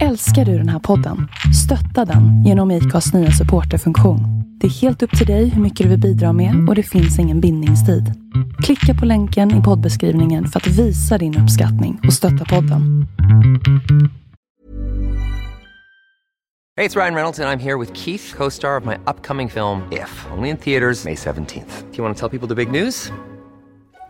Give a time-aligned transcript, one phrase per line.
[0.00, 1.28] Älskar du den här podden?
[1.64, 4.20] Stötta den genom IKAs nya supporterfunktion.
[4.60, 7.18] Det är helt upp till dig hur mycket du vill bidra med och det finns
[7.18, 8.12] ingen bindningstid.
[8.62, 13.06] Klicka på länken i poddbeskrivningen för att visa din uppskattning och stötta podden.
[16.76, 19.50] Hej, det är Ryan Reynolds och jag är här med Keith, co-star of my upcoming
[19.50, 21.82] film If, only in theaters May 17th.
[21.90, 23.12] Do you want to tell people the big news?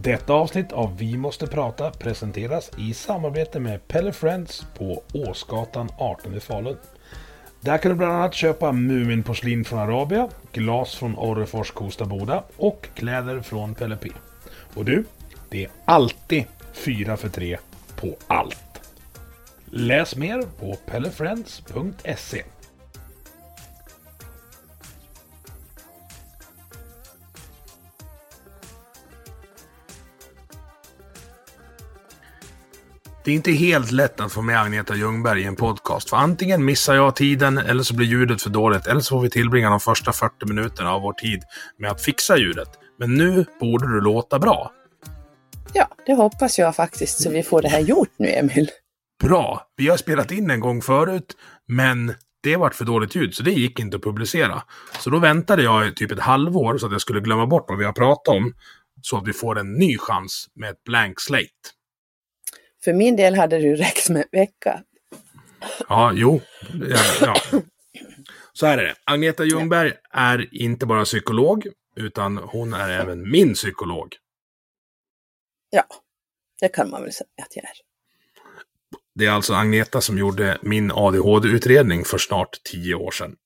[0.00, 6.34] Detta avsnitt av Vi måste prata presenteras i samarbete med Pelle Friends på Åsgatan 18
[6.34, 6.76] i Falun.
[7.60, 12.88] Där kan du bland annat köpa Muminporslin från Arabia, glas från Orrefors Kosta Boda och
[12.94, 14.10] kläder från Pelle P.
[14.74, 15.04] Och du,
[15.48, 17.58] det är alltid 4 för 3
[17.96, 18.80] på allt.
[19.64, 22.42] Läs mer på pellefriends.se.
[33.24, 36.64] Det är inte helt lätt att få med Agneta Ljungberg i en podcast, för antingen
[36.64, 39.80] missar jag tiden, eller så blir ljudet för dåligt, eller så får vi tillbringa de
[39.80, 41.42] första 40 minuterna av vår tid
[41.78, 42.68] med att fixa ljudet.
[42.98, 44.72] Men nu borde du låta bra.
[45.72, 48.70] Ja, det hoppas jag faktiskt, så vi får det här gjort nu, Emil.
[49.22, 49.66] Bra!
[49.76, 51.36] Vi har spelat in en gång förut,
[51.68, 54.62] men det vart för dåligt ljud, så det gick inte att publicera.
[55.00, 57.78] Så då väntade jag i typ ett halvår så att jag skulle glömma bort vad
[57.78, 58.54] vi har pratat om,
[59.02, 61.81] så att vi får en ny chans med ett blank slate.
[62.84, 64.82] För min del hade det ju räckt med en vecka.
[65.88, 66.40] Ja, jo.
[66.90, 67.60] Ja, ja.
[68.52, 68.94] Så här är det.
[69.04, 71.66] Agneta Ljungberg är inte bara psykolog,
[71.96, 74.16] utan hon är även min psykolog.
[75.70, 75.84] Ja,
[76.60, 77.70] det kan man väl säga att jag är.
[79.14, 83.36] Det är alltså Agneta som gjorde min ADHD-utredning för snart tio år sedan.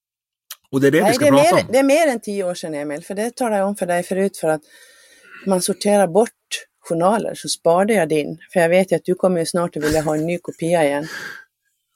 [0.71, 1.73] Och det är det vi Nej, ska det prata mer, om.
[1.73, 4.03] det är mer än tio år sedan, Emil, för det talade jag om för dig
[4.03, 4.63] förut, för att
[5.47, 6.31] man sorterar bort
[6.89, 8.39] journaler så sparade jag din.
[8.53, 10.85] För jag vet ju att du kommer ju snart att vilja ha en ny kopia
[10.85, 11.07] igen.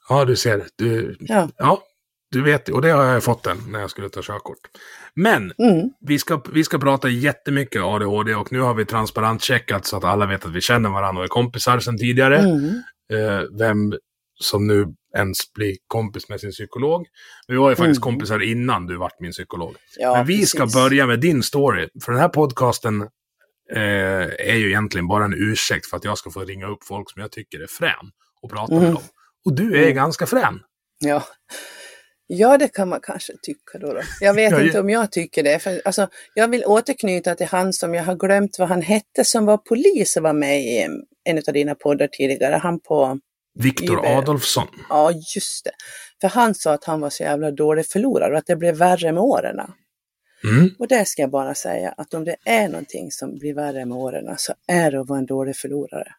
[0.09, 0.67] Ja, du ser.
[0.77, 1.49] Du, Ja.
[1.56, 1.83] ja,
[2.33, 2.69] du vet.
[2.69, 4.59] Och det har jag fått den när jag skulle ta körkort.
[5.15, 5.91] Men Mm.
[6.00, 10.05] vi, ska, vi ska prata jättemycket ADHD och nu har vi transparent checkat så att
[10.05, 12.39] alla vet att vi känner varandra och är kompisar sedan tidigare.
[12.39, 12.83] Mm.
[13.12, 13.93] Eh, vem
[14.43, 14.87] som nu
[15.17, 17.06] ens blir kompis med sin psykolog.
[17.49, 18.12] Vi var ju faktiskt Mm.
[18.12, 19.77] kompisar innan du vart min psykolog.
[19.99, 20.75] Ja, Men vi ska precis.
[20.75, 21.89] börja med din story.
[22.05, 23.09] För den här podcasten
[23.76, 27.10] eh, är ju egentligen bara en ursäkt för att jag ska få ringa upp folk
[27.10, 28.10] som jag tycker är frän
[28.42, 28.94] och prata med Mm.
[28.94, 29.03] dem.
[29.44, 29.94] Och du är Mm.
[29.94, 30.60] ganska frän.
[30.98, 31.22] Ja.
[32.26, 33.92] ja, det kan man kanske tycka då.
[33.92, 34.00] då.
[34.20, 35.58] Jag vet Ja, inte om jag tycker det.
[35.58, 39.47] För, alltså, jag vill återknyta till han som jag har glömt vad han hette som
[39.47, 40.87] var polis och var med i
[41.25, 42.54] en, av dina poddar tidigare.
[42.54, 43.19] Han på,
[43.58, 44.06] Viktor.
[44.06, 44.66] Adolfsson.
[44.88, 45.70] ja just det.
[46.20, 49.12] För han sa att han var så jävla dålig förlorare och att det blev värre
[49.12, 49.56] med åren.
[50.45, 50.71] Mm.
[50.78, 53.99] Och det ska jag bara säga att om det är någonting som blir värre med
[53.99, 56.12] åren så är det att vara en dålig förlorare.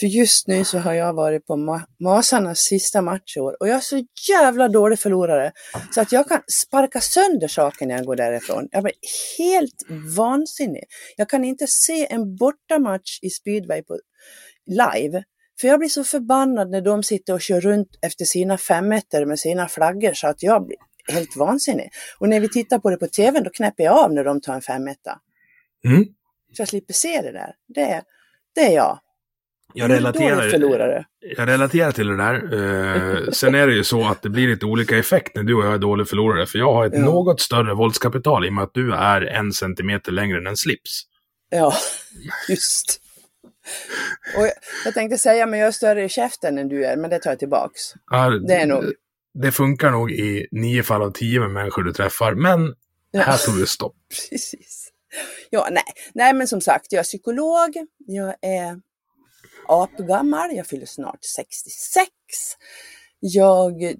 [0.00, 3.68] För just nu så har jag varit på Ma- Masarnas sista match i år och
[3.68, 5.52] jag är så jävla dålig förlorare
[5.94, 8.68] så att jag kan sparka sönder saker när jag går därifrån.
[8.70, 8.94] Jag blir
[9.38, 9.82] helt
[10.16, 10.84] vansinnig.
[11.16, 13.98] Jag kan inte se en bortamatch i speedway på
[14.66, 15.24] live.
[15.60, 19.38] För jag blir så förbannad när de sitter och kör runt efter sina femmeter med
[19.38, 20.76] sina flaggor så att jag blir
[21.08, 21.90] helt vansinnig.
[22.18, 24.54] Och när vi tittar på det på tv då knäpper jag av när de tar
[24.54, 25.18] en femmetta.
[25.84, 26.04] Mm.
[26.52, 27.52] Så jag slipper se det där.
[27.68, 28.02] Det,
[28.54, 28.98] det är jag.
[29.74, 30.42] Jag, relaterar,
[31.36, 32.34] jag relaterar till det där.
[32.34, 35.64] Eh, sen är det ju så att det blir lite olika effekt när du och
[35.64, 36.46] jag är dålig förlorare.
[36.46, 37.00] För jag har ett Ja.
[37.00, 41.02] något större våldskapital i och med att du är en centimeter längre än en slips.
[41.50, 41.74] Ja,
[42.48, 43.00] just.
[44.36, 44.52] Och jag,
[44.84, 47.30] jag tänkte säga, men jag är större i käften än du är, men det tar
[47.30, 47.80] jag tillbaks.
[48.10, 48.84] Ja, Det är nog.
[49.34, 52.74] Det funkar nog i nio fall av tio med människor du träffar, men
[53.10, 53.20] Ja.
[53.22, 53.96] här tog det stopp.
[54.30, 54.88] Precis.
[55.50, 55.82] Ja, nej.
[56.14, 57.76] nej, men som sagt, jag är psykolog,
[58.06, 58.80] jag är
[59.68, 62.08] apgammal, jag fyller snart 66.
[63.20, 63.94] Jag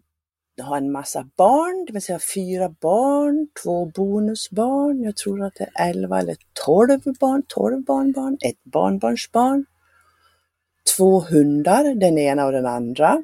[0.63, 5.69] har en massa barn, det vill säga fyra barn, två bonusbarn, jag tror att det
[5.75, 9.65] är 11 eller 12 barn, 12 barnbarn, ett barnbarnsbarn,
[10.97, 13.23] två hundar, den ena och den andra.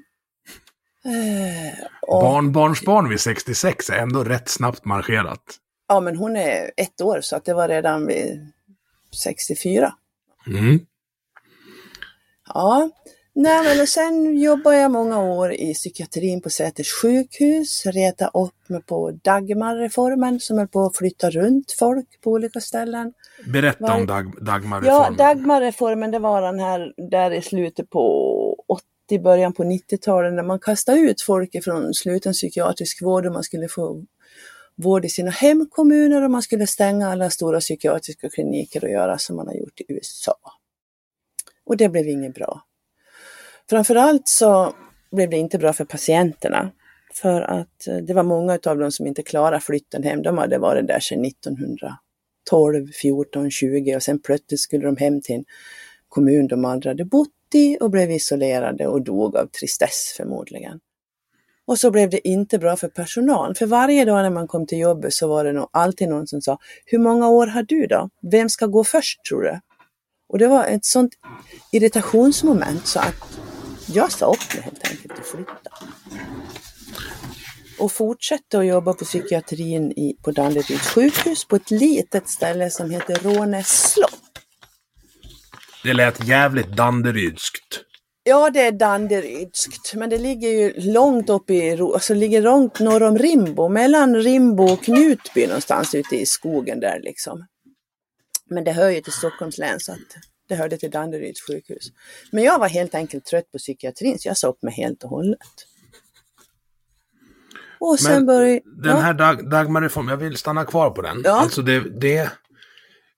[1.05, 5.43] Eh, och- Barnbarnsbarn vid 66 är ändå rätt snabbt marscherat.
[5.89, 8.53] Ja, men hon är ett år så att det var redan vid
[9.23, 9.95] 64.
[10.47, 10.81] Mm.
[12.55, 12.91] Ja,
[13.41, 18.69] Nej, men och sen jobbade jag många år i psykiatrin på Säters sjukhus, reta upp
[18.69, 23.13] mig på Dagmarreformen som höll på att flytta runt folk på olika ställen.
[23.53, 25.17] Berätta Var- om Dag, Dagmarreformen.
[25.19, 28.65] Ja, Dagmarreformen det var den här där i slutet på
[29.13, 33.43] i början på 90-talet när man kastade ut folk ifrån sluten psykiatrisk vård och man
[33.43, 34.05] skulle få
[34.77, 39.37] vård i sina hemkommuner och man skulle stänga alla stora psykiatriska kliniker och göra som
[39.37, 40.35] man har gjort i USA.
[41.65, 42.63] Och det blev inget bra.
[43.71, 44.75] Framförallt så
[45.13, 46.71] blev det inte bra för patienterna.
[47.15, 50.23] För att eh, det var många av dem som inte klarade flytten hem.
[50.23, 55.35] De hade varit där sedan 1912, 14, 20 och sen plötsligt skulle de hem till
[55.35, 55.45] en
[56.09, 60.81] kommun de aldrig hade bott i och blev isolerade och dog av tristess förmodligen.
[61.67, 63.55] Och så blev det inte bra för personalen.
[63.55, 66.41] För varje dag när man kom till jobbet så var det nog alltid någon som
[66.41, 68.11] sa, hur många år har du då?
[68.31, 69.61] Vem ska gå först tror du?
[70.29, 71.13] Och det var ett sånt
[71.73, 73.39] irritationsmoment så att
[73.87, 75.71] jag sa upp mig helt enkelt och flyttade.
[77.79, 82.91] Och fortsatte att jobba på psykiatrin i, på Danderyds sjukhus på ett litet ställe som
[82.91, 84.28] heter Rånäs slott.
[85.83, 87.85] Det lät jävligt danderydskt.
[88.29, 93.03] Ja, det är Danderydskt, men det ligger ju långt upp i, alltså ligger långt norr
[93.03, 97.47] om Rimbo, mellan Rimbo och Knutby någonstans ute i skogen där liksom.
[98.51, 99.99] Men det hör ju till Stockholms län så att
[100.49, 101.93] det hörde till Danderyds sjukhus.
[102.33, 105.11] Men jag var helt enkelt trött på psykiatrin så jag sa upp mig helt och
[105.11, 105.67] hållet.
[107.81, 108.61] Och sen började...
[108.65, 111.23] Den här Dag, Dagmarreformen, jag vill stanna kvar på den.
[111.25, 111.41] Ja.
[111.41, 112.31] Alltså det, det...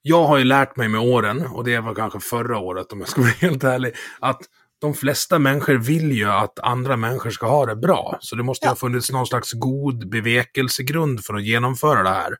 [0.01, 3.09] Jag har ju lärt mig med åren, och det var kanske förra året om jag
[3.09, 4.39] ska vara helt ärlig, att
[4.79, 8.17] de flesta människor vill ju att andra människor ska ha det bra.
[8.19, 8.71] Så det måste Ja.
[8.71, 12.35] ha funnits någon slags god bevekelsegrund för att genomföra det här.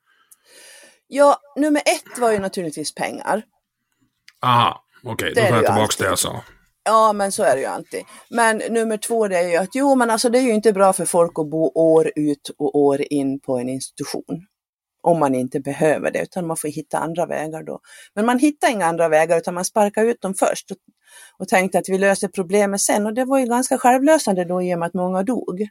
[1.08, 3.44] Ja, nummer ett var ju naturligtvis pengar.
[4.42, 6.06] Aha, okej, Det då tar jag tillbaka alltid.
[6.06, 6.44] det jag sa.
[6.84, 8.02] Ja, men så är det ju alltid.
[8.30, 10.94] Men nummer två det är ju att jo, men alltså det är ju inte bra
[10.94, 14.46] för folk att bo år ut och år in på en institution.
[15.02, 17.80] Om man inte behöver det, utan man får hitta andra vägar då.
[18.16, 20.78] Men man hittar inga andra vägar, utan man sparkar ut dem först och,
[21.38, 23.06] och tänkte att vi löser problemet sen.
[23.06, 25.68] Och det var ju ganska självlösande då i och med att många dog.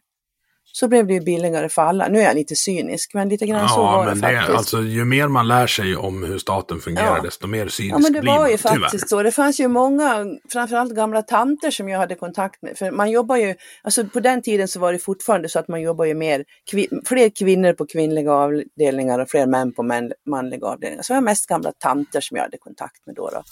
[0.72, 2.08] Så blev det ju billigare för alla.
[2.08, 4.58] Nu är jag lite cynisk, men lite grann så Ja, var men det faktiskt.
[4.58, 7.22] alltså, ju mer man lär sig om hur staten fungerar, Ja.
[7.22, 8.78] desto mer cynisk Ja men det blir var man, ju tyvärr.
[8.80, 9.22] faktiskt så.
[9.22, 12.78] Det fanns ju många, framförallt gamla tanter som jag hade kontakt med.
[12.78, 15.80] För man jobbar ju, alltså på den tiden så var det fortfarande så att man
[15.82, 20.66] jobbar ju mer, kvi- fler kvinnor på kvinnliga avdelningar och fler män på män, manliga
[20.66, 21.02] avdelningar.
[21.02, 23.30] Så det var mest gamla tanter som jag hade kontakt med då.
[23.30, 23.42] då.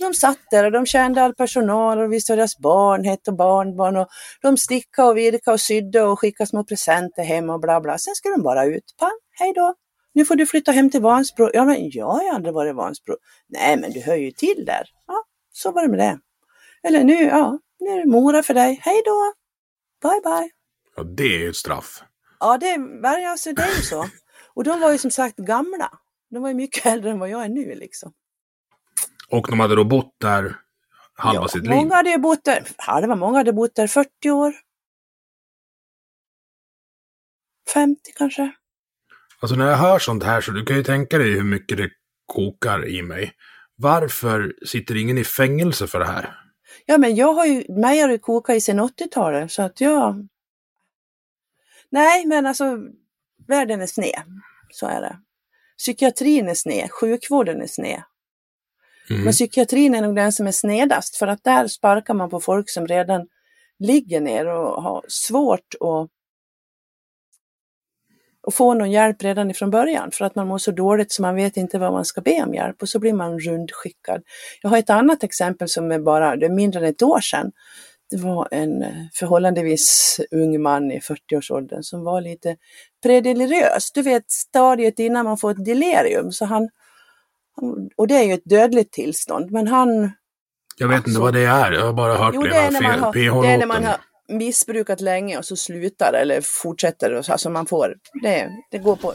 [0.00, 3.36] De satt där och de kände all personal och visste vad deras barn hette och
[3.36, 4.08] barnbarn och
[4.42, 7.98] de stickade och virkade och sydde och skickade små presenter hem och bla bla.
[7.98, 8.94] Sen skulle de bara ut.
[8.98, 9.74] Pang, hej då!
[10.14, 11.50] Nu får du flytta hem till Vansbro.
[11.54, 13.16] Ja, men jag har ju aldrig varit i Vansbro.
[13.48, 14.84] Nej, men du hör ju till där.
[15.06, 16.18] Ja, så var det med det.
[16.88, 18.80] Eller nu, ja, nu är det Mora för dig.
[18.82, 19.32] Hej då!
[20.08, 20.50] Bye, bye!
[20.96, 22.02] Ja, det är ju ett straff.
[22.40, 24.06] Ja, det, är- alltså, det är ju så.
[24.54, 25.90] Och de var ju som sagt gamla.
[26.30, 28.12] De var ju mycket äldre än vad jag är nu liksom.
[29.34, 30.56] Och de hade då bott där
[31.14, 31.70] halva ja, sitt liv.
[31.70, 34.54] Många hade ju bott där, halva, många hade bott där 40 år.
[37.74, 38.52] 50 kanske.
[39.40, 41.90] Alltså när jag hör sånt här så du kan ju tänka dig hur mycket det
[42.26, 43.32] kokar i mig.
[43.76, 46.38] Varför sitter ingen i fängelse för det här?
[46.86, 50.28] Ja, men jag har ju, mig har det kokat i sedan 80-talet så att jag...
[51.90, 52.78] Nej, men alltså
[53.48, 54.22] världen är sned.
[54.70, 55.18] Så är det.
[55.78, 58.02] Psykiatrin är sned, sjukvården är sned.
[59.10, 59.24] Mm.
[59.24, 62.70] Men psykiatrin är nog den som är snedast för att där sparkar man på folk
[62.70, 63.26] som redan
[63.78, 66.10] ligger ner och har svårt att,
[68.48, 71.34] att få någon hjälp redan ifrån början för att man mår så dåligt så man
[71.34, 74.22] vet inte vad man ska be om hjälp och så blir man rundskickad.
[74.62, 77.52] Jag har ett annat exempel som är bara det är mindre än ett år sedan.
[78.10, 78.84] Det var en
[79.14, 82.56] förhållandevis ung man i 40-årsåldern som var lite
[83.02, 83.92] predeliriös.
[83.92, 86.32] Du vet stadiet innan man får ett delirium.
[86.32, 86.70] Så han, han-
[87.96, 90.10] och det är ju ett dödligt tillstånd, men han
[90.78, 91.72] Jag vet inte Alltså- vad det är.
[91.72, 93.84] Jag har bara hört Jo, det det är, när man har, det är när man
[93.84, 93.96] har
[94.28, 97.12] missbrukat länge och så slutar eller fortsätter.
[97.14, 99.12] Och så, alltså man får, det, det går på,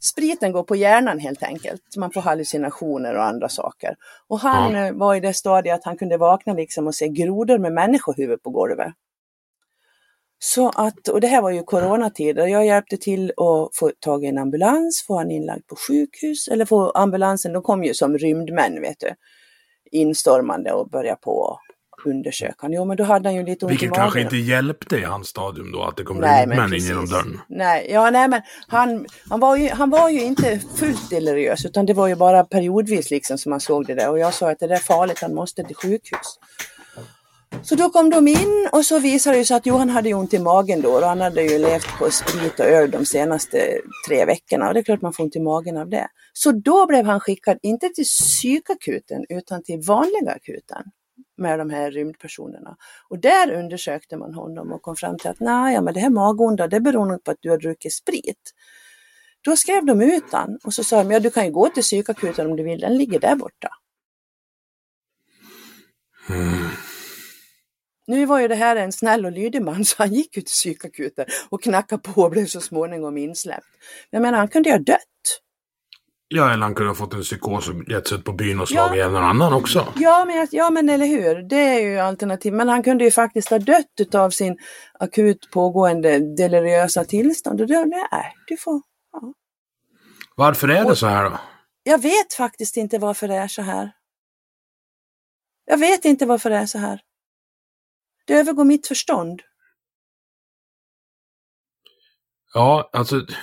[0.00, 1.80] spriten går på hjärnan helt enkelt.
[1.96, 3.94] Man får hallucinationer och andra saker.
[4.28, 4.86] Och han Ja.
[4.86, 8.42] eh, var i det stadiet att han kunde vakna liksom och se grodor med människohuvud
[8.42, 8.92] på golvet.
[10.44, 12.46] Så att, och det här var ju coronatider.
[12.46, 16.64] Jag hjälpte till att få tag i en ambulans, få han inlagd på sjukhus eller
[16.64, 19.10] få ambulansen, de kom ju som rymdmän vet du,
[19.98, 21.58] instormande och började på
[22.04, 22.68] undersöka.
[22.70, 24.02] Jo men då hade han ju lite ont i Vilket magen.
[24.02, 27.40] kanske inte hjälpte i hans stadium då, att det kom Nej, rymdmän in genom dörren.
[27.48, 31.86] Nej, ja, nej men han, han, var ju, han var ju inte fullt deliriös utan
[31.86, 34.58] det var ju bara periodvis liksom som man såg det där och jag sa att
[34.58, 36.38] det där är farligt, han måste till sjukhus.
[37.62, 40.38] Så då kom de in och så visade det sig att Johan hade ont i
[40.38, 44.68] magen då och han hade ju levt på sprit och öl de senaste tre veckorna
[44.68, 46.08] och det är klart man får ont i magen av det.
[46.32, 50.82] Så då blev han skickad, inte till psykakuten utan till vanliga akuten
[51.36, 52.76] med de här rymdpersonerna.
[53.08, 56.68] Och där undersökte man honom och kom fram till att nej, men det här magonda
[56.68, 58.52] det beror nog på att du har druckit sprit.
[59.44, 61.82] Då skrev de ut han och så sa de, ja du kan ju gå till
[61.82, 63.68] psykakuten om du vill, den ligger där borta.
[66.28, 66.81] Mm.
[68.06, 70.52] Nu var ju det här en snäll och lydig man så han gick ju till
[70.52, 73.66] psykakuten och knackade på och blev så småningom insläppt.
[74.10, 74.98] Men jag menar, han kunde ju ha dött.
[76.34, 78.68] Ja, eller han kunde ha fått en psykos och gett sig ut på byn och
[78.68, 78.96] slagit Ja.
[78.96, 79.92] ihjäl någon annan också.
[79.96, 82.52] Ja men, ja, men eller hur, det är ju alternativ.
[82.52, 84.58] Men han kunde ju faktiskt ha dött av sin
[84.98, 87.60] akut pågående deliriösa tillstånd.
[87.60, 88.80] Och då, nej, du får...
[90.36, 91.40] Varför är det så här då?
[91.82, 93.92] Jag vet faktiskt inte varför det är så här.
[95.64, 97.00] Jag vet inte varför det är så här.
[98.26, 99.42] Det övergår mitt förstånd.
[102.54, 103.26] Ja, alltså.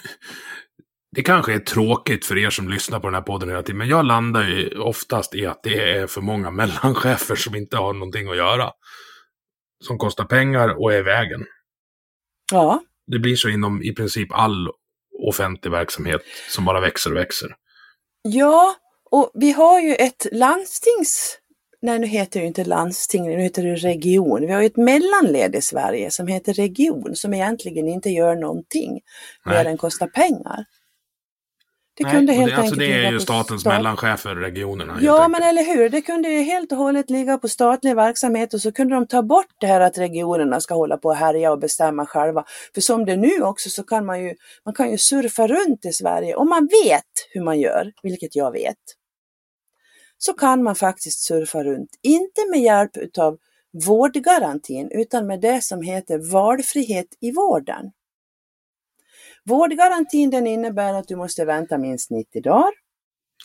[1.12, 3.88] Det kanske är tråkigt för er som lyssnar på den här podden hela tiden, men
[3.88, 8.30] jag landar ju oftast i att det är för många mellanchefer som inte har någonting
[8.30, 8.72] att göra.
[9.84, 11.46] Som kostar pengar och är i vägen.
[12.52, 14.70] Ja, Det blir så inom i princip all
[15.28, 17.56] offentlig verksamhet som bara växer och växer.
[18.22, 18.76] Ja,
[19.12, 21.38] och vi har ju ett landstings...
[21.82, 24.42] Nej, nu heter det ju inte landsting, nu heter det region.
[24.42, 29.00] Vi har ju ett mellanled i Sverige som heter region som egentligen inte gör någonting
[29.46, 29.68] mer Nej.
[29.68, 30.66] än kostar pengar.
[31.98, 34.98] Det Nej, kunde helt det, alltså enkelt det är ju statens stat- mellanchefer, regionerna.
[35.02, 35.90] Ja, men eller hur.
[35.90, 39.22] Det kunde ju helt och hållet ligga på statlig verksamhet och så kunde de ta
[39.24, 42.44] bort det här att regionerna ska hålla på och härja och bestämma själva.
[42.74, 45.86] För som det är nu också så kan man ju, man kan ju surfa runt
[45.86, 48.78] i Sverige om man vet hur man gör, vilket jag vet.
[50.22, 53.38] Så kan man faktiskt surfa runt, inte med hjälp utav
[53.86, 57.92] vårdgarantin utan med det som heter valfrihet i vården.
[59.46, 62.72] Vårdgarantin den innebär att du måste vänta minst 90 dagar.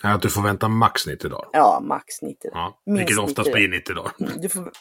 [0.03, 1.49] Ja, att du får vänta max 90 dagar.
[1.53, 2.61] Ja, max 90 dagar.
[2.61, 3.69] Ja, Minst vilket oftast 90 dagar.
[3.69, 4.43] blir 90 dagar.
[4.43, 4.73] Du får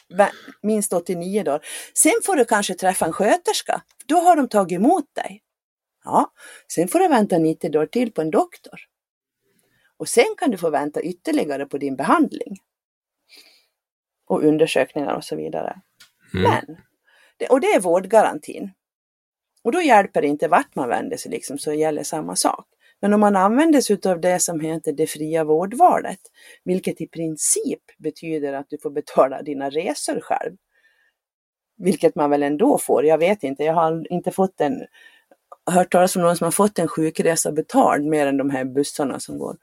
[0.62, 1.60] minst 89 dagar.
[1.94, 3.82] Sen får du kanske träffa en sköterska.
[4.06, 5.42] Då har de tagit emot dig.
[6.04, 6.32] Ja,
[6.72, 8.80] sen får du vänta 90 dagar till på en doktor.
[9.96, 12.56] Och sen kan du få vänta ytterligare på din behandling.
[14.26, 15.80] Och undersökningar och så vidare.
[16.34, 16.50] Mm.
[16.50, 16.76] Men,
[17.50, 18.70] och det är vårdgarantin.
[19.62, 22.66] Och då hjälper det inte vart man vänder sig liksom, så gäller samma sak.
[23.00, 26.20] Men om man använder sig av det som heter det fria vårdvalet,
[26.64, 30.56] vilket i princip betyder att du får betala dina resor själv.
[31.76, 34.86] Vilket man väl ändå får, jag vet inte, jag har inte fått en
[35.70, 39.20] hört talas om någon som har fått en sjukresa betald mer än de här bussarna
[39.20, 39.56] som går.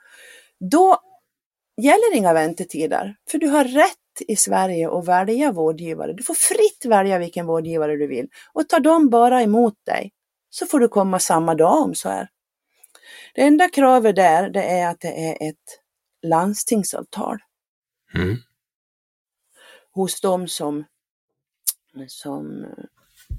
[0.59, 0.99] Då
[1.81, 6.13] gäller inga väntetider, för du har rätt i Sverige att välja vårdgivare.
[6.13, 10.11] Du får fritt välja vilken vårdgivare du vill och tar de bara emot dig
[10.49, 12.29] så får du komma samma dag om så är.
[13.35, 15.79] Det enda kravet där det är att det är ett
[16.23, 17.37] landstingsavtal
[18.13, 18.37] Mm.
[19.91, 20.85] hos dem som,
[22.07, 22.65] som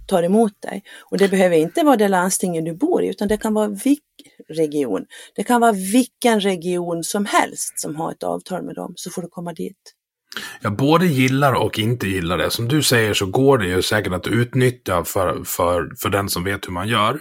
[0.06, 0.82] tar emot dig.
[1.10, 4.02] Och det behöver inte vara det landstinget du bor i utan det kan vara vilken
[4.48, 5.06] region.
[5.36, 9.22] Det kan vara vilken region som helst som har ett avtal med dem så får
[9.22, 9.94] du komma dit.
[10.60, 12.50] Jag både gillar och inte gillar det.
[12.50, 16.44] Som du säger så går det ju säkert att utnyttja för, för, för den som
[16.44, 17.20] vet hur man gör.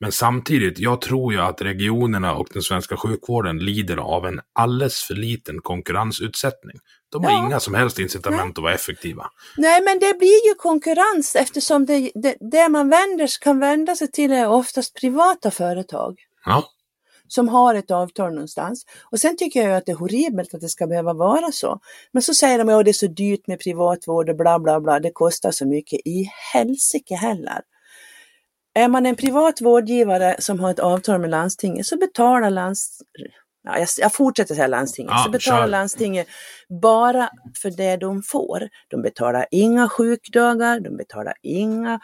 [0.00, 5.02] Men samtidigt, jag tror ju att regionerna och den svenska sjukvården lider av en alldeles
[5.02, 6.76] för liten konkurrensutsättning.
[7.12, 7.46] De har Ja.
[7.46, 9.30] inga som helst incitament att vara effektiva.
[9.56, 14.10] Nej men det blir ju konkurrens eftersom det, det, det man vänder, kan vända sig
[14.10, 16.18] till är oftast privata företag.
[16.44, 16.64] Ja,
[17.28, 18.84] som har ett avtal någonstans.
[19.10, 21.80] Och sen tycker jag ju att det är horribelt att det ska behöva vara så.
[22.12, 25.00] Men så säger de att det är så dyrt med privatvård och bla bla bla,
[25.00, 26.00] det kostar så mycket.
[26.04, 27.60] I helsike heller.
[28.74, 33.78] Är man en privat vårdgivare som har ett avtal med landstinget så betalar landstinget, ja,
[33.78, 35.66] jag, jag fortsätter säga landstinget, Ja, så betalar kör.
[35.66, 36.26] landstinget
[36.82, 37.30] bara
[37.62, 38.68] för det de får.
[38.88, 42.00] De betalar inga sjukdagar, de betalar inga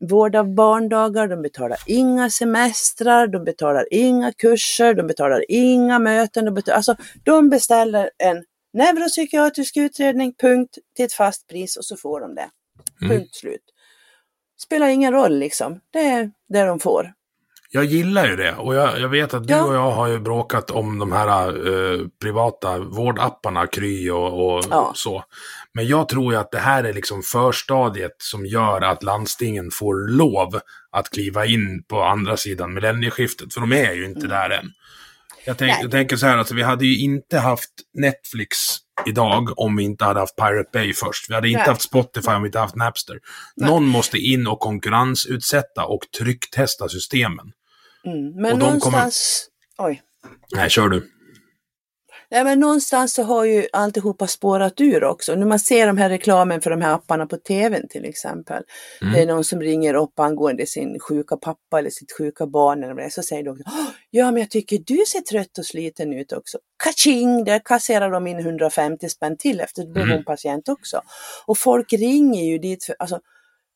[0.00, 6.44] vård av barndagar, de betalar inga semestrar, de betalar inga kurser, de betalar inga möten.
[6.44, 11.96] De, betalar, alltså, de beställer en neuropsykiatrisk utredning, punkt, till ett fast pris och så
[11.96, 12.48] får de det.
[13.02, 13.16] Mm.
[13.16, 13.62] Punkt slut.
[14.58, 17.12] Spelar ingen roll liksom, det är det de får.
[17.70, 18.52] jag gillar ju det.
[18.54, 19.64] Och jag, jag vet att du Ja.
[19.64, 24.92] och jag har ju bråkat om de här eh, privata vårdapparna, Kry och, och Ja.
[24.94, 25.24] så.
[25.74, 30.08] Men jag tror ju att det här är liksom förstadiet som gör att landstingen får
[30.16, 30.60] lov
[30.92, 33.54] att kliva in på andra sidan millennieskiftet.
[33.54, 34.70] För de är ju inte där än.
[35.44, 38.56] Jag, tänk, jag tänker så här, alltså, vi hade ju inte haft Netflix
[39.06, 41.30] idag om vi inte hade haft Pirate Bay först.
[41.30, 41.68] Vi hade inte Nej.
[41.68, 43.18] haft Spotify om vi inte haft Napster.
[43.56, 47.52] Någon måste in och konkurrensutsätta och trycktesta systemen.
[48.04, 48.28] Mm.
[48.28, 49.48] Och Men de någonstans...
[49.78, 50.02] Oj.
[50.54, 51.10] Nej, kör du.
[52.30, 55.34] Nej, men någonstans så har ju alltihopa spårat ur också.
[55.34, 58.62] När man ser de här reklamen för de här apparna på tvn till exempel.
[59.02, 59.12] Mm.
[59.14, 62.94] Det är någon som ringer upp angående sin sjuka pappa eller sitt sjuka barn eller
[62.94, 63.10] det.
[63.10, 66.58] Så säger de "Åh, ja men jag tycker du ser trött och sliten ut också.
[66.84, 67.44] Kaching!
[67.44, 70.10] Där kasserar de in 150 spänn till efter att Mm.
[70.10, 71.02] hon patient också.
[71.46, 73.20] Och folk ringer ju dit för, alltså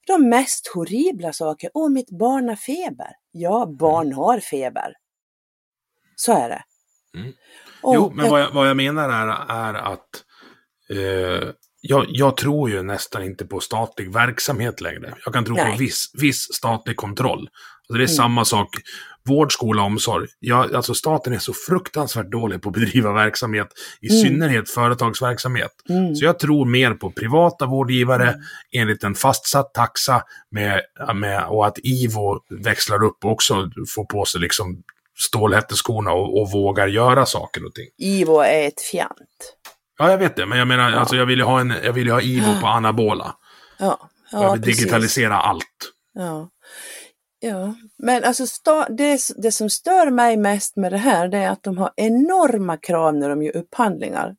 [0.07, 1.71] de mest horribla saker.
[1.75, 3.11] Åh, mitt barn har feber.
[3.33, 4.93] Ja, barn har feber.
[6.17, 6.63] Så är det.
[7.19, 7.33] Mm.
[7.83, 10.09] Och Jo, men vad jag, vad jag menar är, är att
[10.91, 11.49] eh,
[11.81, 15.15] jag, jag tror ju nästan inte på statlig verksamhet längre.
[15.25, 15.73] Jag kan tro Nej.
[15.73, 17.49] på viss, viss statlig kontroll.
[17.89, 18.17] Alltså det är Mm.
[18.17, 18.69] samma sak.
[19.25, 20.27] Vård, skola, omsorg.
[20.41, 23.69] Jag, alltså staten är så fruktansvärt dålig på att bedriva verksamhet,
[24.01, 24.23] i Mm.
[24.23, 25.71] synnerhet företagsverksamhet.
[25.89, 26.15] Mm.
[26.17, 28.35] Så jag tror mer på privata vårdgivare
[28.73, 30.81] enligt en fastsatt taxa med,
[31.15, 34.83] med, och att IVO växlar upp och också får på sig liksom
[35.19, 37.89] stålhätteskorna och, och vågar göra saker och ting.
[37.99, 39.57] Ivo är ett fjant.
[39.99, 42.11] Ja, jag vet det, men jag menar, alltså jag vill ju ha, en, jag vill
[42.11, 43.37] ha IVO på anabola.
[43.79, 44.79] Ja, jag ja vill precis.
[44.79, 45.93] digitalisera allt.
[46.15, 46.49] Ja.
[47.41, 48.45] ja, men alltså
[48.89, 52.77] det, det som stör mig mest med det här det är att de har enorma
[52.77, 54.35] krav när de gör upphandlingar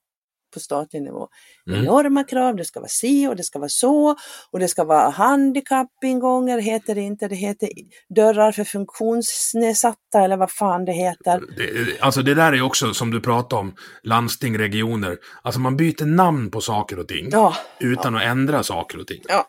[0.53, 1.27] på statlig nivå.
[1.67, 1.83] Mm.
[1.83, 4.15] Enorma krav, det ska vara si och det ska vara så
[4.51, 7.69] och det ska vara handikappingångar, heter det inte, det heter
[8.15, 11.41] dörrar för funktionsnedsatta eller vad fan det heter.
[11.57, 15.17] Det, alltså det där är också, som du pratade om, landsting, regioner.
[15.41, 17.29] Alltså man byter namn på saker och ting.
[17.31, 19.21] Ja, Utan att ändra saker och ting.
[19.27, 19.47] Ja.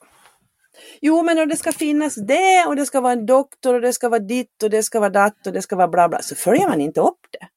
[1.01, 3.93] Jo, men och det ska finnas det och det ska vara en doktor och det
[3.93, 6.23] ska vara ditt och det ska vara datt och det ska vara bla bla.
[6.23, 7.49] Så följer man inte upp det.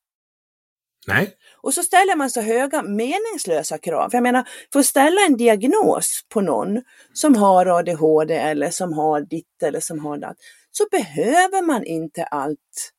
[1.08, 1.34] Nej.
[1.62, 4.10] Och så ställer man så höga meningslösa krav.
[4.10, 6.82] För jag menar, för att ställa en diagnos på någon
[7.14, 10.38] som har ADHD eller som har ditt eller som har datt,
[10.72, 12.94] så behöver man inte allt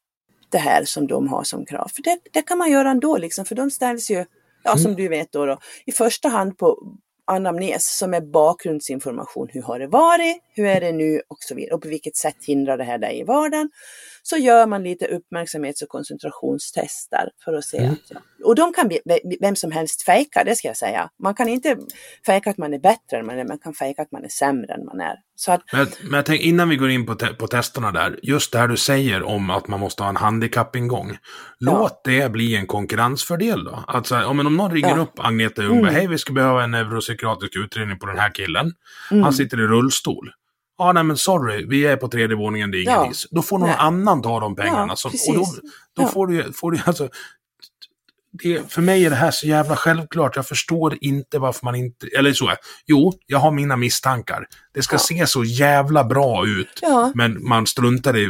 [0.51, 1.91] det här som de har som krav.
[1.95, 4.25] För det, det kan man göra ändå, liksom, för de ställs ju,
[4.65, 6.79] ja som du vet då, då, i första hand på
[7.25, 9.49] anamnes som är bakgrundsinformation.
[9.53, 10.37] Hur har det varit?
[10.55, 11.23] Hur är det nu?
[11.29, 11.75] Och så vidare.
[11.75, 13.71] Och på vilket sätt hindrar det här dig i vardagen?
[14.31, 18.17] Så gör man lite uppmärksamhets och koncentrationstester för att se att, ja.
[18.45, 18.91] Och de kan
[19.41, 21.11] vem som helst fejka, det ska jag säga.
[21.23, 21.77] Man kan inte
[22.27, 24.75] fejka att man är bättre än man är, man kan fejka att man är sämre
[24.75, 25.15] än man är.
[25.37, 28.19] Så att, Men, men jag tänker, innan vi går in på, te på testerna där,
[28.23, 31.19] just det här du säger om att man måste ha en handikappingång.
[31.61, 33.85] Låt det bli en konkurrensfördel då.
[33.87, 35.03] Alltså, om, om någon ringer Ja.
[35.03, 35.95] upp Agneta Ljungberg, Mm.
[35.95, 38.73] hej vi ska behöva en neuropsykiatrisk utredning på den här killen.
[39.11, 39.23] Mm.
[39.23, 40.31] Han sitter i rullstol.
[40.79, 43.05] Ja, nej men sorry, vi är på tredje våningen, det är ingen Ja.
[43.05, 43.27] hiss.
[43.31, 43.77] Då får någon Nej.
[43.79, 44.87] annan ta de pengarna.
[44.89, 45.47] Ja, Så, och då,
[45.97, 46.07] då Ja.
[46.09, 47.09] får du får du alltså...
[48.43, 50.37] Det, för mig är det här så jävla självklart.
[50.37, 52.07] Jag förstår inte varför man inte...
[52.19, 52.53] Eller så
[52.87, 54.47] Jo, jag har mina misstankar.
[54.75, 54.99] Det ska Ja.
[54.99, 56.79] se så jävla bra ut.
[56.83, 57.13] ja.
[57.15, 58.25] Men man struntar i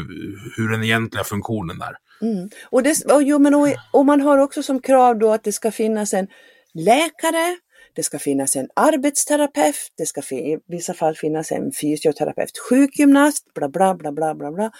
[0.56, 1.94] hur den egentliga funktionen är.
[2.26, 2.48] Mm.
[2.70, 5.52] Och, det, och, jo, men och, och man har också som krav då att det
[5.52, 6.26] ska finnas en
[6.74, 7.56] läkare,
[7.94, 13.68] det ska finnas en arbetsterapeut, det ska i vissa fall finnas en fysioterapeut, sjukgymnast, bla
[13.68, 14.70] bla bla bla bla bla.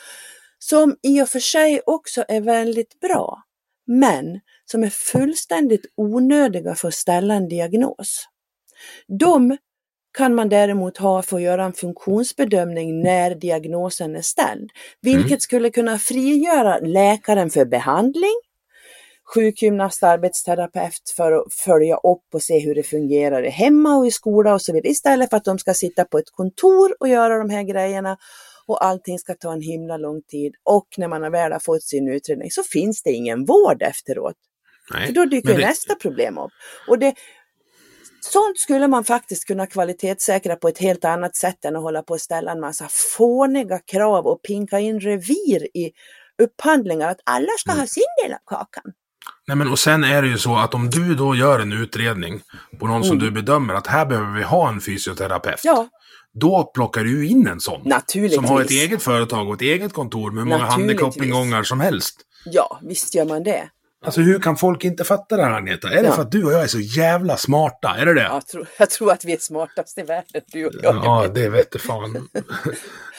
[0.59, 3.43] Som i och för sig också är väldigt bra,
[3.87, 8.25] men som är fullständigt onödiga för att ställa en diagnos.
[9.19, 9.57] De
[10.19, 14.71] kan man däremot ha för att göra en funktionsbedömning när diagnosen är ställd.
[15.01, 18.35] Vilket skulle kunna frigöra läkaren för behandling,
[19.35, 24.55] sjukgymnast, arbetsterapeut för att följa upp och se hur det fungerar hemma och i skola
[24.55, 24.91] och så vidare.
[24.91, 28.17] Istället för att de ska sitta på ett kontor och göra de här grejerna
[28.67, 30.55] och allting ska ta en himla lång tid.
[30.65, 34.37] Och när man väl har fått sin utredning så finns det ingen vård efteråt.
[34.95, 35.07] Nej.
[35.07, 36.51] För då dyker det- nästa problem upp.
[36.89, 37.15] Och det,
[38.21, 42.15] sånt skulle man faktiskt kunna kvalitetssäkra på ett helt annat sätt än att hålla på
[42.15, 45.93] och ställa en massa fåniga krav och pinka in revir i
[46.43, 47.81] upphandlingar att alla ska Mm.
[47.81, 48.93] ha sin del av kakan.
[49.47, 52.41] Nej, men och sen är det ju så att om du då gör en utredning
[52.81, 55.65] på någon som du bedömer att här behöver vi ha en fysioterapeut.
[55.65, 55.77] Mm.
[55.77, 55.89] Ja,
[56.41, 57.81] Då plockar du in en sån.
[57.85, 58.37] naturligtvis.
[58.37, 62.15] Som har ett eget företag och ett eget kontor med hur många handikappingångar som helst.
[62.45, 63.69] Ja, visst gör man det.
[64.07, 65.89] Alltså hur kan folk inte fatta det här Agneta?
[65.91, 66.13] Är det Ja.
[66.15, 67.97] för att du och jag är så jävla smarta?
[67.99, 68.23] Är det det?
[68.23, 70.95] Jag tror, jag tror att vi är smartast i världen, du och jag.
[71.05, 72.13] Ja, det vete fan.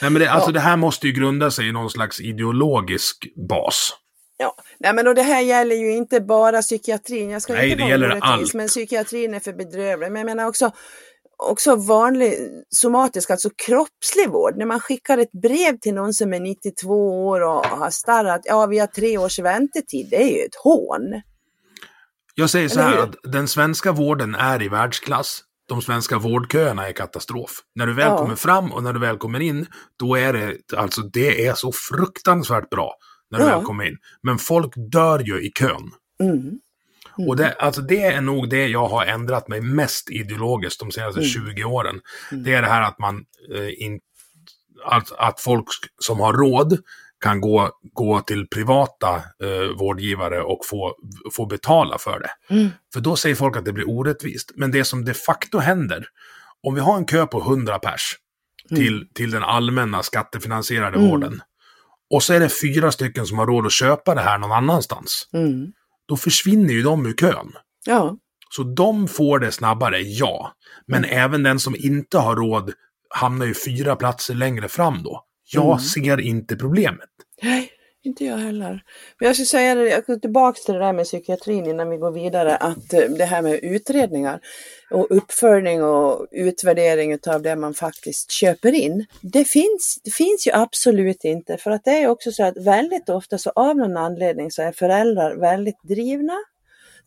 [0.01, 0.53] Nej, men det, alltså, Ja.
[0.53, 3.17] det här måste ju grunda sig i någon slags ideologisk
[3.49, 3.91] bas.
[4.41, 7.29] Ja, nej men och det här gäller ju inte bara psykiatrin.
[7.29, 8.53] Jag ska Nej, inte det gäller orättvis, allt.
[8.53, 10.11] men psykiatrin är för bedrövlig.
[10.11, 10.71] Men jag menar också,
[11.37, 12.33] också vanlig
[12.69, 14.57] somatisk, alltså kroppslig vård.
[14.57, 18.65] När man skickar ett brev till någon som är 92 år och har starrat, ja
[18.65, 21.21] vi har tre års väntetid, det är ju ett hån.
[22.35, 25.43] Jag säger så här att den svenska vården är i världsklass.
[25.69, 27.51] De svenska vårdköerna är katastrof.
[27.75, 28.17] När du väl Ja.
[28.17, 29.65] kommer fram och när du väl kommer in,
[29.99, 32.93] då är det, alltså det är så fruktansvärt bra
[33.31, 33.55] när du Ja.
[33.57, 33.97] väl kommer in.
[34.23, 35.91] Men folk dör ju i kön.
[36.23, 36.59] Mm.
[37.27, 41.21] Och det, alltså det är nog det jag har ändrat mig mest ideologiskt de senaste
[41.23, 41.99] 20 åren.
[42.31, 43.99] Det är det här att man eh, in,
[44.85, 45.65] att, att folk
[45.99, 46.77] som har råd
[47.23, 50.95] kan gå, gå till privata eh, vårdgivare och få,
[51.33, 52.53] få betala för det.
[52.55, 52.69] Mm.
[52.93, 54.51] För då säger folk att det blir orättvist.
[54.55, 56.05] Men det som de facto händer,
[56.63, 58.15] om vi har en kö på 100 pers
[58.75, 61.09] till, till den allmänna skattefinansierade Mm.
[61.09, 61.41] vården.
[62.09, 65.29] Och så är det fyra stycken som har råd att köpa det här någon annanstans.
[65.33, 65.71] Mm.
[66.07, 67.51] Då försvinner ju de ur kön.
[67.85, 68.17] Ja.
[68.49, 70.53] Så de får det snabbare, ja.
[70.87, 72.73] Men även den som inte har råd
[73.09, 75.25] hamnar ju fyra platser längre fram då.
[75.53, 77.09] Jag ser inte problemet.
[77.41, 77.71] Nej,
[78.03, 78.83] inte jag heller.
[79.19, 81.97] Men jag skulle säga det, jag går tillbaka till det där med psykiatrin innan vi
[81.97, 84.39] går vidare, att eh, det här med utredningar
[84.91, 89.05] och uppföljning och utvärdering av det man faktiskt köper in.
[89.21, 93.09] Det finns, det finns ju absolut inte, för att det är också så att väldigt
[93.09, 96.37] ofta så av någon anledning så är föräldrar väldigt drivna.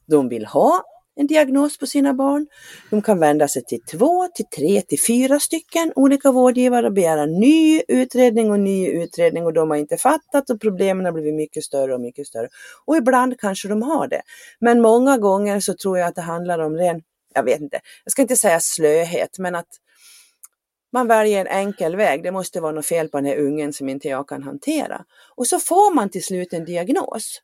[0.06, 0.82] De vill ha
[1.14, 2.46] en diagnos på sina barn.
[2.90, 7.26] De kan vända sig till två, till tre, till fyra stycken olika vårdgivare och begära
[7.26, 11.64] ny utredning och ny utredning och de har inte fattat och problemen har blivit mycket
[11.64, 12.48] större och mycket större.
[12.84, 14.22] Och ibland kanske de har det.
[14.60, 17.02] Men många gånger så tror jag att det handlar om ren,
[17.34, 19.68] jag vet inte, jag ska inte säga slöhet, men att
[20.92, 22.22] man väljer en enkel väg.
[22.22, 25.04] Det måste vara något fel på den här ungen som inte jag kan hantera.
[25.36, 27.40] Och så får man till slut en diagnos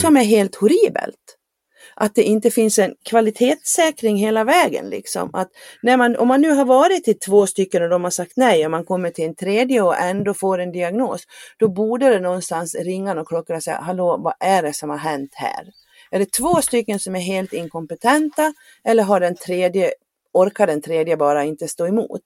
[0.00, 1.38] som är helt horribelt
[1.96, 4.90] att det inte finns en kvalitetssäkring hela vägen.
[4.90, 5.30] Liksom.
[5.32, 5.48] Att
[5.82, 8.64] när man, om man nu har varit till två stycken och de har sagt nej
[8.64, 11.22] och man kommer till en tredje och ändå får en diagnos,
[11.58, 14.96] då borde det någonstans ringa någon klocka och säga, hallå, vad är det som har
[14.96, 15.70] hänt här?
[16.12, 18.52] Är det två stycken som är helt inkompetenta
[18.84, 19.92] eller har den tredje,
[20.32, 22.20] orkar den tredje bara inte stå emot?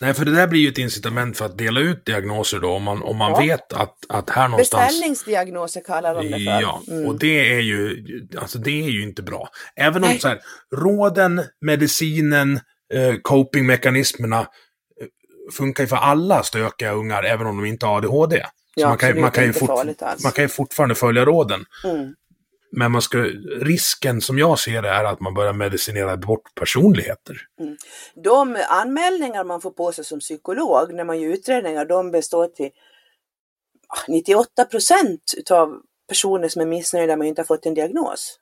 [0.00, 2.82] Nej, för det där blir ju ett incitament för att dela ut diagnoser då, om
[2.82, 3.38] man, om man Ja.
[3.40, 4.86] vet att, att här någonstans...
[4.88, 6.60] Beställningsdiagnoser kallar de det för.
[6.60, 7.06] Ja, Mm.
[7.06, 8.04] och det är ju,
[8.38, 9.48] alltså det är ju inte bra.
[9.76, 10.18] Även om Nej.
[10.18, 10.40] så här,
[10.76, 12.60] råden, medicinen,
[12.94, 14.46] eh, copingmekanismerna eh,
[15.52, 18.42] funkar ju för alla stökiga ungar, även om de inte har ADHD.
[18.74, 19.70] Ja, man, kan, man, kan ju fort,
[20.22, 21.64] man kan ju fortfarande följa råden.
[21.84, 22.14] Mm.
[22.76, 23.18] Men man ska,
[23.60, 27.36] risken som jag ser det är att man börjar medicinera bort personligheter.
[28.14, 32.70] De anmälningar man får på sig som psykolog när man gör utredningar, de består till
[33.88, 38.38] ah, 98 procent utav personer som är missnöjda att inte ha fått en diagnos.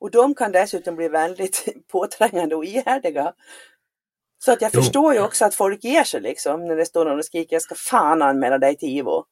[0.00, 3.32] Och de kan dessutom bli väldigt påträngande och ihärdiga.
[4.38, 4.82] Så att jag Jo.
[4.82, 7.62] förstår ju också att folk ger sig liksom när det står någon och skriker jag
[7.62, 9.24] ska fan anmäla dig till IVO.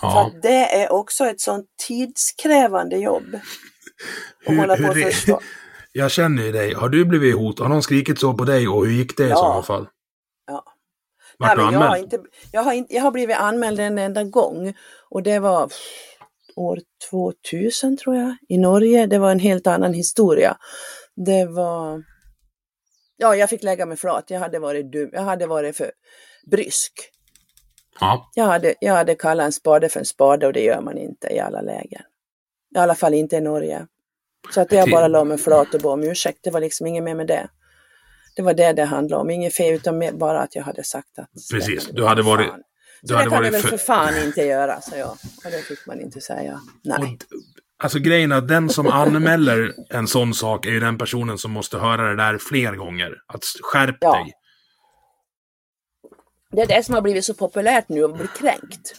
[0.00, 0.26] För Ja.
[0.26, 3.34] att det är också ett sånt tidskrävande jobb.
[3.34, 3.40] Att
[4.46, 5.40] Hur- hålla på är- förstå.
[5.92, 6.74] Jag känner ju dig.
[6.74, 7.62] Har du blivit hotad?
[7.66, 9.36] Har någon skrikit så på dig och hur gick det i Ja.
[9.36, 9.88] sådana fall?
[10.46, 10.64] Ja.
[11.38, 12.04] Vart du Nej, men jag, har anmäld?
[12.14, 12.20] inte,
[12.52, 14.74] jag, har inte, jag har blivit anmäld en enda gång
[15.10, 15.78] och det var pff,
[16.56, 16.78] år
[17.10, 19.06] 2000 tror jag i Norge.
[19.06, 20.56] Det var en helt annan historia.
[21.26, 22.02] Det var...
[23.22, 24.24] Ja, jag fick lägga mig flat.
[24.30, 25.10] Jag hade varit dum.
[25.12, 25.92] Jag hade varit för
[26.50, 26.92] brysk.
[28.00, 28.30] Ja.
[28.34, 31.28] Jag hade, jag hade kallat en spade för en spade och det gör man inte
[31.34, 32.02] i alla lägen.
[32.74, 33.86] I alla fall inte i Norge.
[34.54, 36.38] Så att jag bara la mig flat och bad om ursäkt.
[36.42, 37.48] Det var liksom inget mer med det.
[38.36, 39.30] Det var det det handlade om.
[39.30, 41.30] Inget fel utan bara att jag hade sagt att...
[41.52, 41.86] Precis.
[41.88, 42.62] Du hade varit- fan.
[43.02, 45.10] du Så hade det kan varit jag väl för- för fan inte göra, sa jag.
[45.44, 46.60] Och det fick man inte säga.
[46.84, 46.98] Nej.
[46.98, 47.04] Och,
[47.80, 51.50] alltså grejen är att den som anmäler en sån sak är ju den personen som
[51.50, 53.14] måste höra det där fler gånger.
[53.26, 54.12] Att skärp Ja.
[54.14, 54.32] dig.
[56.52, 58.94] Det är det som har blivit så populärt nu, att bli kränkt.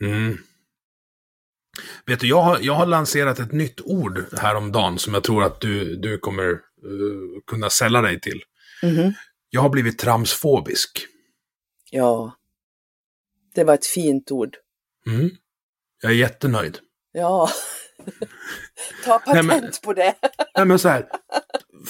[0.00, 0.38] Mm.
[2.06, 5.60] Vet du, jag har, jag har lanserat ett nytt ord häromdagen som jag tror att
[5.60, 6.58] du, du kommer eh,
[7.46, 8.42] kunna sälla dig till.
[8.82, 9.12] Mhm.
[9.50, 11.06] Jag har blivit tramsfobisk.
[11.90, 12.36] Ja.
[13.54, 14.56] Det var ett fint ord.
[15.06, 15.30] Mm.
[16.02, 16.78] Jag är jättenöjd.
[17.18, 17.48] Ja.
[19.04, 20.14] Ta patent Nej, men- på det.
[20.56, 21.06] Nej men så här.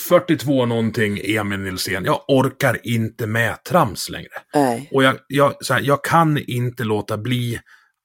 [0.08, 2.04] 42 någonting Emil Nilsén.
[2.04, 4.28] Jag orkar inte med trams längre.
[4.54, 4.88] Nej.
[4.92, 7.60] Och jag, jag, så här, jag kan inte låta bli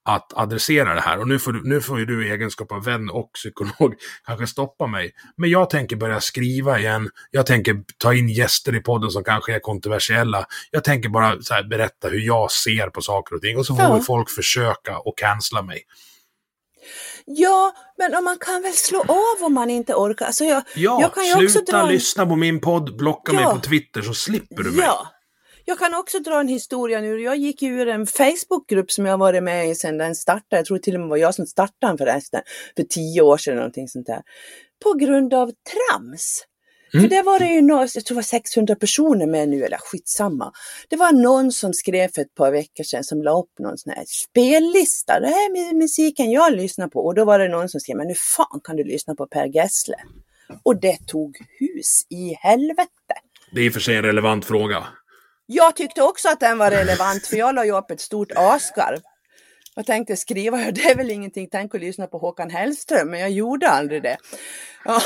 [0.06, 1.20] att adressera det här.
[1.20, 4.48] Och nu får, du, nu får ju du i egenskap av vän och psykolog kanske
[4.48, 5.12] stoppa mig.
[5.38, 7.10] Men jag tänker börja skriva igen.
[7.32, 10.46] Jag tänker ta in gäster i podden som kanske är kontroversiella.
[10.72, 13.58] Jag tänker bara här, berätta hur jag ser på saker och ting.
[13.58, 14.02] Och så får Ja.
[14.08, 15.82] folk försöka och cancella mig.
[17.26, 20.26] Ja, men man kan väl slå av om man inte orkar.
[20.26, 23.44] Alltså jag, Ja, jag kan ju också sluta dra lyssna på min podd, blocka mig
[23.44, 23.52] Ja.
[23.56, 24.86] på Twitter så slipper du mig.
[24.86, 25.08] Ja.
[25.66, 27.22] Jag kan också dra en historia nu.
[27.22, 30.56] Jag gick ur en Facebookgrupp som jag varit med i sedan den startade.
[30.58, 32.42] Jag tror till och med var jag som startade den förresten.
[32.76, 34.22] För tio år sedan någonting sånt där.
[34.84, 36.44] På grund av trams.
[37.02, 39.78] För det var det ju någon, jag tror det var 600 personer med nu, eller
[39.78, 40.52] skitsamma.
[40.90, 43.94] Det var någon som skrev för ett par veckor sedan som la upp någon sån
[43.94, 45.20] här spellista.
[45.20, 47.00] Det här med musiken jag lyssnar på.
[47.00, 49.46] Och då var det någon som skrev, men nu fan kan du lyssna på Per
[49.46, 49.96] Gessle.
[50.64, 53.16] Och det tog hus i helvete.
[53.52, 54.84] Det är i och för sig en relevant fråga.
[55.46, 59.00] Jag tyckte också att den var relevant för jag la ju upp ett stort asgarv.
[59.76, 63.32] Jag tänkte skriva, det är väl ingenting, tänk att lyssna på Håkan Hellström, men jag
[63.32, 64.18] gjorde aldrig det.
[64.86, 65.02] Ja.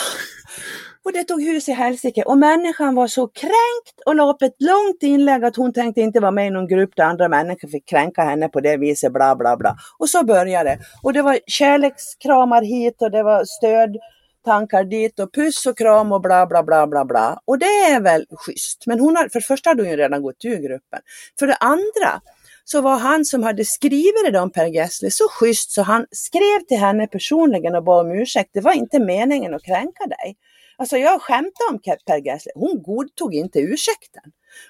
[1.08, 4.56] Och det tog hus i helsike och människan var så kränkt och la upp ett
[4.60, 7.86] långt inlägg att hon tänkte inte vara med i någon grupp där andra människor fick
[7.90, 9.78] kränka henne på det viset, bla bla bla.
[9.98, 10.80] Och så började det.
[11.04, 16.22] Och det var kärlekskramar hit och det var stödtankar dit och puss och kram och
[16.22, 17.40] bla bla bla bla bla.
[17.46, 18.84] Och det är väl schysst.
[18.86, 21.00] Men hon har, för det första hade hon ju redan gått ur gruppen.
[21.40, 22.22] För det andra
[22.66, 26.60] så var han som hade skrivit det om Per Gessle så schysst så han skrev
[26.68, 28.50] till henne personligen och bad om ursäkt.
[28.54, 30.38] Det var inte meningen att kränka dig.
[30.78, 34.24] Alltså jag skämtade om Per Gessle, hon godtog inte ursäkten.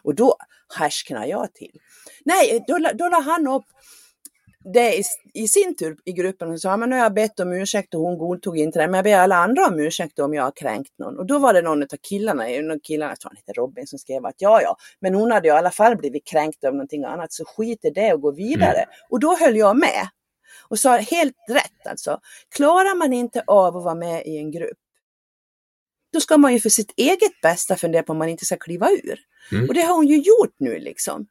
[0.03, 0.35] Och då
[0.77, 1.79] härsknade jag till.
[2.25, 3.65] Nej, då, då la han upp
[4.73, 7.53] det i, i, sin tur i gruppen och sa, men nu har jag bett om
[7.53, 10.43] ursäkt och hon godtog inte det, men jag ber alla andra om ursäkt om jag
[10.43, 11.19] har kränkt någon.
[11.19, 13.87] Och då var det någon av killarna, en av killarna, jag tror han heter Robin,
[13.87, 17.03] som skrev att ja, ja, men hon hade i alla fall blivit kränkt av någonting
[17.03, 18.77] annat, så skit i det och gå vidare.
[18.77, 18.89] Mm.
[19.09, 20.07] Och då höll jag med.
[20.69, 22.19] Och sa helt rätt alltså.
[22.55, 24.77] Klarar man inte av att vara med i en grupp,
[26.13, 28.89] då ska man ju för sitt eget bästa fundera på om man inte ska kliva
[28.91, 29.19] ur.
[29.51, 29.67] Mm.
[29.67, 31.27] Och det har hon ju gjort nu liksom.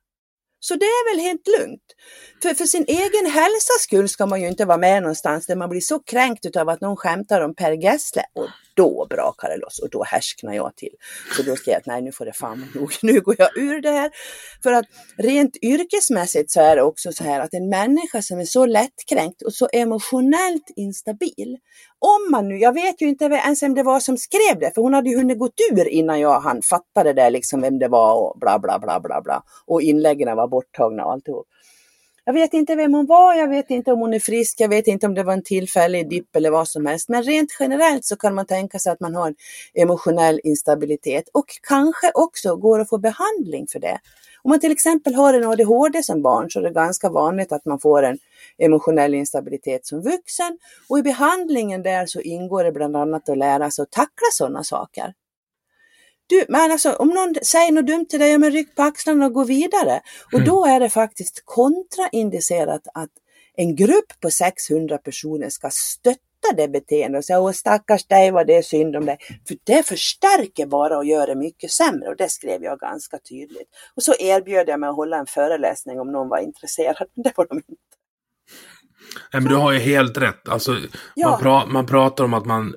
[0.60, 1.82] Så det är väl helt lugnt.
[2.42, 5.68] För, för sin egen hälsas skull ska man ju inte vara med någonstans där man
[5.70, 8.22] blir så kränkt av att någon skämtar om Per Gessle.
[8.34, 10.94] Och då brakar det loss och då härsknar jag till.
[11.36, 13.80] Så då skrev jag att nej nu får det fan nog, nu går jag ur
[13.80, 14.10] det här.
[14.62, 14.84] För att
[15.16, 19.42] rent yrkesmässigt så är det också så här att en människa som är så lättkränkt
[19.42, 21.58] och så emotionellt instabil.
[21.98, 24.82] Om man nu, jag vet ju inte ens vem det var som skrev det, för
[24.82, 28.14] hon hade ju hunnit gått ur innan jag han fattade det liksom vem det var
[28.14, 29.42] och bla bla bla bla bla.
[29.66, 31.46] Och inläggen var borttagna och alltihop.
[32.28, 34.86] Jag vet inte vem hon var, jag vet inte om hon är frisk, jag vet
[34.86, 37.08] inte om det var en tillfällig dipp eller vad som helst.
[37.08, 39.34] Men rent generellt så kan man tänka sig att man har en
[39.74, 43.98] emotionell instabilitet och kanske också går att få behandling för det.
[44.42, 47.64] Om man till exempel har en ADHD som barn så är det ganska vanligt att
[47.64, 48.18] man får en
[48.58, 50.58] emotionell instabilitet som vuxen
[50.88, 54.64] och i behandlingen där så ingår det bland annat att lära sig att tackla sådana
[54.64, 55.12] saker.
[56.26, 59.26] Du, men alltså, om någon säger något dumt till dig, ja, men ryck på axlarna
[59.26, 60.00] och gå vidare.
[60.24, 60.46] Och mm.
[60.46, 63.10] då är det faktiskt kontraindicerat att
[63.56, 68.46] en grupp på 600 personer ska stötta det beteendet och säga åh stackars dig vad
[68.46, 69.18] det är synd om dig.
[69.48, 73.68] För det förstärker bara och gör det mycket sämre och det skrev jag ganska tydligt.
[73.96, 77.32] Och så erbjöd jag mig att hålla en föreläsning om någon var intresserad, men det
[77.36, 77.72] var de inte.
[79.32, 80.48] Nej, men du har ju helt rätt.
[80.48, 80.76] Alltså,
[81.14, 81.30] ja.
[81.30, 82.74] man, pra man pratar om att man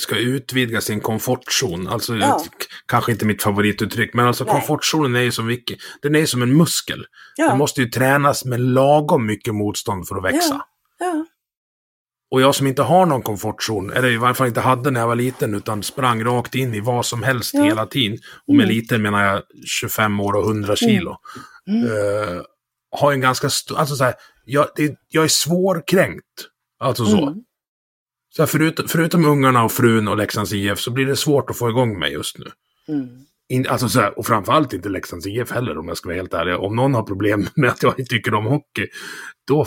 [0.00, 1.88] ska utvidga sin komfortzon.
[1.88, 2.44] Alltså, ja.
[2.86, 4.52] kanske inte mitt favorituttryck, men alltså Nej.
[4.52, 7.06] komfortzonen är ju som vilken, den är som en muskel.
[7.36, 7.48] Ja.
[7.48, 10.60] Den måste ju tränas med lagom mycket motstånd för att växa.
[10.98, 11.26] Ja.
[12.30, 15.06] Och jag som inte har någon komfortzon, eller i varje fall inte hade när jag
[15.06, 18.18] var liten, utan sprang rakt in i vad som helst hela tiden.
[18.48, 18.76] Och med mm.
[18.76, 21.16] liten menar jag 25 år och 100 kilo.
[21.68, 21.84] Mm.
[21.84, 22.42] Uh,
[22.96, 26.24] har en ganska stor, alltså så här, jag, det, jag är svårkränkt.
[26.80, 27.22] Alltså så.
[27.22, 27.34] Mm.
[28.36, 31.70] Så förutom, förutom ungarna och frun och Leksands IF så blir det svårt att få
[31.70, 32.46] igång mig just nu.
[32.88, 33.08] Mm.
[33.48, 36.34] In, alltså så här, och framförallt inte Leksands IF heller om jag ska vara helt
[36.34, 36.56] ärlig.
[36.56, 38.86] Om någon har problem med att jag tycker om hockey,
[39.46, 39.66] då,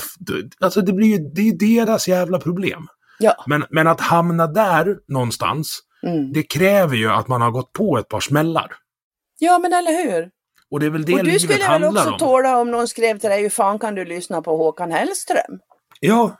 [0.60, 2.88] alltså det blir ju, det är deras jävla problem.
[3.20, 3.44] Ja.
[3.48, 6.34] Men, men att hamna där någonstans, mm.
[6.34, 8.72] det kräver ju att man har gått på ett par smällar.
[9.40, 10.30] Ja, men eller hur?
[10.72, 12.18] Och det är väl det och du skulle väl också om.
[12.18, 15.60] tåla om någon skrev till dig, hur fan kan du lyssna på Håkan Hellström?
[16.00, 16.38] Ja,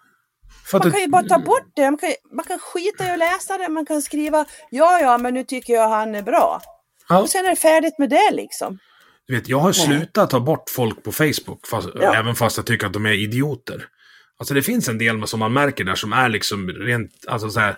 [0.74, 3.58] man kan ju bara ta bort det, man kan, man kan skita i att läsa
[3.58, 6.62] det, man kan skriva ja, ja, men nu tycker jag han är bra.
[7.10, 7.22] Ja.
[7.22, 8.80] Och sen är det färdigt med det liksom.
[9.28, 12.16] Du vet, jag har slutat ta bort folk på Facebook, fast, ja.
[12.16, 13.86] även fast jag tycker att de är idioter.
[14.38, 17.60] Alltså det finns en del som man märker där som är liksom rent, alltså så
[17.60, 17.78] här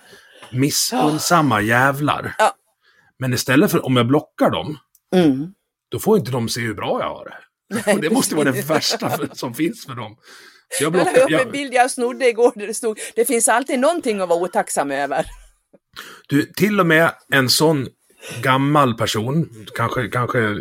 [0.51, 2.35] missunnsamma jävlar.
[2.37, 2.51] Ja.
[3.19, 4.77] Men istället för om jag blockar dem,
[5.15, 5.53] mm.
[5.91, 7.37] då får inte de se hur bra jag har det.
[7.93, 10.17] Och det måste vara det värsta för, som finns för dem.
[10.79, 13.47] Jag, blockar, jag la upp en bild jag snodde igår där det stod det finns
[13.47, 15.25] alltid någonting att vara otacksam över.
[16.27, 17.87] Du, till och med en sån
[18.41, 20.55] gammal person, kanske, kanske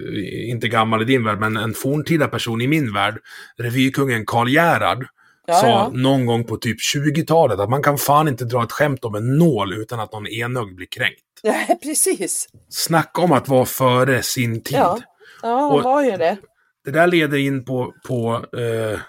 [0.51, 3.19] inte gammal i din värld, men en forntida person i min värld,
[3.59, 5.07] revykungen Karl Gerhard,
[5.47, 5.90] ja, sa ja.
[5.95, 9.38] någon gång på typ 20-talet att man kan fan inte dra ett skämt om en
[9.38, 11.21] nål utan att någon enögd blir kränkt.
[11.42, 12.49] Nej, precis.
[12.69, 14.79] Snacka om att vara före sin tid.
[14.79, 14.99] Ja,
[15.42, 16.37] ja och, var ju det.
[16.85, 19.01] det där leder in på, på eh,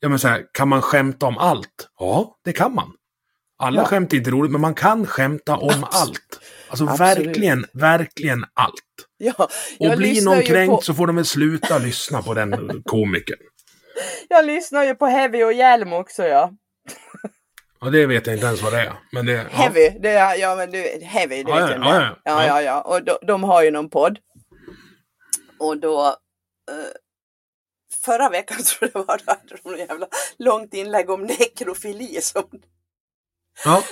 [0.00, 1.88] ja men så här, kan man skämta om allt?
[1.98, 2.92] Ja, det kan man.
[3.58, 3.86] Alla Ja.
[3.86, 6.40] skämt är inte roligt, men man kan skämta om allt.
[6.68, 7.00] Alltså Absolut.
[7.00, 8.72] verkligen, verkligen allt.
[9.16, 13.38] Ja, Och blir någon kränkt på, så får de väl sluta lyssna på den komikern.
[14.28, 16.50] Jag lyssnar ju på Heavy och Hjelm också ja.
[17.80, 18.92] Ja, det vet jag inte ens vad det är.
[19.12, 19.42] Men det, ja.
[19.50, 22.42] Heavy, det är, ja men du, Heavy, det Ja, vet ja, jag ja, ja, ja.
[22.42, 22.80] ja, ja, ja.
[22.80, 24.18] Och de, de har ju någon podd.
[25.58, 26.06] Och då,
[26.70, 26.74] eh,
[28.06, 30.06] förra veckan tror jag det var, då hade de jävla
[30.38, 32.20] långt inlägg om nekrofili.
[32.22, 32.44] Som,
[33.64, 33.82] Ja.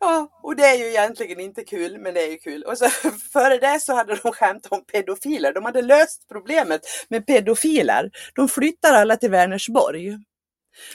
[0.00, 2.62] ja, och det är ju egentligen inte kul, men det är ju kul.
[2.62, 2.88] Och så
[3.32, 5.52] före det så hade de skämt om pedofiler.
[5.52, 8.10] De hade löst problemet med pedofiler.
[8.34, 10.18] De flyttar alla till Vänersborg.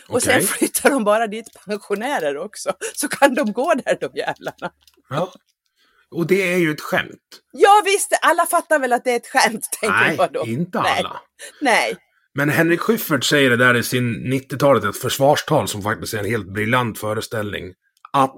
[0.09, 0.47] Och sen Okej.
[0.47, 2.73] flyttar de bara dit pensionärer också.
[2.95, 4.71] Så kan de gå där de jävlarna.
[5.09, 5.31] ja.
[6.11, 7.41] Och det är ju ett skämt.
[7.51, 10.45] Ja visst, alla fattar väl att det är ett skämt, tänker Nej, jag då.
[10.45, 10.99] inte Nej.
[10.99, 11.21] alla.
[11.61, 11.95] Nej.
[12.38, 16.26] Men Henrik Schyffert säger det där i sin 90-talet, ett försvarstal som faktiskt är en
[16.26, 17.74] helt briljant föreställning.
[18.12, 18.36] Att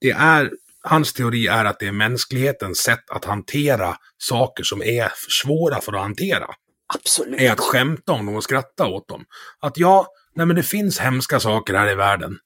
[0.00, 0.50] det är,
[0.82, 5.92] hans teori är att det är mänsklighetens sätt att hantera saker som är svåra för
[5.92, 6.46] att hantera.
[6.94, 7.40] Absolut.
[7.40, 9.24] Är att skämta om dem och skratta åt dem.
[9.60, 12.38] Att ja, nej men det finns hemska saker här i världen.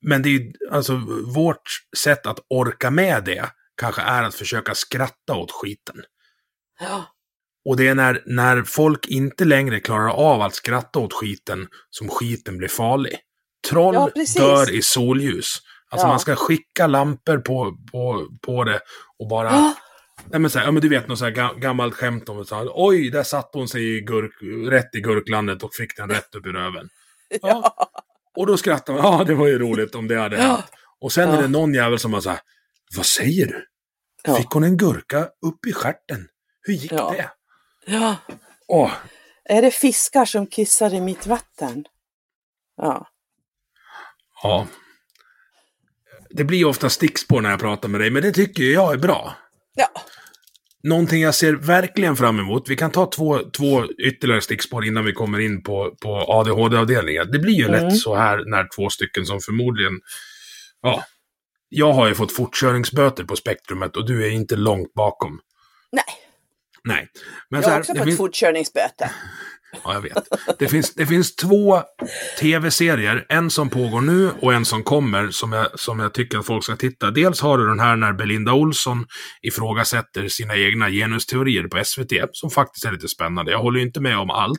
[0.00, 0.96] Men det är ju, alltså
[1.34, 5.96] vårt sätt att orka med det kanske är att försöka skratta åt skiten.
[6.80, 7.06] Ja.
[7.64, 12.08] Och det är när, när folk inte längre klarar av att skratta åt skiten som
[12.08, 13.18] skiten blir farlig.
[13.70, 15.46] Troll Ja, dör i solljus.
[15.90, 16.10] Alltså Ja.
[16.10, 18.80] man ska skicka lampor på, på, på det
[19.18, 19.50] och bara...
[19.50, 19.74] Ja.
[20.30, 22.44] Nej, men så här, ja, men du vet något så här ga- gammalt skämt om
[22.44, 24.32] så här, Oj, där satt hon sig i gurk,
[24.72, 26.88] rätt i gurklandet och fick den rätt upp i röven.
[27.42, 27.74] Ja.
[28.36, 29.02] Och då skrattar man.
[29.04, 30.64] Ja, det var ju roligt om det hade hänt.
[31.00, 32.40] Och sen är det någon jävel som bara så här,
[32.96, 33.66] Vad säger du?
[34.36, 36.28] Fick hon en gurka upp i stjärten?
[36.62, 37.30] Hur gick det?
[37.88, 38.16] Ja.
[38.68, 38.92] Åh,
[39.44, 41.84] Är det fiskar som kissar i mitt vatten?
[42.76, 43.08] Ja.
[44.42, 44.66] Ja.
[46.30, 49.36] Det blir ofta stickspår när jag pratar med dig, men det tycker jag är bra.
[49.74, 49.88] Ja.
[50.82, 55.12] Någonting jag ser verkligen fram emot, vi kan ta två, två ytterligare stickspår innan vi
[55.12, 57.30] kommer in på, på ADHD-avdelningen.
[57.32, 57.84] Det blir ju Mm.
[57.84, 60.00] lätt så här när två stycken som förmodligen,
[60.82, 61.04] ja.
[61.68, 65.40] Jag har ju fått fortkörningsböter på spektrumet och du är inte långt bakom.
[65.92, 66.04] Nej,
[66.84, 67.08] Nej.
[67.50, 69.10] Men jag så har också fått finns- fortkörningsböter.
[69.84, 70.28] Ja, jag vet.
[70.58, 71.82] Det finns, det finns två
[72.40, 76.46] tv-serier, en som pågår nu och en som kommer, som jag, som jag tycker att
[76.46, 77.10] folk ska titta.
[77.10, 79.06] Dels har du den här när Belinda Olsson
[79.42, 83.52] ifrågasätter sina egna genusteorier på SVT, som faktiskt är lite spännande.
[83.52, 84.58] Jag håller ju inte med om allt,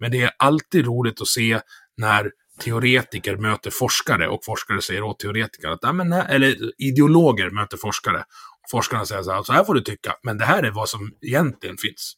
[0.00, 1.60] men det är alltid roligt att se
[1.96, 7.50] när teoretiker möter forskare och forskare säger åt teoretiker att, "Nej, men, nej", eller ideologer
[7.50, 8.24] möter forskare.
[8.70, 11.12] Forskarna säger så här, så här får du tycka, men det här är vad som
[11.22, 12.14] egentligen finns.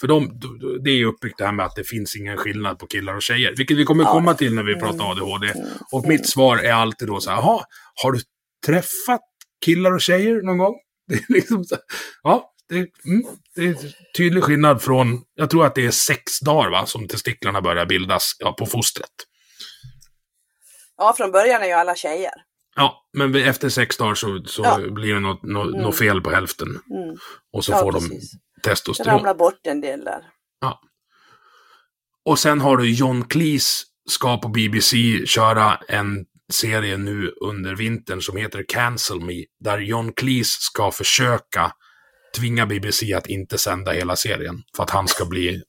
[0.00, 0.40] För de,
[0.84, 3.54] det är uppbyggt det här med att det finns ingen skillnad på killar och tjejer.
[3.56, 5.54] Vilket vi kommer komma till när vi pratar ADHD.
[5.92, 7.64] Och mitt svar är alltid då så här, jaha,
[8.02, 8.20] har du
[8.66, 9.20] träffat
[9.64, 10.74] killar och tjejer någon gång?
[11.06, 11.76] Det är liksom så,
[12.22, 13.76] ja, det, mm, det är
[14.16, 18.36] tydlig skillnad från, jag tror att det är sex dagar va, som testiklarna börjar bildas
[18.38, 19.10] ja, på fostret.
[20.96, 22.32] Ja, från början är ju alla tjejer.
[22.76, 24.78] Ja, men efter sex dagar så, så Ja.
[24.90, 26.68] blir det något, något, något fel på hälften.
[26.68, 27.16] Mm.
[27.52, 28.32] Och så Ja, får precis.
[28.32, 29.14] de Det testosteron.
[29.14, 30.22] ramlar bort en del där.
[30.60, 30.80] Ja.
[32.24, 38.20] Och sen har du John Cleese ska på BBC köra en serie nu under vintern
[38.22, 39.44] som heter Cancel Me.
[39.60, 41.72] Där John Cleese ska försöka
[42.36, 44.62] tvinga BBC att inte sända hela serien.
[44.76, 45.62] För att han ska bli...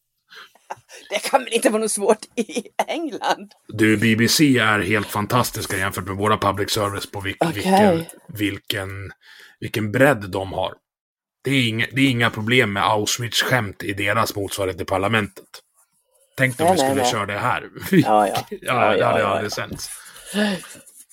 [1.09, 3.51] Det kan väl inte vara något svårt i England?
[3.67, 7.53] Du, BBC är helt fantastiska jämfört med våra public service på vil- Okej.
[7.53, 9.11] vilken, vilken,
[9.59, 10.73] vilken bredd de har.
[11.43, 15.45] Det är, inga, det är inga problem med Auschwitz-skämt i deras motsvarighet i parlamentet.
[16.38, 17.11] Tänk om vi skulle nej.
[17.11, 17.69] köra det här.
[17.91, 18.45] Ja, ja.
[18.49, 20.55] Ja, Ja, det ja, ja, aldrig ja.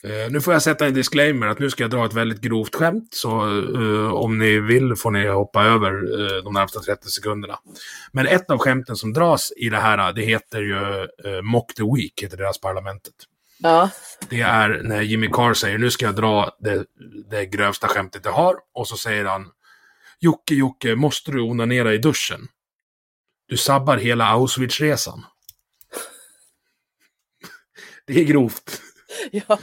[0.04, 2.74] Eh, nu får jag sätta en disclaimer att nu ska jag dra ett väldigt grovt
[2.74, 3.14] skämt.
[3.14, 7.58] Så eh, om ni vill får ni hoppa över uh, de närmsta 30 sekunderna.
[8.12, 11.82] Men ett av skämten som dras i det här, det heter ju uh, Mock the
[11.96, 13.14] Week, heter deras parlamentet.
[13.58, 13.90] Ja.
[14.28, 16.84] Det är när Jimmy Carr säger nu ska jag dra det,
[17.30, 18.56] det grövsta skämtet jag har.
[18.74, 19.50] Och så säger han
[20.20, 22.48] Jocke, Jocke, måste du onanera i duschen?
[23.48, 25.24] Du sabbar hela Auschwitz-resan.
[28.06, 28.80] Det är grovt.
[29.30, 29.58] ja.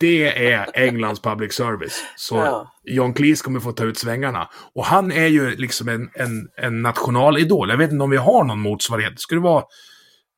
[0.00, 2.04] Det är Englands public service.
[2.16, 2.72] Så Ja.
[2.84, 4.50] John Cleese kommer få ta ut svängarna.
[4.74, 7.70] Och han är ju liksom en, en, en nationalidol.
[7.70, 9.12] Jag vet inte om vi har någon motsvarighet.
[9.16, 9.64] Det skulle vara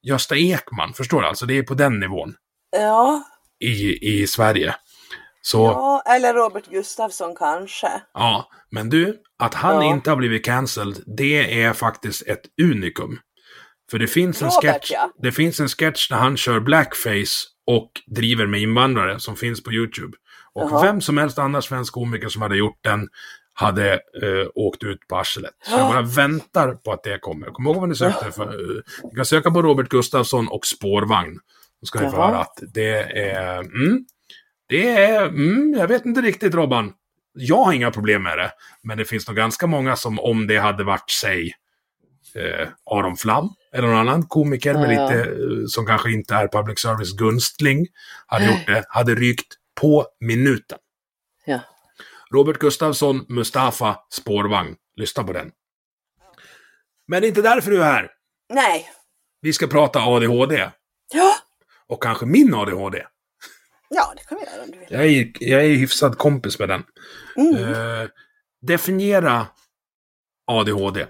[0.02, 1.26] Gösta Ekman, förstår du?
[1.28, 2.34] Alltså det är på den nivån
[2.76, 3.22] Ja.
[3.60, 4.74] i, i Sverige.
[5.42, 6.02] Så, ja.
[6.06, 7.88] Ja, eller Robert Gustafsson kanske.
[8.70, 9.84] men du, att han Ja.
[9.94, 13.18] inte har blivit cancelled, det är faktiskt ett unikum.
[13.90, 15.10] För det finns en Robert, sketch, ja.
[15.22, 17.46] det finns en sketch där han kör blackface
[17.76, 20.16] och driver med invandrare som finns på YouTube.
[20.52, 20.82] Och Jaha.
[20.82, 23.08] vem som helst annan svensk komiker som hade gjort den
[23.54, 25.50] hade eh, åkt ut på arslet.
[25.64, 25.88] Så jag Ja.
[25.88, 27.46] bara väntar på att det kommer.
[27.46, 28.42] Kom ihåg vad ni sökte för.
[28.76, 31.38] eh, Ni kan söka på Robert Gustafsson och spårvagn.
[31.80, 33.58] Då ska ni få höra att det är...
[33.58, 34.04] Mm,
[34.68, 35.26] det är...
[35.28, 36.92] Mm, jag vet inte riktigt Robban.
[37.34, 38.50] Jag har inga problem med det.
[38.82, 41.52] Men det finns nog ganska många som om det hade varit, säg,
[42.36, 45.06] eh, Aron Flam eller någon annan komiker med Ja.
[45.08, 47.86] lite, eh, som kanske inte är public service gunstling,
[48.26, 50.78] hade gjort det, hade rykt på minuten.
[51.44, 51.60] Ja.
[52.34, 54.76] Robert Gustafsson, Mustafa, spårvagn.
[54.96, 55.50] Lyssna på den.
[57.08, 58.10] Men det är inte därför du är här.
[58.52, 58.88] Nej.
[59.40, 60.70] Vi ska prata ADHD.
[61.12, 61.34] Ja.
[61.86, 63.06] Och kanske min ADHD.
[63.88, 64.86] Ja, det kan vi göra om du vill.
[64.90, 66.84] Jag är, jag är hyfsad kompis med den.
[67.36, 67.74] Mm.
[67.74, 68.08] Eh,
[68.62, 69.46] definiera
[70.46, 71.06] ADHD.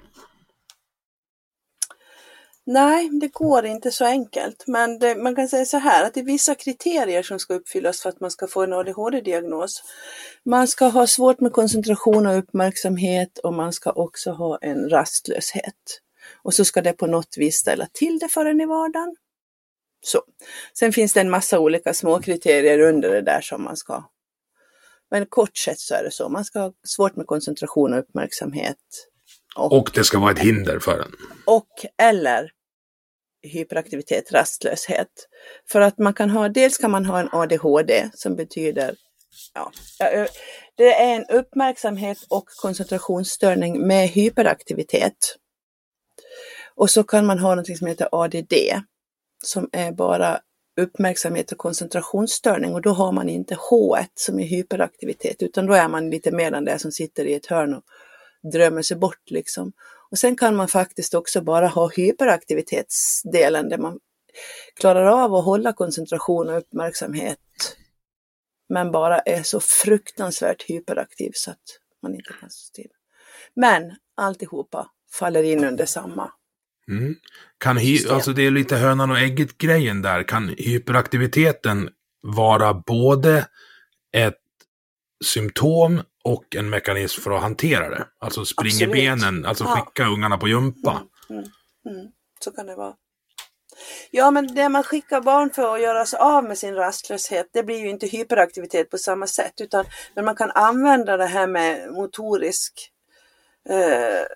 [2.72, 4.64] Nej, det går inte så enkelt.
[4.66, 8.02] Men det, man kan säga så här att det är vissa kriterier som ska uppfyllas
[8.02, 9.82] för att man ska få en ADHD-diagnos.
[10.44, 16.00] Man ska ha svårt med koncentration och uppmärksamhet och man ska också ha en rastlöshet.
[16.42, 19.16] Och så ska det på något vis ställa till det för en i vardagen.
[20.02, 20.22] Så.
[20.78, 24.04] Sen finns det en massa olika små kriterier under det där som man ska.
[25.10, 26.28] Men kort sett så är det så.
[26.28, 28.76] Man ska ha svårt med koncentration och uppmärksamhet.
[29.56, 31.12] Och det ska vara ett hinder för den.
[31.46, 32.50] och eller
[33.42, 35.08] hyperaktivitet, rastlöshet.
[35.70, 38.94] För att man kan ha, dels kan man ha en ADHD som betyder,
[39.54, 39.72] ja,
[40.76, 45.36] det är en uppmärksamhet och koncentrationsstörning med hyperaktivitet.
[46.74, 48.54] Och så kan man ha något som heter ADD
[49.44, 50.40] som är bara
[50.80, 55.88] uppmärksamhet och koncentrationsstörning och då har man inte H1 som är hyperaktivitet utan då är
[55.88, 57.82] man lite mer än det som sitter i ett hörn och
[58.52, 59.72] drömmer sig bort liksom.
[60.10, 63.98] Och sen kan man faktiskt också bara ha hyperaktivitetsdelen där man
[64.80, 67.38] klarar av att hålla koncentration och uppmärksamhet
[68.68, 71.58] men bara är så fruktansvärt hyperaktiv så att
[72.02, 72.90] man inte kan stå still.
[73.54, 76.32] Men alltihopa faller in under samma.
[76.88, 77.14] Mm.
[77.58, 80.28] Kan hy- alltså det är lite hönan och ägget grejen där.
[80.28, 81.90] Kan hyperaktiviteten
[82.22, 83.46] vara både
[84.12, 84.38] ett
[85.24, 88.06] symptom och en mekanism för att hantera det?
[88.18, 88.92] Alltså spring i Absolut.
[88.94, 89.76] benen, alltså Ja.
[89.76, 91.02] skicka ungarna på gympa.
[91.30, 92.08] Mm,
[92.40, 92.94] så kan det vara.
[94.10, 97.62] Ja, men det man skickar barn för att göra sig av med sin rastlöshet, det
[97.62, 101.92] blir ju inte hyperaktivitet på samma sätt, utan men man kan använda det här med
[101.92, 102.90] motorisk,
[103.68, 104.26] eh,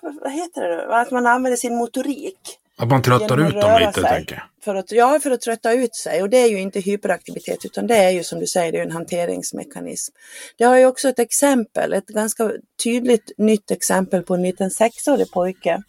[0.00, 0.92] vad heter det då?
[0.92, 2.58] Att man använder sin motorik.
[2.76, 4.10] Att man tröttar ut dem lite, sig.
[4.10, 4.64] tänker jag.
[4.64, 6.22] För att, ja, för att trötta ut sig.
[6.22, 8.82] Och det är ju inte hyperaktivitet utan det är ju som du säger, det är
[8.82, 10.14] en hanteringsmekanism.
[10.58, 12.50] Det har ju också ett exempel, ett ganska
[12.84, 15.82] tydligt nytt exempel på en liten sexårig pojke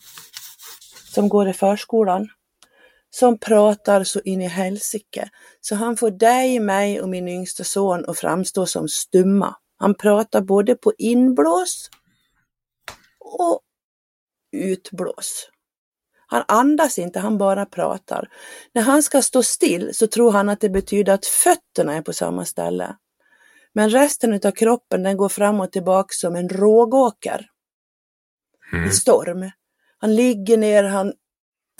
[1.13, 2.27] som går i förskolan.
[3.09, 5.29] Som pratar så in i helsike.
[5.61, 9.55] Så han får dig, mig och min yngsta son att framstå som stumma.
[9.77, 11.89] Han pratar både på inblås
[13.19, 13.61] och
[14.51, 15.49] utblås.
[16.27, 18.29] Han andas inte, han bara pratar.
[18.73, 22.13] När han ska stå still så tror han att det betyder att fötterna är på
[22.13, 22.95] samma ställe.
[23.73, 27.49] Men resten av kroppen den går fram och tillbaka som en rågåker
[28.73, 28.89] Mm.
[28.89, 29.51] i storm.
[29.97, 31.13] Han ligger ner, han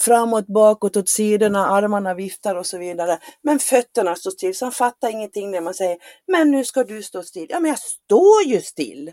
[0.02, 3.20] framåt, bakåt, åt sidorna, armarna viftar och så vidare.
[3.42, 7.04] Men fötterna står still, så han fattar ingenting när man säger Men nu ska du
[7.04, 7.48] stå still.
[7.50, 9.08] Ja, men jag står ju still.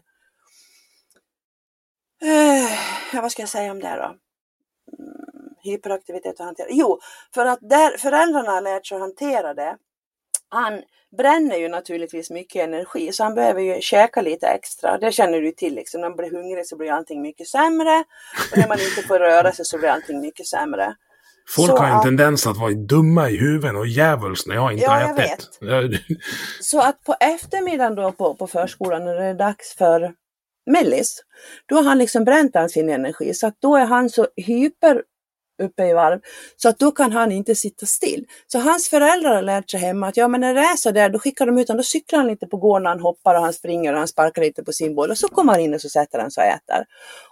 [2.22, 4.16] Eh, vad ska jag säga om det då?
[5.62, 6.66] Hyperaktivitet och hantera.
[6.70, 7.00] Jo,
[7.34, 9.76] för att där föräldrarna har lärt sig att hantera det.
[10.48, 10.82] Han
[11.16, 14.98] bränner ju naturligtvis mycket energi så han behöver ju käka lite extra.
[14.98, 16.00] Det känner du till liksom.
[16.00, 18.04] När man blir hungrig så blir allting mycket sämre.
[18.52, 20.94] Och när man inte får röra sig så blir allting mycket sämre.
[21.56, 24.72] Folk Så har en att- tendens att vara dumma i huvudet och djävulskt när jag
[24.72, 25.48] inte Ja, har jag ätit.
[25.60, 25.82] Ja,
[26.60, 30.14] Så att på eftermiddagen då på, på förskolan när det är dags för
[30.66, 31.20] mellis,
[31.66, 33.34] då har han liksom bränt all sin energi.
[33.34, 35.02] Så att då är han så hyper
[35.62, 36.20] uppe i varv
[36.56, 38.26] så att då kan han inte sitta still.
[38.46, 41.08] Så hans föräldrar har lärt sig hemma att ja men när det är så där
[41.08, 43.52] då skickar de ut honom, då cyklar han lite på gården, han hoppar och han
[43.52, 45.88] springer och han sparkar lite på sin boll och så kommer han in och så
[45.88, 46.84] sätter han sig och äter.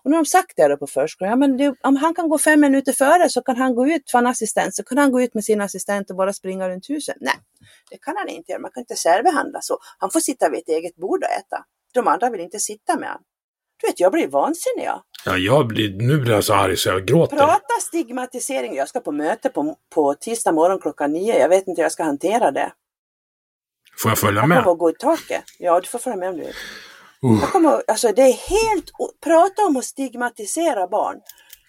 [0.04, 2.28] Och nu har de sagt det då på förskolan, ja men det, om han kan
[2.28, 5.12] gå fem minuter före så kan han gå ut för en assistent, så kan han
[5.12, 7.16] gå ut med sin assistent och bara springa runt huset.
[7.20, 7.34] Nej,
[7.90, 9.78] det kan han inte göra, man kan inte särbehandla så.
[9.98, 11.64] Han får sitta vid ett eget bord och äta.
[11.94, 13.24] De andra vill inte sitta med honom.
[13.80, 14.84] Du vet, jag blir vansinnig.
[14.84, 15.02] Jag.
[15.24, 17.36] ja, jag blir, nu blir jag så arg så jag gråter.
[17.36, 18.74] Prata stigmatisering.
[18.74, 21.38] Jag ska på möte på, på tisdag morgon klockan nio.
[21.38, 22.72] Jag vet inte hur jag ska hantera det.
[24.02, 24.58] Får jag följa Jag med?
[24.58, 25.44] kommer att gå i taket.
[25.58, 26.54] Ja, du får följa med om du vill.
[27.24, 27.38] Uh.
[27.40, 28.90] Jag kommer, alltså det är helt,
[29.24, 31.20] prata om att stigmatisera barn.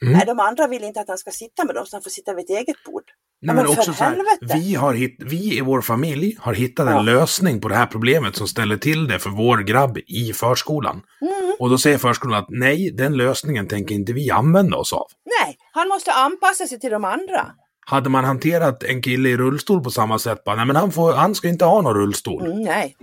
[0.02, 0.14] Mm.
[0.14, 2.34] Nej, de andra vill inte att han ska sitta med dem, så han får sitta
[2.34, 3.04] vid ett eget bord.
[3.44, 6.88] Nej, Ja, men också så här, vi, har hitt, vi i vår familj har hittat
[6.88, 7.02] en Ja.
[7.02, 11.02] lösning på det här problemet som ställer till det för vår grabb i förskolan.
[11.22, 11.56] Mm.
[11.60, 15.06] Och då säger förskolan att nej, den lösningen tänker inte vi använda oss av.
[15.42, 17.52] Nej, han måste anpassa sig till de andra.
[17.86, 21.14] Hade man hanterat en kille i rullstol på samma sätt, bara, nej men han, får,
[21.14, 22.46] han ska inte ha någon rullstol.
[22.46, 22.96] Mm, nej.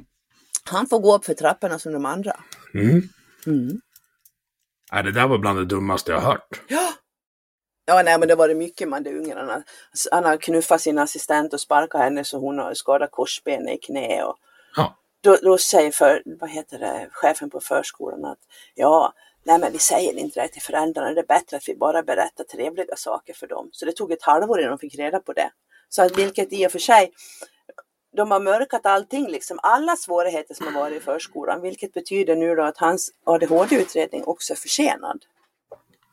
[0.71, 2.33] Han får gå upp för trapporna som de andra.
[2.75, 3.03] Mm.
[3.47, 3.81] Mm.
[4.93, 6.61] Nej, det där var bland det dummaste jag hört.
[6.69, 6.89] Ja.
[7.91, 9.39] Ja, nej, men det var det mycket man det ungen.
[9.39, 9.63] Han
[10.11, 14.23] han har knuffat sin assistent och sparkat henne så hon har skadat korsbenet i knä.
[14.23, 14.37] Och
[14.77, 14.95] Ja.
[15.21, 18.39] då, då säger för, vad heter det, chefen på förskolan att
[18.75, 19.13] ja,
[19.45, 22.45] nej men vi säger inte det till föräldrarna, det är bättre att vi bara berättar
[22.45, 23.69] trevliga saker för dem.
[23.73, 25.51] Så det tog ett halvår innan de fick reda på det.
[25.89, 27.13] Så att vilket i och för sig,
[28.17, 32.55] de har mörkat allting, liksom alla svårigheter som har varit i förskolan, vilket betyder nu
[32.55, 35.25] då att hans ADHD-utredning också är försenad.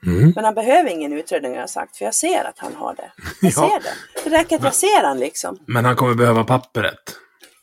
[0.05, 0.31] Mm.
[0.35, 3.11] Men han behöver ingen utredning har jag sagt, för jag ser att han har det.
[3.41, 3.69] Jag Ja.
[3.69, 4.29] ser det.
[4.29, 5.59] Det räcker att jag ser han liksom.
[5.67, 7.15] Men han kommer behöva pappret.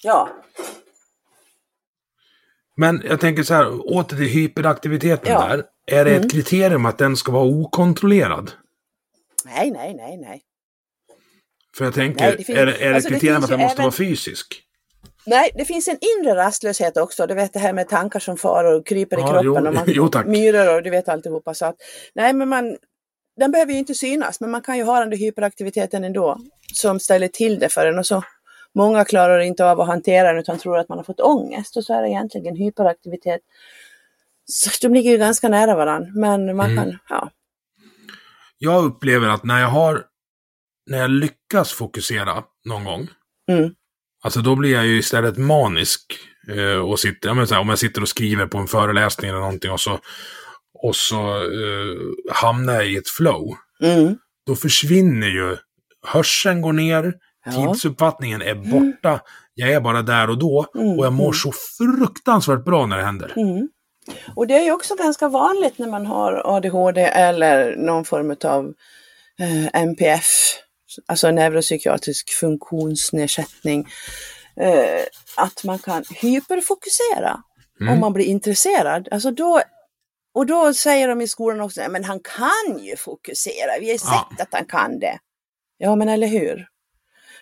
[0.02, 0.28] Ja,
[2.76, 5.46] Men jag tänker så här, åter till hyperaktiviteten Ja.
[5.46, 5.64] där.
[5.86, 6.22] Är det Mm.
[6.26, 8.50] ett kriterium att den ska vara okontrollerad?
[9.44, 10.42] nej, nej, nej, nej.
[11.76, 13.82] För jag tänker, Nej, det finns- är, är det alltså, kriterium att den måste även-
[13.84, 14.62] vara fysisk?
[15.26, 17.26] Nej, det finns en inre rastlöshet också.
[17.26, 19.44] Du vet det här med tankar som far och kryper i Ja, kroppen.
[19.44, 20.10] jo, och man, jo.
[20.26, 21.54] Myror och du vet alltihopa.
[21.54, 21.76] Så att,
[22.14, 22.76] nej, men man,
[23.36, 26.38] den behöver ju inte synas, men man kan ju ha den där hyperaktiviteten ändå.
[26.74, 27.98] Som ställer till det för en.
[27.98, 28.22] Och så,
[28.74, 31.76] många klarar inte av att hantera den utan tror att man har fått ångest.
[31.76, 33.40] Och så är det egentligen hyperaktivitet.
[34.44, 36.10] Så de ligger ju ganska nära varandra.
[36.14, 36.84] Men man Mm.
[36.84, 37.30] kan, ja.
[38.58, 40.04] Jag upplever att när jag har,
[40.90, 43.08] när jag lyckas fokusera någon gång,
[43.50, 43.74] Mm.
[44.22, 46.00] Alltså då blir jag ju istället manisk.
[46.48, 49.70] Eh, och sitter, jag här, om jag sitter och skriver på en föreläsning eller någonting
[49.70, 49.98] och så,
[50.82, 53.54] och så eh, hamnar jag i ett flow.
[53.82, 54.16] Mm.
[54.46, 55.56] Då försvinner ju,
[56.06, 57.14] hörseln går ner,
[57.44, 57.72] Ja.
[57.72, 59.20] tidsuppfattningen är borta.
[59.54, 61.34] Jag är bara där och då Mm, och jag mår mm.
[61.34, 63.32] så fruktansvärt bra när det händer.
[63.36, 63.68] Mm.
[64.36, 68.72] Och det är ju också ganska vanligt när man har ADHD eller någon form av
[69.40, 70.26] eh, NPF,
[71.06, 73.88] alltså neuropsykiatrisk funktionsnedsättning,
[74.56, 75.02] eh,
[75.36, 77.42] att man kan hyperfokusera
[77.80, 77.92] Mm.
[77.94, 79.08] om man blir intresserad.
[79.10, 79.60] Alltså då,
[80.34, 83.92] och då säger de i skolan också, "Nej, men han kan ju fokusera, vi har
[83.92, 84.36] ju sett Ja.
[84.38, 85.18] att han kan det.
[85.78, 86.66] Ja, men eller hur?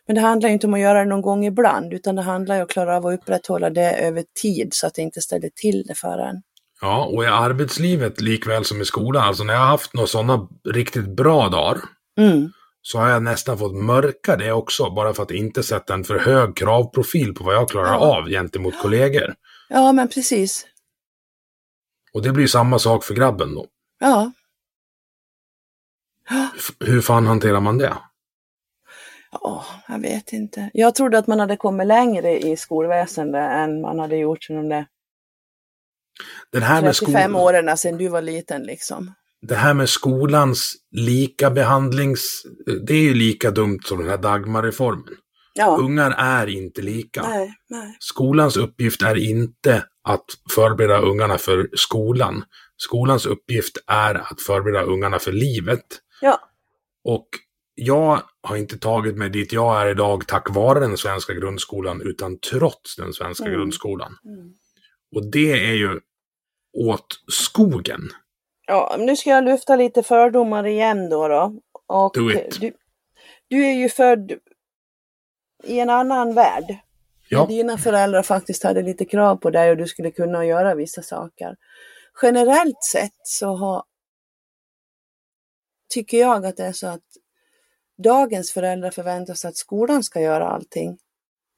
[0.07, 2.55] Men det handlar ju inte om att göra det någon gång ibland, utan det handlar
[2.55, 5.51] ju om att klara av att upprätthålla det över tid så att det inte ställer
[5.55, 6.43] till det för en.
[6.81, 10.49] Ja, och i arbetslivet likväl som i skolan, alltså när jag har haft några sådana
[10.75, 11.79] riktigt bra dagar,
[12.19, 12.53] Mm.
[12.83, 16.19] Så har jag nästan fått mörka det också, bara för att inte sätta en för
[16.19, 17.99] hög kravprofil på vad jag klarar Ja.
[18.19, 19.35] av gentemot kollegor.
[19.69, 20.67] Ja, men precis.
[22.13, 23.67] Och det blir samma sak för grabben då.
[23.99, 24.33] Ja.
[26.57, 27.97] F- hur fan hanterar man det?
[29.33, 30.71] Ja, jag vet inte.
[30.75, 34.85] Jag trodde att man hade kommit längre i skolväsendet än man hade gjort sedan de
[36.53, 39.15] Den här med 35 skol- åren sedan du var liten liksom.
[39.43, 42.43] Det här med skolans lika behandlings...
[42.87, 45.15] Det är ju lika dumt som den här Dagmarreformen.
[45.55, 45.77] Ja.
[45.81, 47.23] Ungar är inte lika.
[47.23, 47.97] Nej, nej.
[48.01, 50.25] Skolans uppgift är inte att
[50.55, 52.45] förbereda ungarna för skolan.
[52.77, 55.85] Skolans uppgift är att förbereda ungarna för livet.
[56.21, 56.41] Ja.
[57.05, 57.29] Och
[57.75, 62.39] jag har inte tagit mig dit jag är idag tack vare den svenska grundskolan, utan
[62.39, 63.59] trots den svenska Mm.
[63.59, 64.17] grundskolan.
[64.25, 64.53] Mm.
[65.17, 66.01] Och det är ju
[66.79, 68.11] åt skogen.
[68.71, 71.29] Ja, nu ska jag lyfta lite fördomar igen då.
[71.29, 71.55] då.
[71.87, 72.61] Och Do it.
[72.61, 72.73] Du,
[73.49, 74.33] du är ju född
[75.65, 76.79] i en annan värld.
[77.29, 77.47] Ja.
[77.47, 81.57] Dina föräldrar faktiskt hade lite krav på dig och du skulle kunna göra vissa saker.
[82.23, 83.83] Generellt sett så har,
[85.89, 87.07] tycker jag att det är så att
[88.03, 90.99] dagens föräldrar förväntar sig att skolan ska göra allting.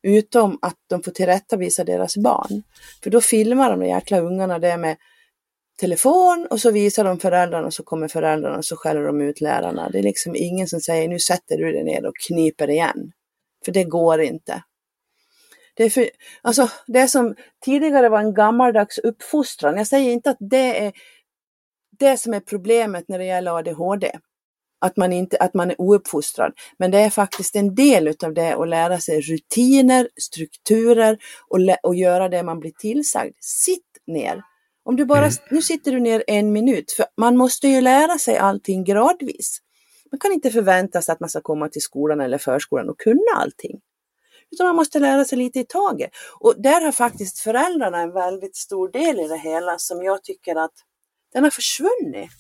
[0.03, 2.63] Utom att de får tillrättavisa deras barn.
[3.03, 4.97] För då filmar de de jäkla ungarna det med
[5.81, 9.41] telefon och så visar de föräldrarna och så kommer föräldrarna och så skäller de ut
[9.41, 9.91] lärarna.
[9.91, 13.13] Det är liksom ingen som säger nu sätter du dig ner och kniper igen.
[13.65, 14.63] För det går inte.
[15.75, 16.09] Det är, för,
[16.43, 19.77] alltså, det som tidigare var en gammaldags uppfostran.
[19.77, 20.93] Jag säger inte att det är
[21.99, 24.19] det som är problemet när det gäller ADHD.
[24.81, 26.53] Att man, inte, att man är ouppfostrad.
[26.79, 31.19] Men det är faktiskt en del utav det att lära sig rutiner, strukturer
[31.49, 33.35] och, och göra det man blir tillsagd.
[33.41, 34.43] Sitt ner.
[34.85, 35.33] Om du bara, Mm.
[35.51, 39.59] nu sitter du ner en minut, för man måste ju lära sig allting gradvis.
[40.13, 43.33] Man kan inte förvänta sig att man ska komma till skolan eller förskolan och kunna
[43.37, 43.81] allting.
[44.51, 46.11] Utan man måste lära sig lite i taget.
[46.41, 50.57] Och där har faktiskt föräldrarna en väldigt stor del i det hela som jag tycker
[50.57, 50.75] att
[51.33, 52.31] den har försvunnit.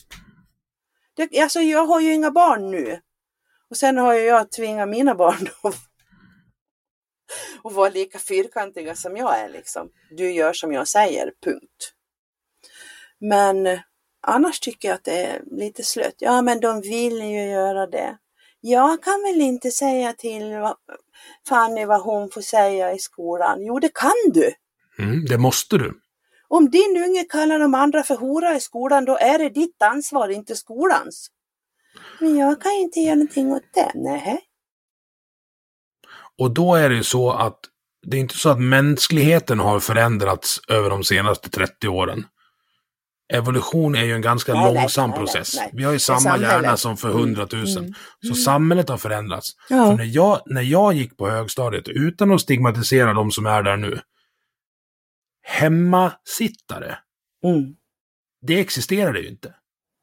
[1.15, 3.01] Det, alltså jag har ju inga barn nu.
[3.71, 5.77] Och sen har ju jag tvingat mina barn att
[7.63, 9.91] och vara lika fyrkantiga som jag är liksom.
[10.11, 11.93] Du gör som jag säger, punkt.
[13.23, 13.79] Men
[14.27, 16.15] annars tycker jag att det är lite slött.
[16.19, 18.19] Ja, men de vill ju göra det.
[18.61, 20.43] Jag kan väl inte säga till
[21.49, 23.65] Fanny vad hon får säga i skolan.
[23.65, 24.53] Jo, det kan du.
[24.99, 26.01] Mm, det måste du.
[26.49, 30.29] Om din unge kallar de andra för hora i skolan, då är det ditt ansvar,
[30.29, 31.29] inte skolans.
[32.21, 33.93] Men jag kan inte göra någonting åt det.
[33.95, 34.41] Nej.
[36.39, 37.59] Och då är det ju så att
[38.07, 42.27] det är inte så att mänskligheten har förändrats över de senaste 30 åren.
[43.33, 45.55] Evolution är ju en ganska Nej, långsam nej, process.
[45.57, 45.71] nej.
[45.73, 46.51] Vi har ju samma samhället.
[46.51, 47.83] hjärna som för hundratusen.
[47.85, 47.95] Mm,
[48.29, 49.51] Så samhället har förändrats.
[49.69, 49.87] Ja.
[49.87, 53.77] För när jag, när jag gick på högstadiet, utan att stigmatisera de som är där
[53.77, 54.01] nu,
[55.43, 56.99] hemmasittare,
[57.45, 57.75] Mm.
[58.47, 59.55] det existerade ju inte.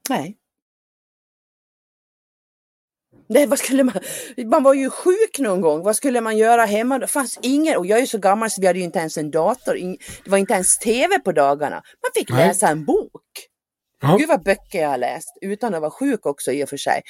[0.09, 0.35] Nej.
[3.33, 3.95] Det, vad skulle man,
[4.45, 5.83] man var ju sjuk någon gång.
[5.83, 6.99] Vad skulle man göra hemma?
[6.99, 9.17] Det fanns ingen, och jag är ju så gammal så vi hade ju inte ens
[9.17, 9.73] en dator.
[10.23, 11.75] Det var inte ens tv på dagarna.
[11.75, 12.47] Man fick Nej.
[12.47, 13.21] läsa en bok.
[14.01, 14.15] Ja.
[14.19, 17.01] Gud vad böcker jag har läst, utan att vara sjuk också i och för sig.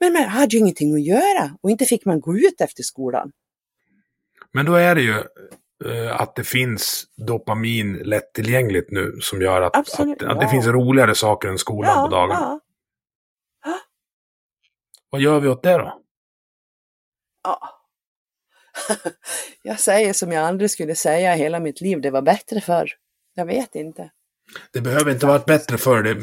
[0.00, 3.30] Men man hade ju ingenting att göra och inte fick man gå ut efter skolan.
[4.52, 5.14] Men då är det ju
[5.84, 10.50] eh, att det finns dopamin lättillgängligt nu som gör att, Absolut, att, att det ja.
[10.50, 12.60] finns roligare saker än skolan på dagarna.
[15.14, 16.02] Vad gör vi åt det då?
[17.44, 17.80] ja.
[19.62, 22.90] jag säger som jag aldrig skulle säga i hela mitt liv, det var bättre förr.
[23.34, 24.10] Jag vet inte.
[24.72, 26.14] Det behöver inte varit bättre för det,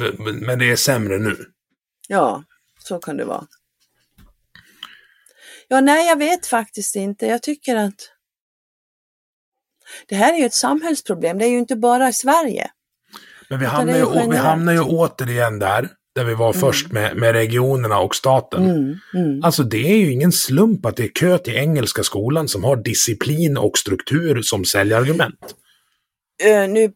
[0.45, 1.37] men det är sämre nu.
[2.07, 2.43] Ja,
[2.79, 3.47] så kan det vara.
[5.67, 7.25] Ja, nej, jag vet faktiskt inte.
[7.25, 8.11] Jag tycker att
[10.07, 11.37] det här är ju ett samhällsproblem.
[11.37, 12.71] Det är ju inte bara i Sverige.
[13.49, 17.31] Men vi hamnar, ju, vi hamnar ju återigen där, där vi var först med, med
[17.33, 18.69] regionerna och staten.
[18.69, 19.43] Mm, mm.
[19.43, 22.75] Alltså det är ju ingen slump att det är kö till engelska skolan som har
[22.75, 25.55] disciplin och struktur som säljargument.
[26.43, 26.91] Ö, nu,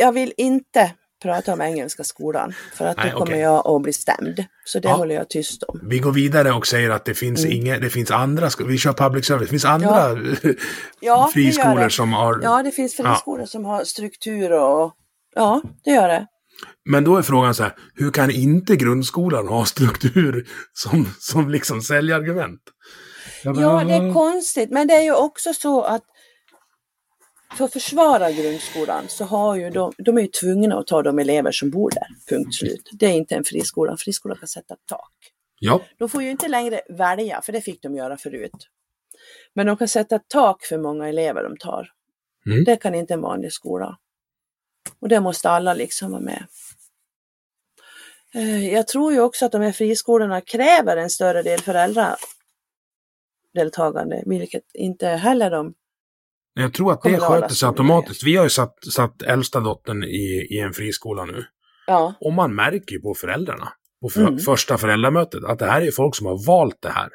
[0.00, 0.92] jag vill inte
[1.22, 3.40] prata om engelska skolan för att Nej, då kommer okej.
[3.40, 4.44] jag att bli stämd.
[4.64, 4.94] Så det Ja.
[4.94, 5.80] håller jag tyst om.
[5.82, 7.56] Vi går vidare och säger att det finns Mm.
[7.56, 10.16] inga, det finns andra, vi kör public service, det finns andra Ja,
[11.00, 12.40] gör friskolor som har...
[12.42, 14.92] Ja, det finns friskolor som har struktur och
[15.34, 16.26] ja, det gör det.
[16.86, 21.82] Men då är frågan så här, hur kan inte grundskolan ha struktur som, som liksom
[21.82, 22.60] säljargument?
[23.44, 26.02] Bara, Ja, det är konstigt, men det är ju också så att
[27.56, 31.18] för att försvara grundskolan så har ju de, de är ju tvungna att ta de
[31.18, 32.90] elever som bor där, punkt slut.
[32.92, 35.12] Det är inte en friskola, en friskola kan sätta ett tak.
[35.58, 38.68] Ja, De får ju inte längre välja, för det fick de göra förut.
[39.54, 41.88] Men de kan sätta ett tak för många elever de tar.
[42.46, 42.64] Mm.
[42.64, 43.98] Det kan inte en vanlig skola.
[45.00, 46.46] Och det måste alla liksom vara med.
[48.36, 54.62] Eh, Jag tror ju också att de här friskolorna kräver en större del föräldradeltagande, vilket
[54.74, 55.74] inte heller de...
[56.54, 58.24] jag tror att det sköter sig automatiskt.
[58.24, 61.44] Vi har ju satt, satt äldsta dottern i, i en friskola nu.
[61.86, 63.68] Ja, Och man märker ju på föräldrarna,
[64.02, 64.38] på för, Mm.
[64.38, 67.08] första föräldramötet, att det här är folk som har valt det här.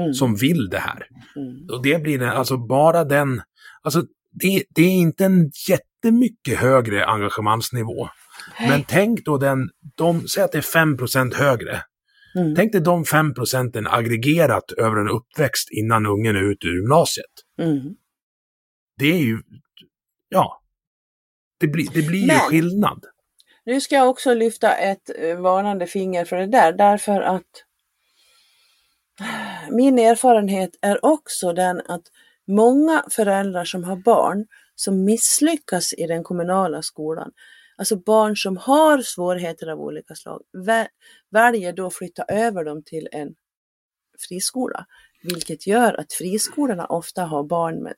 [0.00, 1.06] mm, Som vill det här.
[1.36, 1.66] mm.
[1.72, 3.42] Och det blir det, alltså bara den,
[3.82, 4.02] alltså
[4.32, 8.08] det, det är inte en jättemycket högre engagemangsnivå.
[8.60, 11.82] Men tänk då den, de, säg att det är 5% högre.
[12.36, 12.54] Mm.
[12.54, 17.32] Tänk dig de 5 procenten aggregerat över en uppväxt innan ungen är ute ur gymnasiet.
[17.60, 17.94] Mm.
[18.98, 19.38] Det är ju,
[20.28, 20.62] ja,
[21.60, 23.04] det blir, det blir ju Men- skillnad.
[23.64, 27.64] Nu ska jag också lyfta ett eh, varnande finger för det där, därför att
[29.70, 32.02] min erfarenhet är också den att
[32.46, 37.30] många föräldrar som har barn som misslyckas i den kommunala skolan,
[37.78, 40.88] alltså barn som har svårigheter av olika slag, vä-
[41.30, 43.34] väljer då att flytta över dem till en
[44.28, 44.86] friskola,
[45.22, 47.94] vilket gör att friskolorna ofta har barn med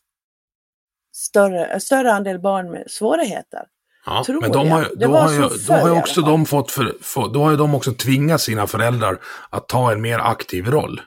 [1.12, 3.66] större, större andel barn med svårigheter.
[4.06, 6.96] Ja, tror men de har, då, har ju, då har ju också de fått för,
[7.00, 9.18] för, då har ju de också tvingat sina föräldrar
[9.50, 11.00] att ta en mer aktiv roll.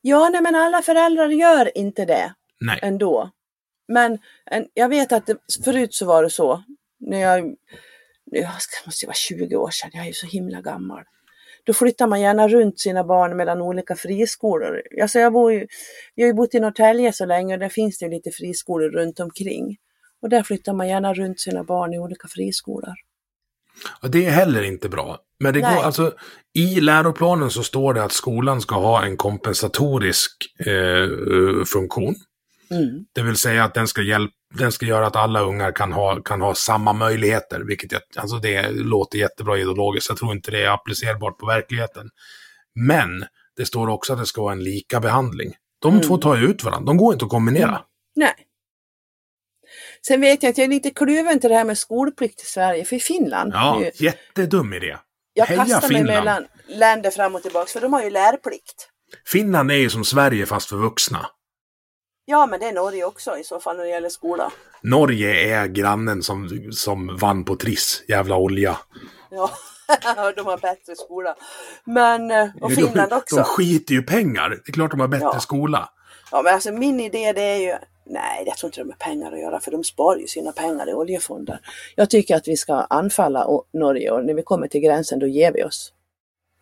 [0.00, 2.80] Ja, nej, men alla föräldrar gör inte det Nej.
[2.82, 3.30] ändå.
[3.88, 4.18] Men
[4.50, 6.62] en, jag vet att det, förut så var det så.
[7.00, 7.54] När jag,
[8.30, 8.50] jag
[8.86, 11.04] måste vara 20 år sedan, jag är ju så himla gammal.
[11.64, 14.82] Då flyttar man gärna runt sina barn mellan olika friskolor.
[15.02, 15.66] Alltså jag, bor ju,
[16.14, 19.20] jag har ju bott i Norrtälje så länge och där finns det lite friskolor runt
[19.20, 19.76] omkring.
[20.22, 22.94] Och där flyttar man gärna runt sina barn i olika friskolor.
[24.02, 25.18] Och det är heller inte bra.
[25.40, 26.12] Men det går, alltså,
[26.54, 30.32] i läroplanen så står det att skolan ska ha en kompensatorisk
[30.66, 32.14] eh, eh, funktion.
[32.70, 33.04] Mm.
[33.12, 36.22] Det vill säga att den ska, hjälp, den ska göra att alla ungar kan ha,
[36.22, 40.08] kan ha samma möjligheter, vilket jag, alltså det låter jättebra ideologiskt.
[40.08, 42.10] Jag tror inte det är applicerbart på verkligheten.
[42.74, 43.08] Men
[43.56, 45.54] det står också att det ska vara en lika behandling.
[45.82, 46.02] De Mm.
[46.06, 47.80] två tar ju ut varandra, de går inte att kombinera.
[48.16, 48.34] Nej.
[50.06, 52.84] Sen vet jag att jag är lite kluven till det här med skolplikt i Sverige,
[52.84, 54.96] för i Finland, Ja, ju- jättedum idé.
[55.32, 56.06] jag Heja kastar mig Finland.
[56.24, 58.88] mellan länder fram och tillbaka, för de har ju lärplikt.
[59.26, 61.26] Finland är ju som Sverige fast för vuxna.
[62.28, 64.52] Ja, men det är Norge också i så fall när det gäller skola.
[64.82, 68.78] Norge är grannen som, som vann på Triss, jävla olja.
[69.30, 69.50] Ja,
[70.36, 71.36] de har bättre skola.
[71.84, 73.36] Men, eh, och Finland de, också.
[73.36, 74.50] De skiter ju pengar.
[74.50, 75.40] Det är klart de har bättre Ja.
[75.40, 75.88] skola.
[76.30, 77.74] Ja, men alltså min idé det är ju,
[78.06, 80.90] nej jag tror inte det har pengar att göra för de sparar ju sina pengar
[80.90, 81.60] i oljefonder.
[81.94, 85.52] Jag tycker att vi ska anfalla Norge och när vi kommer till gränsen då ger
[85.52, 85.92] vi oss.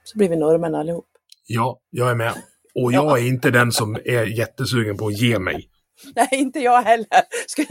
[0.04, 1.06] Så blir vi norrmän allihop.
[1.46, 2.32] Ja, jag är med.
[2.74, 3.18] Och jag Ja.
[3.18, 5.68] är inte den som är jättesugen på att ge mig.
[6.16, 7.06] Nej, inte jag heller.
[7.46, 7.64] Ska,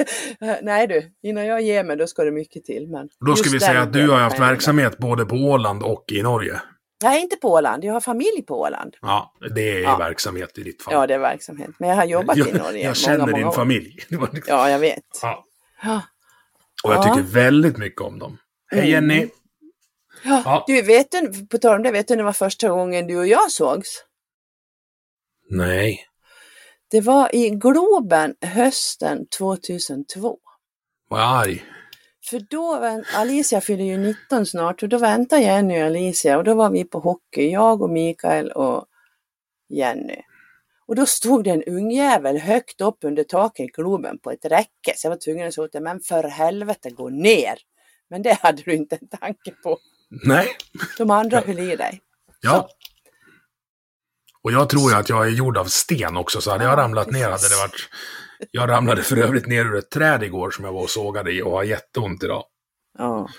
[0.62, 2.88] nej du, innan jag ger mig då ska det mycket till.
[2.88, 6.22] Men Då ska vi säga att du har haft verksamhet både på Åland och i
[6.22, 6.62] Norge.
[7.04, 7.84] Nej, inte på Åland.
[7.84, 8.96] Jag har familj på Åland.
[9.02, 9.98] Ja, det är Ja.
[9.98, 10.94] verksamhet i ditt fall.
[10.94, 11.70] Ja, det är verksamhet.
[11.78, 13.98] Men jag har jobbat jag, i Norge jag känner många, din många familj.
[14.48, 15.04] Ja, jag vet.
[15.22, 15.46] Ja.
[15.84, 16.02] Ja.
[16.84, 17.16] Och jag Ja.
[17.16, 18.38] tycker väldigt mycket om dem.
[18.72, 18.92] Hej Mm.
[19.12, 19.30] Jenny!
[20.24, 20.64] Ja, Ja.
[20.68, 23.18] Du, vet du, på tal om det, vet du när det var första gången du
[23.18, 24.04] och jag sågs?
[25.50, 26.06] Nej.
[26.92, 30.38] Det var i Globen hösten 2002.
[31.10, 31.64] Vad arg.
[32.30, 36.54] För då, Alicia fyller ju 19 snart och då väntar Jenny och Alicia och då
[36.54, 38.86] var vi på hockey, jag och Mikael och
[39.70, 40.18] Jenny.
[40.88, 44.94] Och då stod det en ungjävel högt upp under taket i Globen på ett räcke
[44.96, 47.56] så jag var tvungen att säga åt det, men för helvete gå ner!
[48.10, 49.78] Men det hade du inte en tanke på.
[50.26, 50.48] Nej.
[50.98, 52.02] De andra höll i dig.
[52.42, 52.70] Ja.
[54.44, 56.78] Och jag tror ju att jag är gjord av sten också, så hade jag Ja,
[56.78, 57.90] ramlat ner hade det varit...
[58.52, 61.42] Jag ramlade för övrigt ner ur ett träd igår som jag var och sågade i
[61.42, 62.44] och har jätteont idag.
[62.98, 63.30] Ja.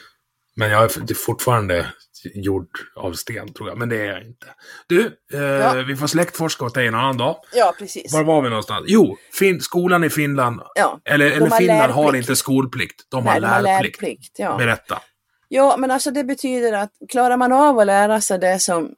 [0.56, 1.86] Men jag är fortfarande
[2.34, 3.78] gjord av sten, tror jag.
[3.78, 4.46] Men det är jag inte.
[4.86, 5.72] Du, eh, Ja.
[5.88, 7.36] vi får släktforska åt dig en annan dag.
[7.54, 8.12] ja, precis.
[8.12, 8.84] Var var vi någonstans?
[8.88, 10.60] Jo, fin skolan i Finland.
[10.74, 11.00] Ja.
[11.04, 12.22] Eller, eller har Finland har lärplikt.
[12.28, 13.02] inte skolplikt.
[13.10, 14.02] De Nej, har har lärplikt.
[14.02, 14.38] lärplikt.
[14.38, 14.56] Ja.
[14.56, 15.00] Berätta.
[15.48, 18.90] Ja, men alltså det betyder att klarar man av att lära sig det som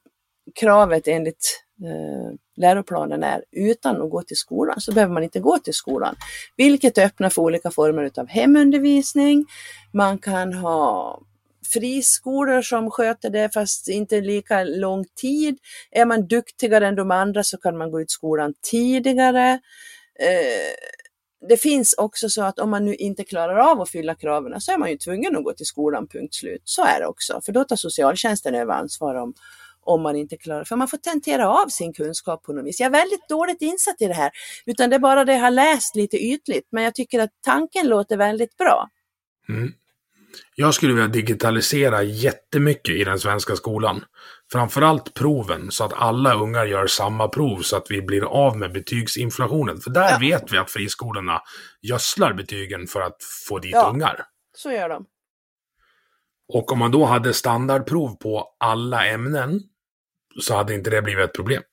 [0.59, 5.59] kravet enligt Eh, läroplanen är utan att gå till skolan så behöver man inte gå
[5.59, 6.15] till skolan.
[6.55, 9.45] Vilket öppnar för olika former av hemundervisning.
[9.93, 11.19] Man kan ha
[11.73, 15.57] friskolor som sköter det fast inte lika lång tid.
[15.91, 19.51] Är man duktigare än de andra så kan man gå ut skolan tidigare.
[20.19, 20.75] Eh,
[21.49, 24.71] det finns också så att om man nu inte klarar av att fylla kraven så
[24.71, 26.61] är man ju tvungen att gå till skolan, punkt slut.
[26.63, 29.33] Så är det också, för då tar socialtjänsten över ansvar om,
[29.87, 32.79] om man inte klarar För man får tentera av sin kunskap på något vis.
[32.79, 34.31] Jag är väldigt dåligt insatt i det här,
[34.65, 36.67] utan det är bara det jag har läst lite ytligt.
[36.71, 38.89] Men jag tycker att tanken låter väldigt bra.
[39.49, 39.71] Mm.
[40.55, 44.03] Jag skulle vilja digitalisera jättemycket i den svenska skolan.
[44.51, 48.71] Framförallt proven, så att alla ungar gör samma prov så att vi blir av med
[48.73, 49.81] betygsinflationen.
[49.81, 50.17] För där Ja.
[50.19, 51.41] vet vi att friskolorna
[51.81, 53.17] gödslar betygen för att
[53.47, 53.89] få dit Ja.
[53.89, 54.25] ungar.
[54.57, 55.05] Så gör de.
[56.53, 59.61] Och om man då hade standardprov på alla ämnen
[60.41, 61.63] så hade inte det blivit ett problem.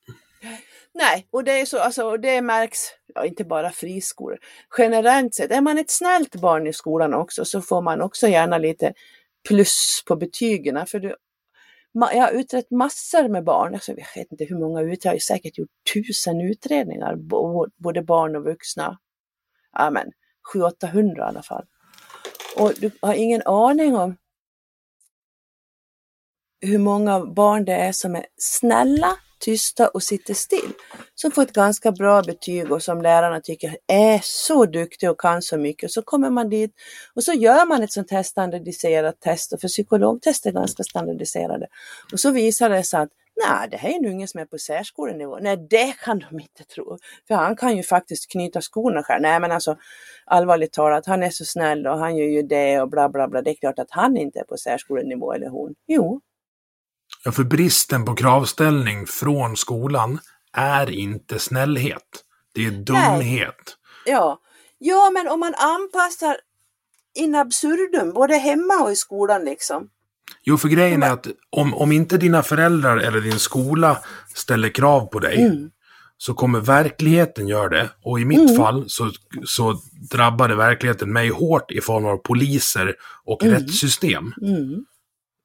[0.95, 2.79] Nej, och det är så, alltså, och det märks,
[3.15, 4.39] ja, inte bara friskolor.
[4.79, 8.59] Generellt sett, är man ett snällt barn i skolan också så får man också gärna
[8.59, 8.95] lite
[9.49, 10.87] plus på betygen.
[10.87, 11.17] För du,
[11.93, 15.19] jag har utrett massor med barn, alltså, jag vet inte hur många utredningar, jag har
[15.19, 17.17] säkert gjort tusen utredningar,
[17.77, 18.99] både barn och vuxna.
[19.73, 20.13] Ja men,
[20.55, 21.65] 700-800 i alla fall.
[22.57, 24.17] Och du har ingen aning om
[26.65, 30.73] hur många barn det är som är snälla, tysta och sitter still.
[31.15, 35.43] Som får ett ganska bra betyg och som lärarna tycker är så duktig och kan
[35.43, 35.89] så mycket.
[35.89, 36.73] Och så kommer man dit
[37.15, 39.53] och så gör man ett sånt här standardiserat test.
[39.53, 41.67] Och för psykologtest är ganska standardiserade.
[42.13, 44.59] Och så visar det sig att nej, det här är en unge som är på
[44.59, 45.39] särskolenivå.
[45.41, 46.99] Nej, det kan de inte tro.
[47.29, 49.23] För han kan ju faktiskt knyta skorna själv.
[49.23, 49.77] Nej, men alltså
[50.25, 53.43] allvarligt talat, han är så snäll och han gör ju det och bla bla bla.
[53.43, 55.75] Det är klart att han inte är på särskolenivå eller hon.
[55.87, 56.21] Jo,
[57.25, 60.19] Ja, för bristen på kravställning från skolan
[60.53, 62.03] är inte snällhet.
[62.55, 63.77] Det är dumhet.
[64.07, 64.39] Ja,
[64.79, 66.37] ja men om man anpassar
[67.15, 69.89] in absurdum, både hemma och i skolan liksom.
[70.43, 73.99] Jo, för grejen är att om, om inte dina föräldrar eller din skola
[74.35, 75.71] ställer krav på dig Mm.
[76.17, 77.91] så kommer verkligheten göra det.
[78.03, 79.11] Och i mitt fall så,
[79.45, 82.95] så drabbade verkligheten mig hårt i form av poliser
[83.25, 84.33] och rättssystem.
[84.43, 84.85] Mm.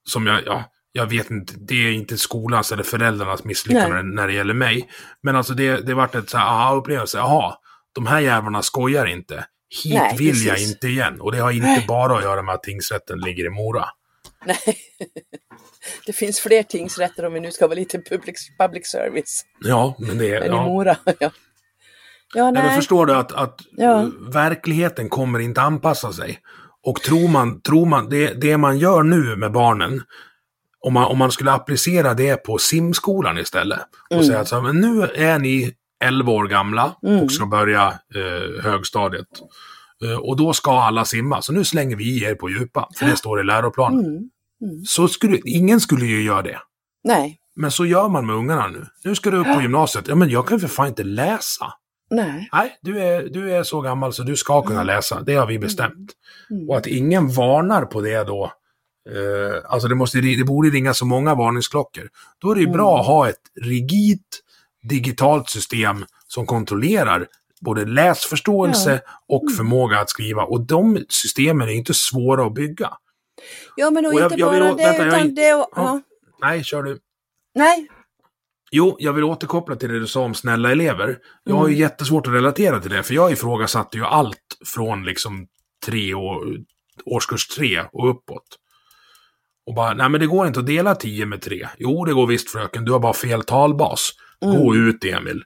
[0.09, 4.15] Som jag, ja, jag vet inte, det är inte skolans eller föräldrarnas misslyckande Nej.
[4.15, 4.89] när det gäller mig.
[5.23, 7.55] Men alltså det, det vart ett så här aha-upplevelse, jaha,
[7.95, 9.45] de här jävlarna skojar inte.
[9.83, 10.71] Hit Nej, vill jag precis.
[10.71, 11.21] inte igen.
[11.21, 11.87] Och det har inte bara jag inte.
[11.87, 12.11] Nej, igen.
[12.11, 12.11] Och det har inte Nej.
[12.11, 13.85] bara att göra med att tingsrätten ligger i Mora.
[14.45, 14.57] Nej.
[16.05, 20.17] Det finns fler tingsrätter om vi nu ska vara lite public, public service Ja, men
[20.17, 20.41] det är...
[20.41, 20.63] än i Ja.
[20.63, 20.97] Mora.
[21.05, 21.31] Ja, ja
[22.35, 22.75] Ja, men nej.
[22.75, 24.01] förstår du att, att Ja.
[24.01, 26.39] eh, verkligheten kommer inte anpassa sig.
[26.83, 30.03] Och tror man, tror man det, det man gör nu med barnen,
[30.85, 34.25] om man, om man skulle applicera det på simskolan istället och Mm.
[34.25, 35.73] säga att så men nu är ni
[36.03, 37.23] 11 år gamla Mm.
[37.23, 39.27] och ska börja eh, högstadiet.
[40.05, 43.15] Eh, och då ska alla simma, så nu slänger vi er på djupa, för det
[43.15, 43.99] står i läroplanen.
[44.05, 44.15] Mm.
[44.61, 44.83] Mm.
[44.85, 46.59] Så skulle, ingen skulle ju göra det.
[47.03, 48.85] Nej, Men så gör man med ungarna nu.
[49.03, 50.07] Nu ska du upp på gymnasiet.
[50.07, 51.73] Ja, men jag kan för fan inte läsa.
[52.11, 52.49] nej.
[52.53, 55.21] Nej, du är, du är så gammal så du ska kunna läsa.
[55.21, 56.11] Det har vi bestämt.
[56.51, 56.69] Mm.
[56.69, 58.51] Och att ingen varnar på det då.
[59.09, 62.09] Eh, alltså det, måste, det borde ringa så många varningsklockor.
[62.39, 64.39] Då är det ju bra att ha ett rigidt
[64.89, 67.27] digitalt system som kontrollerar
[67.61, 70.43] både läsförståelse och förmåga att skriva.
[70.43, 72.89] Och de systemen är inte svåra att bygga.
[73.75, 75.53] Ja, men och, Och jag- inte jag vill bara å- det, vänta, jag- utan det
[75.53, 75.69] och, Ja.
[75.75, 76.01] ja.
[76.41, 76.99] Nej, kör du.
[77.55, 77.87] Nej,
[78.71, 81.17] Jo, jag vill återkoppla till det du sa om snälla elever.
[81.43, 81.81] Jag har ju Mm.
[81.81, 85.47] jättesvårt att relatera till det, för jag ifrågasatte ju allt från liksom
[85.85, 86.57] tre år,
[87.05, 88.43] årskurs tre och uppåt.
[89.69, 91.67] Och bara, nej men det går inte att dela 10 med 3.
[91.77, 94.11] Jo, det går visst fröken, du har bara fel talbas.
[94.41, 95.43] Gå ut Emil.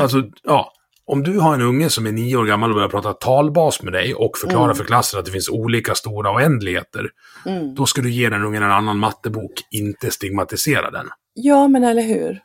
[0.00, 0.72] Alltså, ja.
[1.06, 3.92] Om du har en unge som är nio år gammal och börjar prata talbas med
[3.92, 7.10] dig och förklara för klassen att det finns olika stora oändligheter,
[7.46, 7.74] mm.
[7.74, 11.08] då ska du ge den ungen en annan mattebok, inte stigmatisera den.
[11.34, 12.40] ja men eller hur.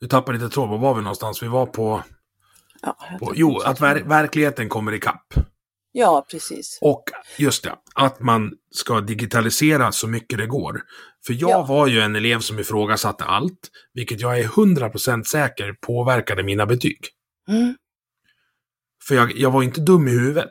[0.00, 1.42] Du tappade lite tråd, var var vi någonstans?
[1.42, 2.02] Vi var på...
[2.82, 5.34] Ja, på jo, att ver verkligheten kommer ikapp.
[5.92, 6.78] Ja precis.
[6.80, 7.04] Och
[7.38, 10.82] just det, att man ska digitalisera så mycket det går.
[11.26, 11.62] För jag Ja.
[11.62, 16.98] var ju en elev som ifrågasatte allt, vilket jag är 100% säker påverkade mina betyg.
[17.48, 17.74] Mm.
[19.08, 20.50] För jag, jag var inte dum i huvudet.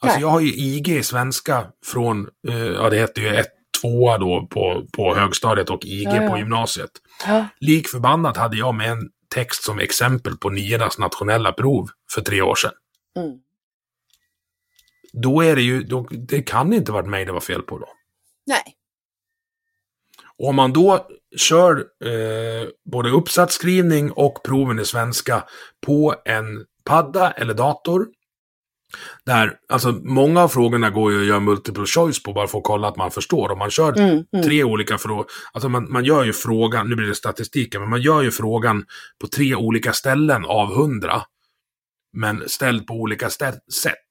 [0.00, 0.22] Alltså Nej.
[0.22, 4.46] jag har ju IG i svenska från, eh, ja det hette ju ett tvåa då
[4.50, 6.30] på, på högstadiet och IG Ja, ja.
[6.30, 6.90] på gymnasiet.
[7.26, 7.46] Ja.
[7.60, 12.42] Lik förbannat hade jag med en text som exempel på niornas nationella prov för tre
[12.42, 12.72] år sedan.
[13.16, 13.38] Mm.
[15.12, 17.88] Då är det ju, då, det kan inte varit mig det var fel på då.
[18.46, 18.62] Nej.
[20.38, 25.44] Och om man då kör eh, både uppsatsskrivning och proven i svenska
[25.86, 28.06] på en padda eller dator.
[29.26, 32.64] Där, alltså många av frågorna går ju att göra multiple choice på bara för att
[32.64, 33.52] kolla att man förstår.
[33.52, 34.24] Om man kör Mm.
[34.32, 34.44] Mm.
[34.44, 38.02] tre olika frågor, alltså man, man gör ju frågan, nu blir det statistiken, men man
[38.02, 38.84] gör ju frågan
[39.20, 41.22] på tre olika ställen av hundra.
[42.18, 43.58] Men ställd på olika sätt,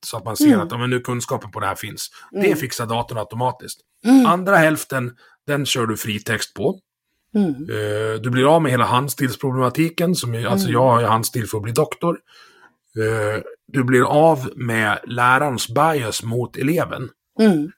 [0.05, 0.59] så att man ser Mm.
[0.59, 2.09] att ja, men nu kunskapen på det här finns.
[2.31, 2.57] Det Mm.
[2.57, 3.79] fixar datorn automatiskt.
[4.05, 4.25] Mm.
[4.25, 5.11] Andra hälften,
[5.47, 6.79] den kör du fritext på.
[7.35, 10.73] Eh, du blir av med hela handstilsproblematiken, som är, alltså Mm.
[10.73, 12.19] jag har ju handstil för att bli doktor.
[12.97, 17.09] Eh, du blir av med lärarens bias mot eleven.
[17.39, 17.71] Mm.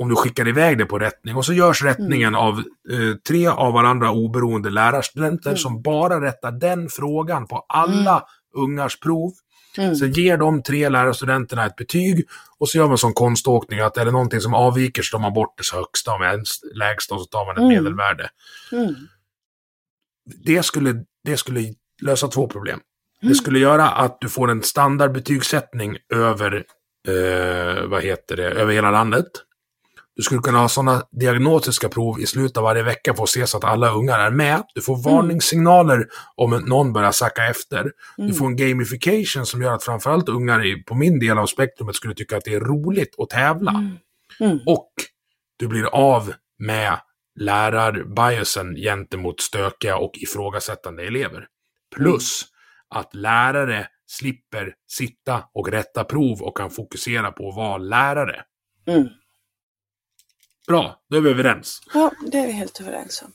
[0.00, 1.36] Om du skickar iväg det på rättning.
[1.36, 2.58] Och så görs rättningen av
[2.90, 8.22] eh, tre av varandra oberoende lärarstudenter som bara rättar den frågan på alla
[8.56, 9.32] ungars prov.
[9.78, 9.96] Mm.
[9.96, 12.26] Sen ger de tre lärarstudenterna ett betyg
[12.58, 15.32] och så gör man som konståkning att är det någonting som avviker så tar man
[15.34, 16.20] bort det högsta och
[16.74, 17.68] lägsta och så tar man ett Mm.
[17.74, 18.28] medelvärde.
[18.72, 18.94] Mm.
[20.44, 22.80] Det skulle, det skulle lösa två problem.
[23.22, 23.32] Mm.
[23.32, 26.64] Det skulle göra att du får en standardbetygssättning över,
[27.08, 29.26] eh, vad heter det, över hela landet.
[30.16, 33.46] Du skulle kunna ha sådana diagnostiska prov i slutet av varje vecka för att se
[33.46, 34.62] så att alla ungar är med.
[34.74, 36.06] Du får varningssignaler
[36.36, 37.92] om någon börjar sacka efter.
[38.16, 41.96] Du får en gamification som gör att framförallt ungar i, på min del av spektrumet
[41.96, 43.70] skulle tycka att det är roligt att tävla.
[44.40, 44.58] Mm.
[44.66, 44.92] Och
[45.56, 46.98] du blir av med
[47.40, 51.46] lärarbiasen gentemot stökiga och ifrågasättande elever.
[51.96, 52.44] Plus
[52.88, 58.42] att lärare slipper sitta och rätta prov och kan fokusera på att vara lärare.
[58.86, 59.08] Mm.
[60.68, 61.80] Bra, då är vi överens.
[61.94, 63.32] Ja, det är vi helt överens om.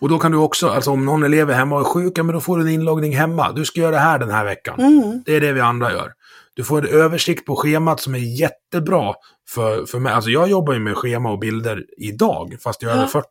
[0.00, 2.22] Och då kan du också, alltså om någon elev är hemma och är sjuk, ja,
[2.22, 3.52] men då får du en inloggning hemma.
[3.52, 4.80] Du ska göra det här den här veckan.
[4.80, 5.22] Mm.
[5.26, 6.12] Det är det vi andra gör.
[6.54, 9.14] Du får en översikt på schemat som är jättebra
[9.48, 10.12] för, för mig.
[10.12, 13.00] Alltså jag jobbar ju med schema och bilder idag, fast jag är Ja.
[13.00, 13.26] över 40.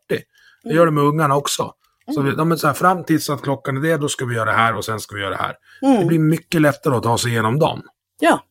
[0.64, 1.72] Jag gör det med ungarna också.
[2.16, 4.36] Så, vi, ja, men så här, fram tills att klockan är det, då ska vi
[4.36, 5.56] göra det här och sen ska vi göra det här.
[5.82, 6.08] Det Mm.
[6.08, 7.82] blir mycket lättare att ta sig igenom dagen.
[8.20, 8.44] Ja.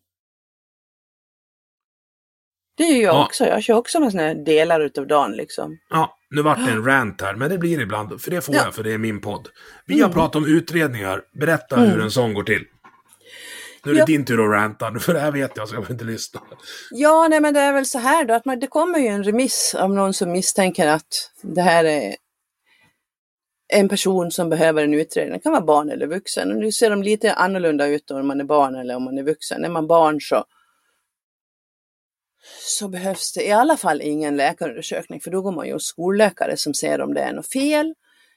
[2.77, 3.25] Det ju jag Ja.
[3.25, 3.45] också.
[3.47, 5.79] Jag kör också med såna här delar utav dagen liksom.
[5.91, 8.63] Ja, nu vart det en rant här, men det blir ibland, för det får Ja.
[8.65, 9.49] jag, för det är min podd.
[9.87, 11.23] Vi har pratat om utredningar.
[11.41, 12.65] Berätta hur en sån går till.
[13.85, 14.07] Nu är det Ja.
[14.07, 16.41] din tur att ranta, för det här vet jag, så jag vill inte lyssna.
[16.91, 19.25] Ja, nej men det är väl så här då att man, det kommer ju en
[19.25, 22.15] remiss av någon som misstänker att det här är
[23.73, 25.33] en person som behöver en utredning.
[25.33, 26.51] Det kan vara barn eller vuxen.
[26.51, 29.19] Och nu ser de lite annorlunda ut då om man är barn eller om man
[29.19, 29.65] är vuxen.
[29.65, 30.45] Är man barn så,
[32.61, 36.57] så behövs det i alla fall ingen läkarundersökning för då går man ju hos skolläkare
[36.57, 37.95] som ser om det är något fel.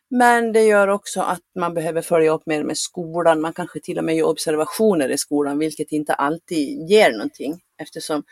[0.09, 3.41] Men det gör också att man behöver följa upp mer med skolan.
[3.41, 8.23] Man kanske till och med gör observationer i skolan, vilket inte alltid ger någonting eftersom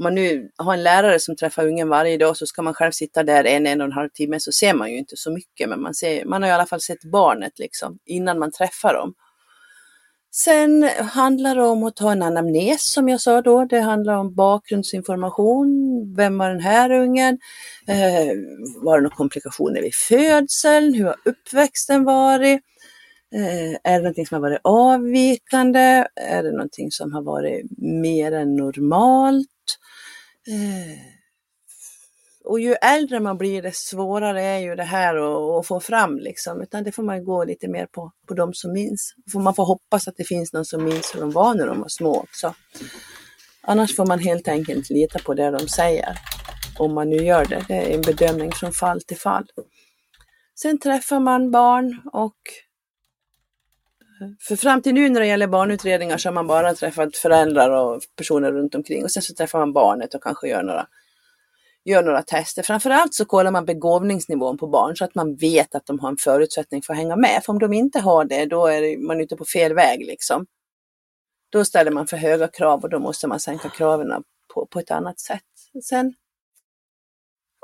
[0.00, 2.92] om man nu har en lärare som träffar ungen varje dag så ska man själv
[2.92, 5.68] sitta där en, en och en halv timme så ser man ju inte så mycket.
[5.68, 9.14] Men man, ser, man har i alla fall sett barnet liksom innan man träffar dem.
[10.32, 13.64] Sen handlar det om att ta en anamnes som jag sa då.
[13.64, 15.68] Det handlar om bakgrundsinformation.
[16.16, 17.38] Vem var den här ungen?
[17.86, 18.34] Eh,
[18.82, 20.94] var det några komplikationer vid födseln?
[20.94, 22.60] Hur har uppväxten varit?
[23.34, 26.04] Eh, är det någonting som har varit avvikande?
[26.16, 29.46] Är det någonting som har varit mer än normalt?
[30.48, 31.19] Eh,
[32.44, 36.18] och ju äldre man blir desto svårare är ju det här att, att, få fram
[36.18, 36.62] liksom.
[36.62, 39.14] Utan det får man gå lite mer på, på de som minns.
[39.32, 41.80] Får man får hoppas att det finns någon som minns hur de var när de
[41.80, 42.54] var små också.
[43.62, 46.18] Annars får man helt enkelt lita på det de säger.
[46.78, 47.64] Om man nu gör det.
[47.68, 49.46] Det är en bedömning från fall till fall.
[50.54, 52.36] Sen träffar man barn och
[54.20, 57.70] eh, för fram till nu när det gäller barnutredningar så har man bara träffat föräldrar
[57.70, 60.86] och personer runt omkring och sen så träffar man barnet och kanske gör några,
[61.90, 62.62] gör några tester.
[62.62, 66.16] Framförallt så kollar man begåvningsnivån på barn så att man vet att de har en
[66.16, 67.42] förutsättning för att hänga med.
[67.44, 70.46] För om de inte har det, då är man ute på fel väg liksom.
[71.52, 74.22] Då ställer man för höga krav och då måste man sänka kraven
[74.54, 75.42] på, på ett annat sätt.
[75.84, 76.14] Sen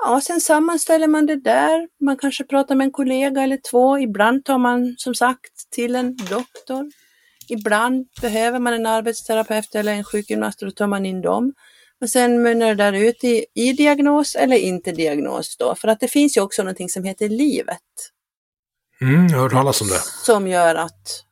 [0.03, 1.87] Ja, sen sammanställer man det där.
[1.99, 3.99] Man kanske pratar med en kollega eller två.
[3.99, 6.91] Ibland tar man som sagt till en doktor.
[7.49, 11.53] Ibland behöver man en arbetsterapeut eller en sjukgymnast och då tar man in dem.
[12.01, 15.75] Och sen mynnar det där ut i, i diagnos eller inte diagnos då.
[15.75, 17.81] För att det finns ju också någonting som heter livet.
[19.01, 19.99] Mm, jag har hört talas om det.
[20.25, 21.23] Som gör att,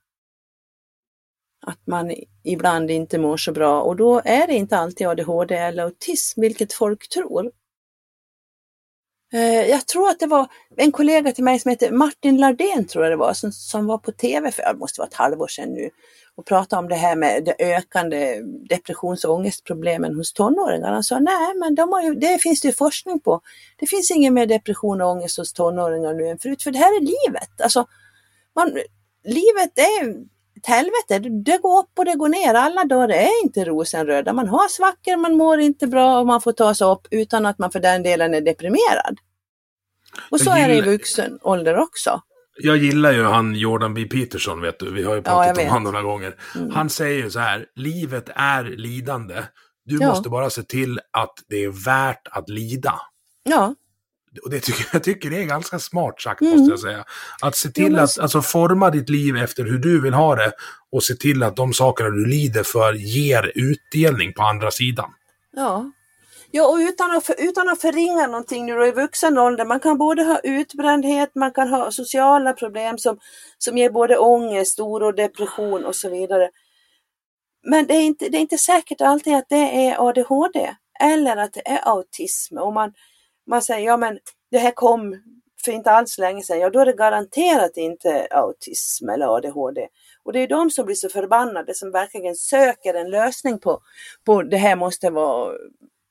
[1.65, 2.13] att man
[2.43, 6.73] ibland inte mår så bra och då är det inte alltid ADHD eller autism, vilket
[6.73, 7.51] folk tror.
[9.33, 10.47] Eh, jag tror att det var
[10.77, 13.97] en kollega till mig som heter Martin Lardén, tror jag det var, som, som var
[13.97, 15.89] på tv för, det måste vara ett halvår sedan nu,
[16.37, 20.91] och pratade om det här med de ökande depressions och ångestproblemen hos tonåringar.
[20.91, 23.41] Han sa nej, men de ju, det finns det forskning på.
[23.79, 26.97] Det finns ingen mer depression och ångest hos tonåringar nu än förut, för det här
[26.97, 27.61] är livet.
[27.61, 27.85] Alltså,
[28.55, 28.67] man,
[29.23, 30.09] livet är
[30.57, 31.29] ett helvete.
[31.29, 32.53] Det går upp och det går ner.
[32.53, 34.33] Alla dagar är inte rosenröda.
[34.33, 37.59] Man har svackor, man mår inte bra och man får ta sig upp utan att
[37.59, 39.17] man för den delen är deprimerad.
[40.29, 42.21] Och så är det i vuxen ålder också.
[42.57, 44.05] Jag gillar ju han Jordan B.
[44.05, 44.91] Peterson, vet du.
[44.91, 46.35] Vi har ju pratat ja, om honom några gånger.
[46.55, 46.71] Mm.
[46.71, 49.43] Han säger ju så här, livet är lidande.
[49.85, 50.07] Du ja.
[50.07, 52.93] måste bara se till att det är värt att lida.
[53.43, 53.75] Ja.
[54.43, 56.57] Och det tycker jag tycker det är ganska smart sagt, mm.
[56.57, 57.05] måste jag säga.
[57.41, 60.51] Att se till att alltså, forma ditt liv efter hur du vill ha det
[60.91, 65.09] och se till att de sakerna du lider för ger utdelning på andra sidan.
[65.55, 65.91] Ja,
[66.57, 69.79] Ja, och utan att, för, utan att förringa någonting nu då i vuxen ålder, man
[69.79, 73.19] kan både ha utbrändhet, man kan ha sociala problem som,
[73.57, 76.49] som ger både ångest, oro, depression och så vidare.
[77.63, 81.53] Men det är, inte, det är inte säkert alltid att det är ADHD eller att
[81.53, 82.57] det är autism.
[82.57, 82.93] Och man,
[83.47, 84.19] man säger, ja men
[84.51, 85.21] det här kom
[85.65, 89.87] för inte alls länge sedan, ja då är det garanterat inte autism eller ADHD.
[90.23, 93.79] Och det är de som blir så förbannade som verkligen söker en lösning på,
[94.25, 95.53] på det här måste vara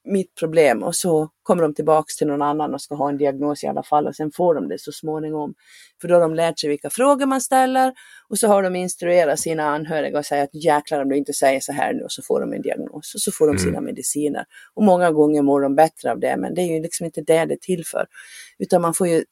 [0.05, 3.65] mitt problem och så kommer de tillbaks till någon annan och ska ha en diagnos
[3.65, 5.55] i alla fall och sen får de det så småningom.
[6.01, 7.93] För då har de lärt sig vilka frågor man ställer
[8.29, 11.61] och så har de instruerat sina anhöriga och säger att jäklar om du inte säger
[11.61, 13.85] så här nu och så får de en diagnos och så får de sina mm.
[13.85, 14.45] mediciner.
[14.75, 17.45] Och många gånger mår de bättre av det men det är ju liksom inte det
[17.45, 18.07] det är till för.
[18.59, 19.25] Utan man får ju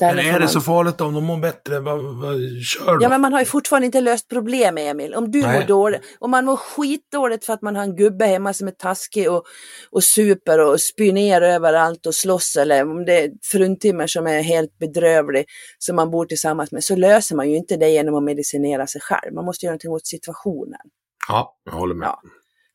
[0.00, 0.48] men är det man...
[0.48, 1.80] så farligt om de mår bättre?
[1.80, 3.04] Vad, vad, kör då.
[3.04, 5.14] Ja, men man har ju fortfarande inte löst problem, Emil.
[5.14, 5.60] Om du Nej.
[5.60, 8.72] mår dåligt, om man mår skitdåligt för att man har en gubbe hemma som är
[8.72, 9.44] taskig och,
[9.90, 14.42] och super och spyr ner överallt och slåss eller om det är fruntimmer som är
[14.42, 15.44] helt bedrövlig
[15.78, 19.00] som man bor tillsammans med, så löser man ju inte det genom att medicinera sig
[19.00, 19.34] själv.
[19.34, 20.80] Man måste göra någonting åt situationen.
[21.28, 22.06] Ja, jag håller med.
[22.06, 22.22] Ja.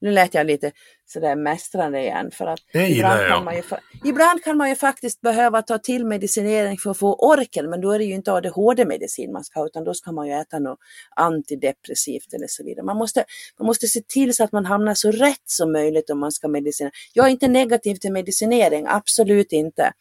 [0.04, 0.72] Nu lät jag lite
[1.06, 3.64] sådär mästrande igen för att ibland kan, man ju,
[4.04, 7.92] ibland kan man ju faktiskt behöva ta till medicinering för att få orken men då
[7.92, 10.80] är det ju inte ADHD-medicin man ska ha utan då ska man ju äta något
[11.16, 12.86] antidepressivt eller så vidare.
[12.86, 13.26] Man måste,
[13.60, 16.48] man måste se till så att man hamnar så rätt som möjligt om man ska
[16.48, 16.92] medicinera.
[17.14, 19.94] Jag är inte negativ till medicinering, absolut inte.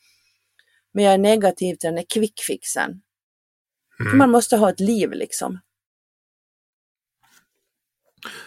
[0.94, 3.02] Men jag är negativ till den här quickfixen.
[4.00, 4.18] Mm.
[4.18, 5.58] Man måste ha ett liv liksom.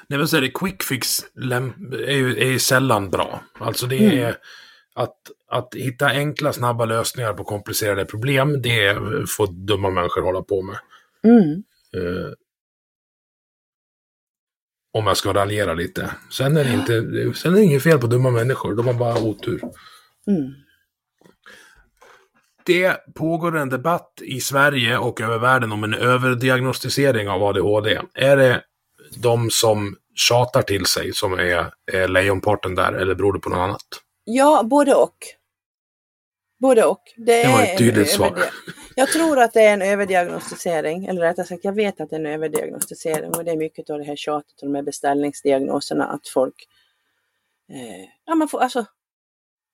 [0.07, 1.26] Nej men så är det, quick fix
[2.07, 3.43] är ju, är ju sällan bra.
[3.59, 4.23] Alltså det är...
[4.23, 4.36] Mm.
[4.97, 5.17] Att,
[5.47, 8.97] att hitta enkla, snabba lösningar på komplicerade problem, det
[9.28, 10.78] får dumma människor hålla på med.
[11.23, 11.63] Mm.
[11.95, 12.32] Eh,
[14.93, 16.11] om jag ska raljera lite.
[16.32, 16.93] Sen är det inte,
[17.39, 19.61] sen är det inget fel på dumma människor, de har bara otur.
[20.28, 20.53] Mm.
[22.65, 28.01] Det pågår en debatt i Sverige och över världen om en överdiagnostisering av ADHD.
[28.13, 28.61] Är det
[29.16, 33.57] de som tjatar till sig som är, är lejonparten där, eller beror det på något
[33.57, 33.86] annat?
[34.24, 35.18] Ja, både och.
[36.59, 37.01] Både och.
[37.18, 38.43] Det, Det var ett tydligt svar.
[38.95, 42.20] Jag tror att det är en överdiagnostisering, eller rättare sagt, jag vet att det är
[42.20, 46.28] en överdiagnostisering och det är mycket av det här tjatet och de här beställningsdiagnoserna att
[46.28, 46.68] folk,
[47.72, 48.86] eh, ja man får alltså,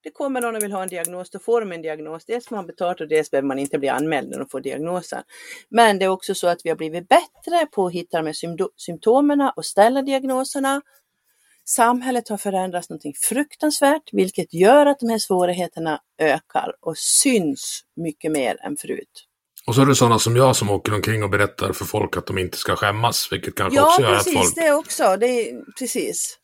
[0.04, 2.26] det kommer någon och vill ha en diagnos, då får de en diagnos.
[2.26, 5.24] Dels får man betalt och dels behöver man inte bli anmäld när de får diagnosen.
[5.70, 8.36] Men det är också så att vi har blivit bättre på att hitta de här
[8.78, 10.82] symptomen och ställa diagnoserna.
[11.66, 18.32] Samhället har förändrats någonting fruktansvärt, vilket gör att de här svårigheterna ökar och syns mycket
[18.32, 19.28] mer än förut.
[19.68, 22.28] Och så är det sådana som jag som åker omkring och berättar för folk att
[22.28, 24.56] de inte ska skämmas, vilket kanske Ja, också gör att precis, folk...
[24.56, 25.18] det också.
[25.20, 26.38] Det är, precis.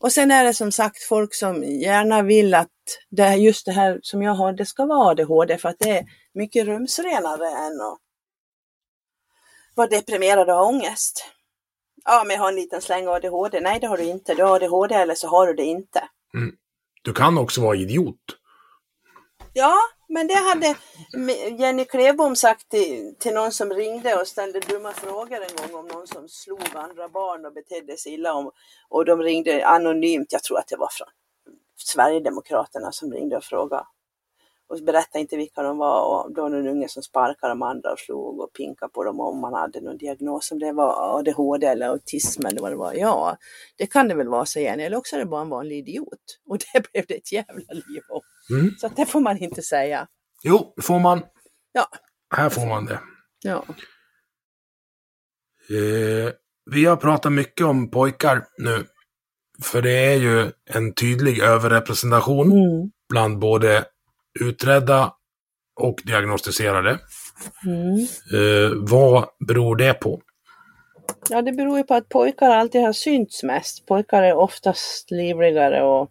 [0.00, 2.68] Och sen är det som sagt folk som gärna vill att
[3.10, 5.90] det är just det här som jag har, det ska vara ADHD för att det
[5.90, 7.98] är mycket rumsrenare än att
[9.74, 11.24] vara deprimerad och ha ångest.
[12.04, 13.60] Ja, men jag har en liten släng ADHD.
[13.60, 14.34] Nej, det har du inte.
[14.34, 16.08] Du har ADHD eller så har du det inte.
[17.02, 18.24] Du kan också vara idiot.
[19.52, 19.76] Ja,
[20.08, 20.76] men det hade
[21.58, 25.88] Jenny Klevbom sagt till, till någon som ringde och ställde dumma frågor en gång om
[25.88, 28.34] någon som slog andra barn och betedde sig illa.
[28.34, 28.50] Om,
[28.88, 31.08] och de ringde anonymt, jag tror att det var från
[31.76, 33.84] Sverigedemokraterna som ringde och frågade.
[34.68, 37.62] Och berättade inte vilka de var och då var det en unge som sparkade de
[37.62, 41.18] andra och slog och pinkade på dem om man hade någon diagnos, om det var
[41.18, 42.94] ADHD eller autism eller vad det var.
[42.94, 43.36] Ja,
[43.76, 46.38] det kan det väl vara, säger Jenny, eller också är det bara en vanlig idiot.
[46.48, 48.22] Och det blev det ett jävla liv om.
[48.50, 48.74] Mm.
[48.78, 50.06] Så det får man inte säga.
[50.42, 51.22] Jo, det får man.
[51.72, 51.86] Ja.
[52.36, 53.00] Här får man det.
[53.44, 53.64] Ja.
[55.70, 56.32] Eh,
[56.70, 58.84] vi har pratat mycket om pojkar nu.
[59.62, 62.90] För det är ju en tydlig överrepresentation Mm.
[63.08, 63.84] bland både
[64.40, 65.12] utredda
[65.80, 66.98] och diagnostiserade.
[67.66, 67.98] Mm.
[68.34, 70.22] Eh, vad beror det på?
[71.30, 73.86] Ja, det beror ju på att pojkar alltid har synts mest.
[73.86, 76.10] Pojkar är oftast livrigare och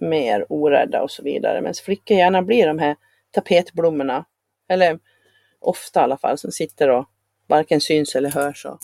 [0.00, 1.60] mer orädda och så vidare.
[1.60, 2.96] Medan flickor gärna blir de här
[3.30, 4.24] tapetblommorna.
[4.68, 4.98] Eller
[5.60, 7.04] ofta i alla fall, som sitter och
[7.48, 8.66] varken syns eller hörs.
[8.66, 8.78] Och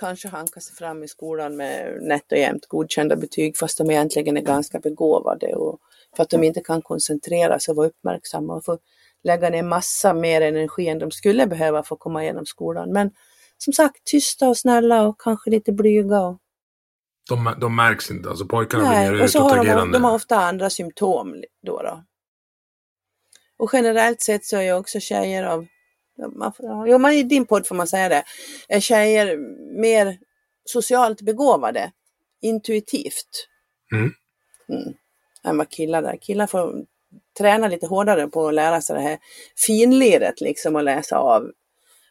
[0.00, 4.36] kanske hankar sig fram i skolan med nätt och jämnt godkända betyg fast de egentligen
[4.36, 5.54] är ganska begåvade.
[5.54, 5.78] Och
[6.16, 8.78] för att de inte kan koncentrera sig och vara uppmärksamma och få
[9.22, 12.92] lägga ner massa mer energi än de skulle behöva för att komma igenom skolan.
[12.92, 13.10] Men
[13.58, 16.20] som sagt, tysta och snälla och kanske lite blyga.
[16.20, 16.38] Och,
[17.28, 20.14] de, de märks inte, alltså pojkarna blir nej, mer och så har de, de har
[20.14, 22.04] ofta andra symptom då, då.
[23.58, 25.66] Och generellt sett så är ju också tjejer av,
[26.36, 26.52] man
[26.86, 28.24] jo men i din podd får man säga det,
[28.68, 29.36] är tjejer
[29.82, 30.18] mer
[30.64, 31.92] socialt begåvade,
[32.42, 33.48] intuitivt.
[33.92, 34.12] Mm.
[34.68, 34.94] Mm,
[35.44, 36.16] än vad killar är.
[36.16, 36.84] Killar får
[37.38, 39.18] träna lite hårdare på att lära sig det här
[39.66, 41.50] finliret liksom och läsa av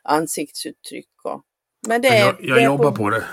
[0.03, 1.09] ansiktsuttryck.
[1.23, 1.41] Och,
[1.87, 3.23] men det är, jag jag det jobbar på det.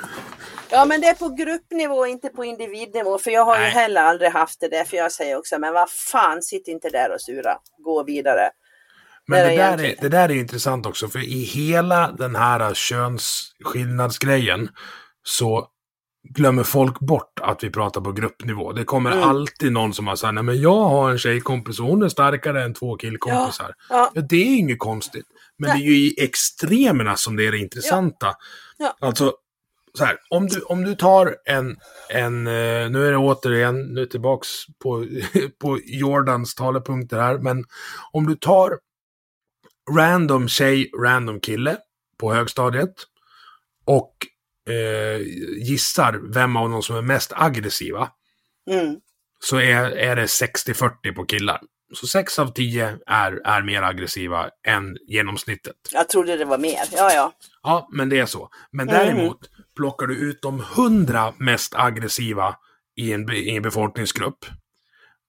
[0.72, 3.18] Ja men det är på gruppnivå, inte på individnivå.
[3.18, 3.70] För jag har ju Nej.
[3.70, 4.84] heller aldrig haft det där.
[4.84, 7.58] För jag säger också, men vad fan, sitt inte där och sura.
[7.78, 8.50] Gå vidare.
[9.26, 12.74] Men Det det, där är, det där är intressant också, för i hela den här
[12.74, 14.68] könsskillnadsgrejen
[15.24, 15.68] så
[16.28, 18.72] glömmer folk bort att vi pratar på gruppnivå.
[18.72, 19.22] Det kommer Mm.
[19.28, 22.62] alltid någon som har sagt, nej men jag har en tjejkompis och hon är starkare
[22.64, 23.74] än två killkompisar.
[23.88, 24.10] Ja.
[24.14, 25.26] Ja, det är inget konstigt.
[25.58, 25.78] Men Nej.
[25.78, 28.34] det är ju i extremerna som det är det intressanta.
[28.78, 28.96] Ja.
[29.00, 29.32] Alltså,
[29.98, 31.76] så här, om du, om du tar en,
[32.08, 34.48] en, eh, nu är det återigen, nu tillbaks
[34.82, 35.06] på,
[35.60, 37.64] på Jordans talepunkter här, men
[38.12, 38.78] om du tar
[39.96, 41.76] random tjej, random kille
[42.18, 42.94] på högstadiet
[43.84, 44.14] och
[44.72, 45.20] eh,
[45.68, 48.08] gissar vem av dem som är mest aggressiva,
[48.70, 48.96] Mm.
[49.40, 51.60] så är, är det 60-40 på killar.
[51.94, 55.76] Så 6 av 10 är, är mer aggressiva än genomsnittet.
[55.92, 56.78] Jag trodde det var mer.
[56.92, 57.32] Ja, ja.
[57.62, 58.48] Ja, men det är så.
[58.72, 59.26] Men Mm.
[59.76, 62.56] Plockar du ut de 100 mest aggressiva
[62.96, 64.46] i en, i en befolkningsgrupp,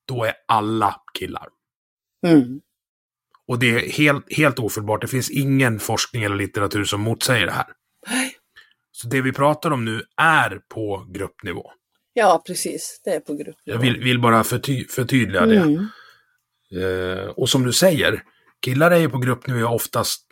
[0.07, 1.47] då är alla killar.
[2.27, 2.61] Mm.
[3.47, 5.01] Och det är helt, helt ofelbart.
[5.01, 7.65] Det finns ingen forskning eller litteratur som motsäger det här.
[8.91, 11.71] Så det vi pratar om nu är på gruppnivå.
[12.13, 13.01] Ja, precis.
[13.03, 13.57] Det är på gruppnivå.
[13.63, 15.57] Jag vill, vill bara förty, förtydliga det.
[15.57, 15.87] Mm.
[16.75, 18.23] Eh, och som du säger,
[18.61, 20.25] killar är ju på gruppnivå oftast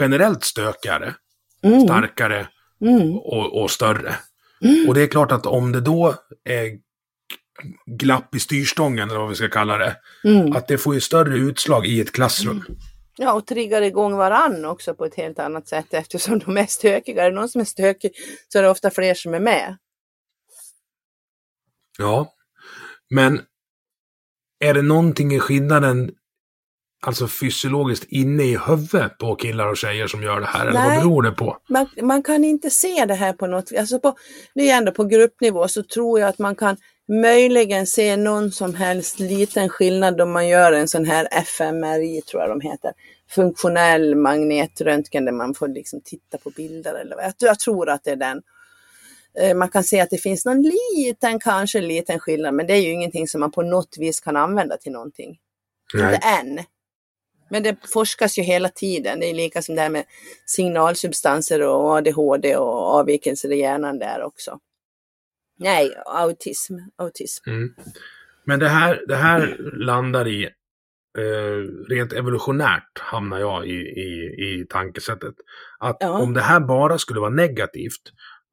[0.00, 1.14] generellt stökigare,
[1.62, 1.80] Mm.
[1.80, 2.48] starkare
[2.80, 3.18] Mm.
[3.18, 4.14] och, och större.
[4.88, 6.14] Och det är klart att om det då
[6.44, 6.78] är
[7.86, 9.96] glapp i styrstången, eller vad vi ska kalla det.
[10.24, 10.52] Mm.
[10.52, 12.64] Att det får ju större utslag i ett klassrum.
[13.16, 17.24] Ja, och triggar igång varann också på ett helt annat sätt eftersom de är stökiga.
[17.24, 18.12] Är det någon som är stökig
[18.48, 19.76] så är det ofta fler som är med.
[21.98, 22.34] Ja.
[23.10, 23.40] Men
[24.60, 26.12] är det någonting i skillnaden,
[27.06, 30.66] alltså fysiologiskt, inne i huvudet på killar och tjejer som gör det här?
[30.66, 30.98] Eller vad Nej.
[30.98, 31.56] beror det på?
[31.68, 34.16] Man, man kan inte se det här på något alltså på,
[34.54, 36.76] Det är ändå på gruppnivå så tror jag att man kan
[37.08, 42.42] möjligen se någon som helst liten skillnad om man gör en sån här fMRI, tror
[42.42, 42.92] jag de heter.
[43.30, 46.94] Funktionell magnetröntgen där man får liksom titta på bilder.
[46.94, 47.24] Eller vad.
[47.24, 48.42] Jag, jag tror att det är den.
[49.38, 52.80] Eh, Man kan se att det finns någon liten, kanske liten skillnad, men det är
[52.80, 55.38] ju ingenting som man på något vis kan använda till någonting.
[55.94, 56.14] Nej.
[56.14, 56.64] Inte än.
[57.54, 59.20] Men det forskas ju hela tiden.
[59.20, 60.04] Det är lika som det här med
[60.46, 64.58] signalsubstanser och ADHD och avvikelser i hjärnan där också.
[65.58, 66.74] Nej, autism.
[66.96, 67.50] autism.
[67.50, 67.74] Mm.
[68.44, 70.44] Men det här, det här landar i,
[71.18, 75.34] eh, rent evolutionärt hamnar jag i, i, i tankesättet.
[75.78, 76.10] Att Ja.
[76.22, 78.02] om det här bara skulle vara negativt,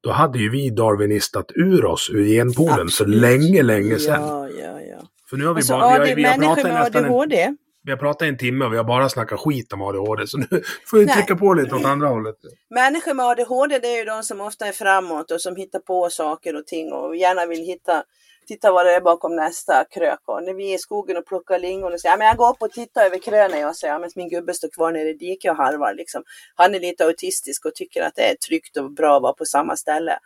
[0.02, 3.20] då hade ju vi darwinistat ur oss ur genpoolen för Absolut.
[3.20, 4.22] länge, länge sedan.
[4.22, 5.08] Ja, ja, ja.
[5.30, 7.10] För nu har vi Alltså, bara, vi har, AD, vi har människor med nästan en,
[7.10, 7.56] ADHD.
[7.84, 10.26] Vi har pratat en timme och vi har bara snackat skit om ADHD.
[10.26, 10.46] Så nu
[10.86, 11.14] får vi Nej.
[11.14, 12.36] trycka på lite åt andra hållet.
[12.70, 16.10] Människor med ADHD det är ju de som ofta är framåt och som hittar på
[16.10, 18.04] saker och ting och gärna vill hitta
[18.46, 20.20] Titta vad det är bakom nästa krök.
[20.24, 22.50] Och när vi är i skogen och plockar lingon och säger ja, men jag går
[22.50, 25.14] upp och tittar över krönen jag säger ja, men min gubbe står kvar nere i
[25.14, 25.94] diket och harvar.
[25.94, 26.22] Liksom.
[26.54, 29.44] Han är lite autistisk och tycker att det är tryggt och bra att vara på
[29.44, 30.18] samma ställe.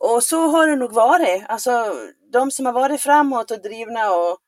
[0.00, 1.44] Och så har det nog varit.
[1.48, 1.94] Alltså
[2.32, 4.38] de som har varit framåt och drivna och,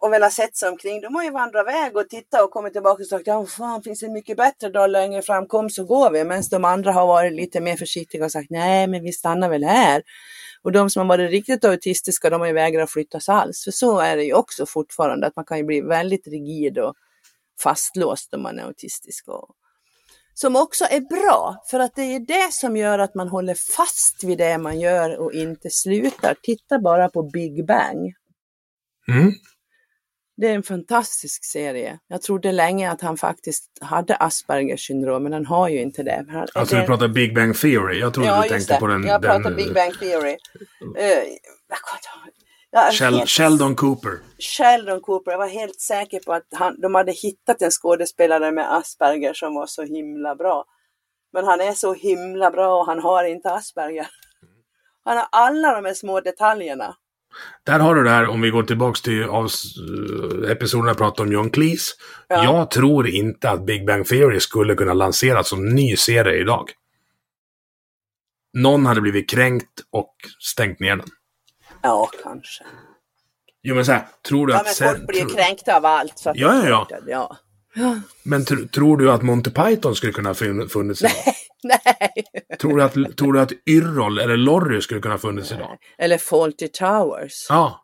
[0.00, 3.02] och velat sett sig omkring, de har ju vandrat iväg och tittat och kommit tillbaka
[3.02, 6.10] och sagt, ja fan finns det en mycket bättre dag längre fram, kom så går
[6.10, 6.24] vi.
[6.24, 9.64] Medan de andra har varit lite mer försiktiga och sagt, nej men vi stannar väl
[9.64, 10.02] här.
[10.62, 13.64] Och de som har varit riktigt autistiska, de har ju vägrat flyttas alls.
[13.64, 16.94] För så är det ju också fortfarande, att man kan ju bli väldigt rigid och
[17.62, 19.28] fastlåst om man är autistisk.
[19.28, 19.48] Och,
[20.34, 24.24] som också är bra, för att det är det som gör att man håller fast
[24.24, 26.36] vid det man gör och inte slutar.
[26.42, 28.14] Titta bara på Big Bang.
[29.08, 29.32] Mm.
[30.36, 31.98] Det är en fantastisk serie.
[32.08, 36.26] Jag trodde länge att han faktiskt hade Aspergers syndrom, men han har ju inte det.
[36.28, 36.80] Han, Alltså det...
[36.80, 38.00] vi pratar Big Bang Theory.
[38.00, 38.80] Jag trodde ja, du tänkte det.
[38.80, 39.06] på den...
[39.06, 40.36] Jag den pratar Big Bang Theory.
[40.80, 41.36] Uh,
[43.00, 44.18] helt- Sheldon Cooper.
[44.38, 45.30] Sheldon Cooper.
[45.30, 49.54] Jag var helt säker på att han, de hade hittat en skådespelare med Asperger som
[49.54, 50.64] var så himla bra.
[51.32, 54.08] Men han är så himla bra och han har inte Asperger.
[55.04, 56.96] Han har alla de här små detaljerna.
[57.64, 59.26] Där har du det här, om vi går tillbaks till
[60.48, 61.90] episoden jag pratade om John Cleese.
[62.28, 62.44] Ja.
[62.44, 66.70] Jag tror inte att Big Bang Theory skulle kunna lanseras som ny serie idag.
[68.58, 71.08] Någon hade blivit kränkt och stängt ner den.
[71.82, 72.64] Ja, kanske.
[73.62, 74.64] Jo men så här, tror du Ja, att...
[74.64, 76.18] men sen- folk blir tror- kränkta av allt.
[76.18, 77.36] Så att Ja, ja, ja.
[77.74, 78.00] ja.
[78.22, 81.12] Men tr- tror du att Monty Python skulle kunna fun- funnits idag?
[81.64, 82.24] Nej.
[82.60, 85.78] tror, du att, tror du att Yrrol eller Lorry skulle kunna funnits idag?
[85.98, 87.46] Eller Faulty Towers.
[87.48, 87.82] Ja.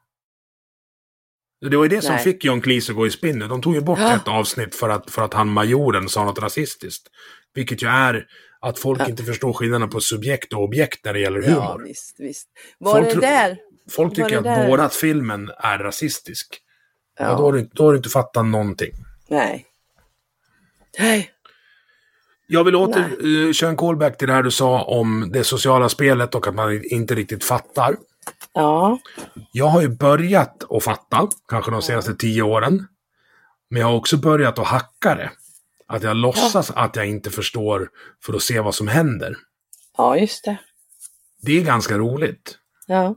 [1.70, 2.24] Det var ju det som Nej.
[2.24, 3.48] fick John Cleese att gå i spinn nu.
[3.48, 4.16] De tog ju bort Ja.
[4.16, 7.08] ett avsnitt för att, för att han majoren sa något rasistiskt.
[7.54, 8.26] Vilket ju är
[8.60, 11.84] att folk inte förstår skillnaden på subjekt och objekt när det gäller Ja, humor.
[11.84, 12.48] visst, visst.
[12.78, 13.58] Var Folk det där?
[13.90, 16.58] folk tycker att där- Borat-filmen är rasistisk.
[17.18, 17.24] Ja.
[17.24, 17.36] Ja.
[17.36, 18.92] då, har du, då har du inte fattat någonting.
[19.28, 19.66] Nej.
[20.98, 21.30] Nej.
[22.46, 25.88] Jag vill åter uh, köra en callback till det här du sa om det sociala
[25.88, 27.96] spelet och att man inte riktigt fattar.
[28.54, 28.98] Ja.
[29.52, 32.86] Jag har ju börjat att fatta, kanske de senaste tio åren.
[33.70, 35.30] Men jag har också börjat att hacka det.
[35.86, 37.88] Att jag låtsas att jag inte förstår
[38.24, 39.36] för att se vad som händer.
[39.96, 40.56] Ja, just det.
[41.42, 42.58] Det är ganska roligt.
[42.86, 43.14] Ja.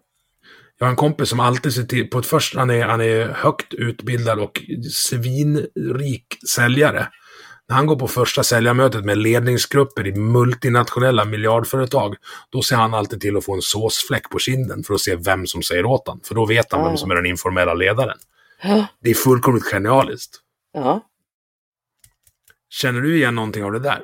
[0.78, 3.28] Jag har en kompis som alltid ser till, på ett först, han är, han är
[3.28, 4.62] högt utbildad och
[4.92, 7.08] svinrik säljare.
[7.70, 12.16] När han går på första säljarmötet med ledningsgrupper i multinationella miljardföretag,
[12.50, 15.48] då ser han alltid till att få en såsfläck på kinden för att se vem
[15.48, 16.20] som säger åt han.
[16.24, 18.18] För då vet han vem som är den informella ledaren.
[19.02, 20.40] Det är fullkomligt genialiskt.
[20.74, 21.02] ja.
[22.70, 24.02] Känner du igen någonting av det där?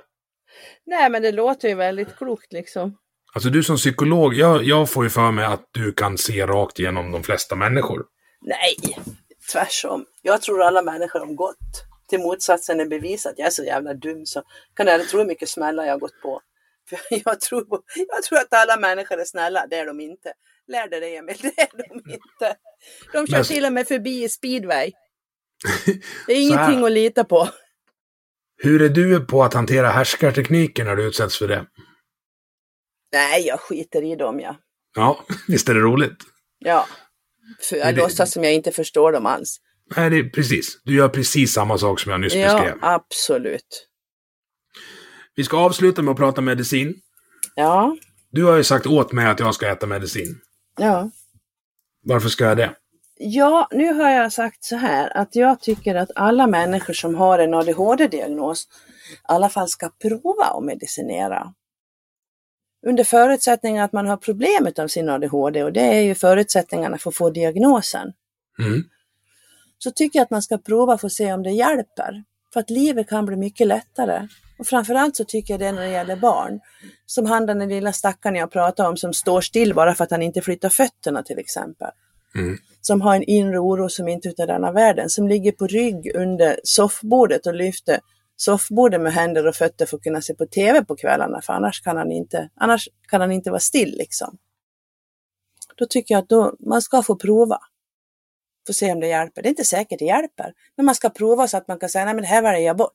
[0.85, 2.97] Nej, men det låter ju väldigt klokt liksom.
[3.33, 6.79] Alltså du som psykolog, jag, jag får ju för mig att du kan se rakt
[6.79, 8.05] igenom de flesta människor.
[8.41, 8.75] Nej,
[9.51, 10.05] tvärsom.
[10.21, 11.85] Jag tror alla människor om gott.
[12.11, 13.33] Till motsatsen är bevisat.
[13.37, 14.43] Jag är så jävla dum så
[14.75, 16.41] kan jag tro hur mycket smällar jag har gått på.
[16.89, 17.65] För jag, tror,
[17.95, 19.67] jag tror att alla människor är snälla.
[19.69, 20.33] Det är de inte.
[20.67, 22.57] Lär dig det Emil, det är de inte.
[23.13, 24.91] De kör Men- till och med förbi i speedway.
[26.27, 27.49] Det är ingenting att lita på.
[28.63, 31.65] Hur är du på att hantera härskartekniker när du utsätts för det?
[33.13, 34.55] Nej, jag skiter i dem ja.
[34.95, 36.17] Ja, visst är det roligt?
[36.59, 36.87] Ja.
[37.69, 39.57] För jag det- låtsas som jag inte förstår dem alls.
[39.97, 40.81] Nej, det är precis.
[40.83, 42.77] Du gör precis samma sak som jag nyss beskrev.
[42.81, 43.87] Ja, absolut.
[45.35, 46.93] Vi ska avsluta med att prata medicin.
[47.55, 47.97] Ja,
[48.31, 50.41] Du har ju sagt åt mig att jag ska äta medicin.
[50.77, 51.09] ja.
[52.03, 52.75] Varför ska jag det?
[53.17, 57.39] Ja, nu har jag sagt så här att jag tycker att alla människor som har
[57.39, 61.53] en ADHD-diagnos i alla fall ska prova att medicinera.
[62.87, 67.09] Under förutsättning att man har problemet av sin ADHD och det är ju förutsättningarna för
[67.09, 68.13] att få diagnosen.
[68.59, 68.83] Mm.
[69.83, 72.23] Så tycker jag att man ska prova för att se om det hjälper.
[72.53, 74.27] För att livet kan bli mycket lättare.
[74.59, 76.59] Och framförallt så tycker jag det när det gäller barn.
[77.05, 80.21] Som han den lilla stackaren jag pratade om som står still bara för att han
[80.21, 81.89] inte flyttar fötterna till exempel.
[82.35, 82.57] Mm.
[82.81, 85.09] Som har en inre oro som inte är utav denna världen.
[85.09, 87.99] Som ligger på rygg under soffbordet och lyfter
[88.35, 91.41] soffbordet med händer och fötter för att kunna se på TV på kvällarna.
[91.41, 94.37] För annars kan han inte, annars kan han inte vara still liksom.
[95.75, 97.59] Då tycker jag att då, man ska få prova.
[98.67, 99.41] Få se om det hjälper.
[99.41, 100.53] Det är inte säkert det hjälper.
[100.77, 102.77] Men man ska prova så att man kan säga, nej men det här väljer jag
[102.77, 102.91] bort.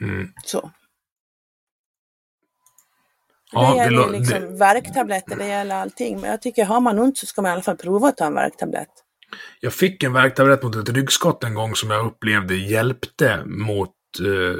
[0.00, 0.32] Mm.
[0.44, 0.70] Så.
[3.52, 6.20] Ja, det det gäller lå- liksom det- värktabletter, det gäller allting.
[6.20, 8.26] Men jag tycker, har man ont så ska man i alla fall prova att ta
[8.26, 8.88] en värktablett.
[9.60, 14.58] Jag fick en värktablett mot ett ryggskott en gång som jag upplevde hjälpte mot eh,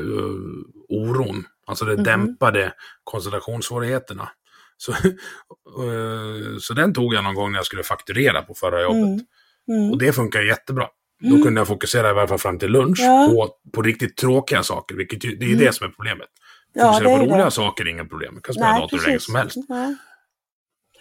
[0.89, 1.45] oron.
[1.67, 2.05] Alltså det Mhm.
[2.05, 2.73] dämpade
[3.05, 4.31] koncentrationssvårigheterna.
[4.79, 8.97] Så, eh, så den tog jag någon gång när jag skulle fakturera på förra jobbet.
[9.03, 9.21] Mm.
[9.69, 9.91] Mm.
[9.91, 10.89] Och det funkar jättebra.
[11.21, 13.25] Då kunde jag fokusera i varje fall fram till lunch Ja.
[13.25, 13.37] Mm.
[13.37, 14.95] på, på riktigt tråkiga saker.
[14.95, 16.27] Vilket ju, det är ju det som är problemet.
[16.73, 17.51] Ja, Fokusera är på roliga det.
[17.51, 18.33] saker är inget problem.
[18.35, 19.57] Jag kan spela Nej, dator hur länge som helst.
[19.69, 19.97] Nej.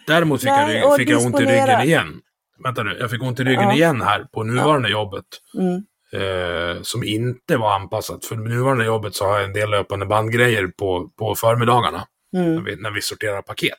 [0.07, 2.21] Däremot fick, Nej, jag, fick jag ont i ryggen igen.
[2.63, 3.73] Vänta nu, jag fick ont i ryggen Ja.
[3.73, 5.25] igen här på nuvarande jobbet.
[5.53, 5.83] Mm.
[6.13, 8.25] Eh, som inte var anpassat.
[8.25, 12.03] För nuvarande jobbet så har jag en del löpande bandgrejer på, på förmiddagarna.
[12.31, 12.63] När, Mm.
[12.63, 13.77] vi, när vi sorterar paket.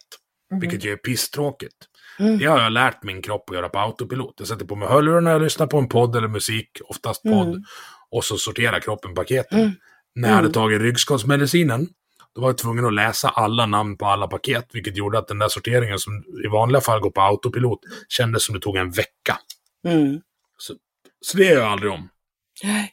[0.61, 1.77] Vilket ju är pisstråkigt.
[2.19, 2.39] Mm.
[2.39, 4.35] Det har jag lärt min kropp att göra på autopilot.
[4.39, 7.49] Jag sätter på mig hörlurar när jag lyssnar på en podd eller musik, oftast podd.
[7.49, 7.63] Mm.
[8.11, 9.59] Och så sorterar kroppen paketen.
[9.61, 9.73] Mm.
[10.15, 10.53] När jag hade Mm.
[10.53, 11.89] tagit ryggskottsmedicinen,
[12.35, 14.69] då var jag tvungen att läsa alla namn på alla paket.
[14.73, 18.55] Vilket gjorde att den där sorteringen som i vanliga fall går på autopilot kändes som
[18.55, 19.39] det tog en vecka.
[19.87, 20.21] Mm.
[21.21, 22.09] Så det gör jag aldrig om.
[22.63, 22.93] Nej.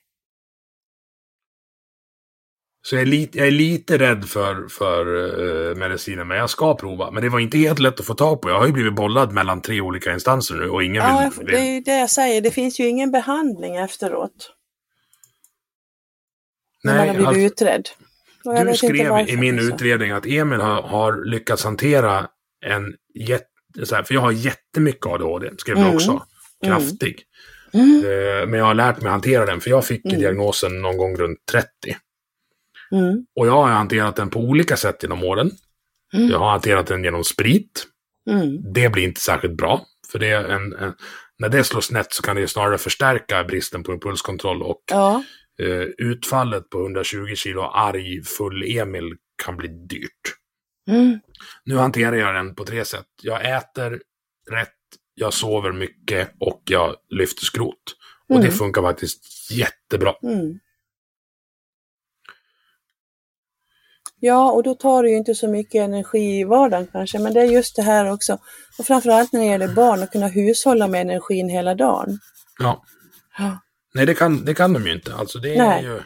[2.85, 6.75] Så jag är lite, jag är lite rädd för, för uh, medicinen, men jag ska
[6.75, 7.11] prova.
[7.11, 8.49] Men det var inte helt lätt att få tag på.
[8.49, 11.47] Jag har ju blivit bollad mellan tre olika instanser nu och ingen Ja, vill...
[11.47, 12.41] det är ju det jag säger.
[12.41, 14.51] Det finns ju ingen behandling efteråt.
[16.83, 17.89] När man har blivit alltså, utredd.
[18.43, 22.27] Du skrev i min utredning att Emil har, har lyckats hantera
[22.65, 23.95] en jätte...
[23.95, 25.95] Här, för jag har jättemycket ADHD, skrev du Mm.
[25.95, 26.11] också.
[26.11, 26.23] Mm.
[26.65, 27.23] Kraftig.
[27.73, 27.95] Mm.
[27.97, 30.19] Eh, men jag har lärt mig hantera den, för jag fick Mm.
[30.19, 31.67] diagnosen någon gång runt 30.
[32.91, 33.25] Mm.
[33.35, 35.51] Och jag har hanterat den på olika sätt genom åren.
[36.13, 36.29] Mm.
[36.29, 37.87] Jag har hanterat den genom sprit.
[38.29, 38.73] Mm.
[38.73, 39.81] Det blir inte särskilt bra.
[40.11, 40.93] För det en, en,
[41.39, 45.23] när det slår snett så kan det snarare förstärka bristen på impulskontroll och Ja.
[45.61, 45.67] eh,
[45.97, 50.35] utfallet på 120 kilo arg full Emil kan bli dyrt.
[50.89, 51.19] Mm.
[51.63, 53.05] Nu hanterar jag den på tre sätt.
[53.21, 54.01] Jag äter
[54.51, 54.69] rätt,
[55.15, 57.95] jag sover mycket och jag lyfter skrot.
[58.29, 58.51] Och det Mm.
[58.57, 60.13] funkar faktiskt jättebra.
[60.23, 60.59] Mm.
[64.19, 67.41] Ja, och då tar det ju inte så mycket energi i vardagen kanske, men det
[67.41, 68.37] är just det här också.
[68.79, 72.19] Och framförallt när det gäller barn, att kunna hushålla med energin hela dagen.
[72.59, 72.83] Ja.
[73.37, 73.59] Ja.
[73.93, 75.15] Nej, det kan, det kan de ju inte.
[75.15, 75.83] Alltså det är Nej.
[75.83, 76.01] ju...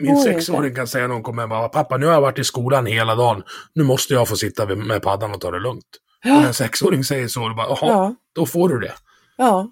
[0.00, 2.86] Min, sexåring kan säga när hon kommer hem pappa nu har jag varit i skolan
[2.86, 3.42] hela dagen.
[3.74, 5.84] Nu måste jag få sitta med paddan och ta det lugnt.
[6.24, 6.46] Och när Ja.
[6.46, 8.14] en sexåring säger så, då bara, Ja.
[8.34, 8.92] då får du det.
[9.36, 9.68] Ja.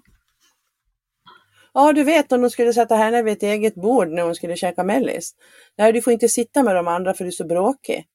[1.73, 4.55] Ja, du vet om de skulle sätta henne vid ett eget bord när hon skulle
[4.55, 5.31] käka mellis.
[5.77, 8.05] Nej, du får inte sitta med de andra för du är så bråkig.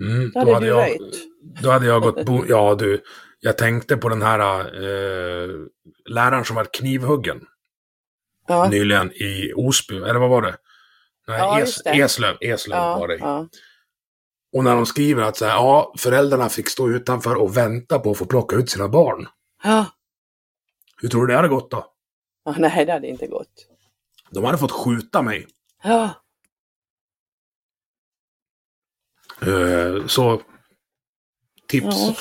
[0.00, 1.00] Mm, Då hade du jag, röjt.
[1.62, 3.02] Då hade jag gått bo, Ja, du.
[3.40, 5.48] Jag tänkte på den här eh,
[6.10, 7.40] läraren som var knivhuggen
[8.48, 9.96] Ja, nyligen i Osby.
[9.96, 10.56] Eller vad var det?
[11.28, 11.82] Nej, Ja, es.
[11.86, 13.16] Eslöv, Eslöv var ja, det.
[13.16, 13.48] ja.
[14.52, 18.10] Och när de skriver att så här, ja, föräldrarna fick stå utanför och vänta på
[18.10, 19.26] att få plocka ut sina barn.
[19.64, 19.86] ja.
[21.02, 21.89] Hur tror du det hade gått då?
[22.44, 23.66] Ja nej, det hade inte gått.
[24.30, 25.46] De hade fått skjuta mig.
[25.82, 26.10] Ja,
[29.42, 30.42] Eh, så
[31.68, 31.86] tips.
[31.96, 32.14] Ja.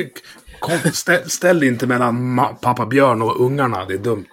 [0.60, 4.26] Kom, ställ, ställ inte mellan pappa Björn och ungarna, det är dumt.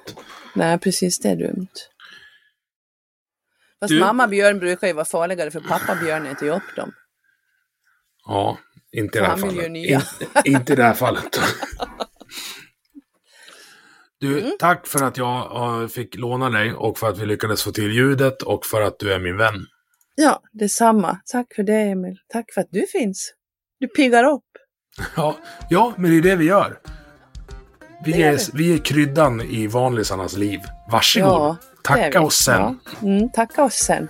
[0.55, 1.67] nej precis det är dumt.
[3.79, 6.91] Fast Du- mamma Björn brukar ju vara farligare för pappa Björn äter ju upp dem.
[8.25, 8.57] Ja,
[8.91, 9.77] inte i det här han vill fallet.
[9.77, 9.93] ju.
[10.45, 11.39] In, inte i det här fallet.
[14.23, 14.51] Du, Mm.
[14.59, 17.91] tack för att jag eh, fick låna dig och för att vi lyckades få till
[17.91, 19.65] ljudet och för att du är min vän.
[20.15, 21.17] Ja, detsamma.
[21.31, 22.17] Tack för det Emil.
[22.27, 23.33] Tack för att du finns.
[23.79, 24.43] Du piggar upp.
[25.15, 25.35] Ja,
[25.69, 26.79] ja, men det är det vi gör.
[28.05, 30.59] Vi Det gör är, vi är kryddan i vanlisarnas liv.
[30.91, 31.29] Varsågod.
[31.29, 31.57] Ja,
[31.89, 32.79] är Tacka oss sen.
[33.01, 33.07] Ja.
[33.07, 34.07] Mm, tacka oss sen.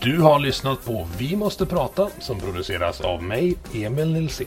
[0.00, 4.46] Du har lyssnat på Vi måste prata som produceras av mig, Emil Nilsson.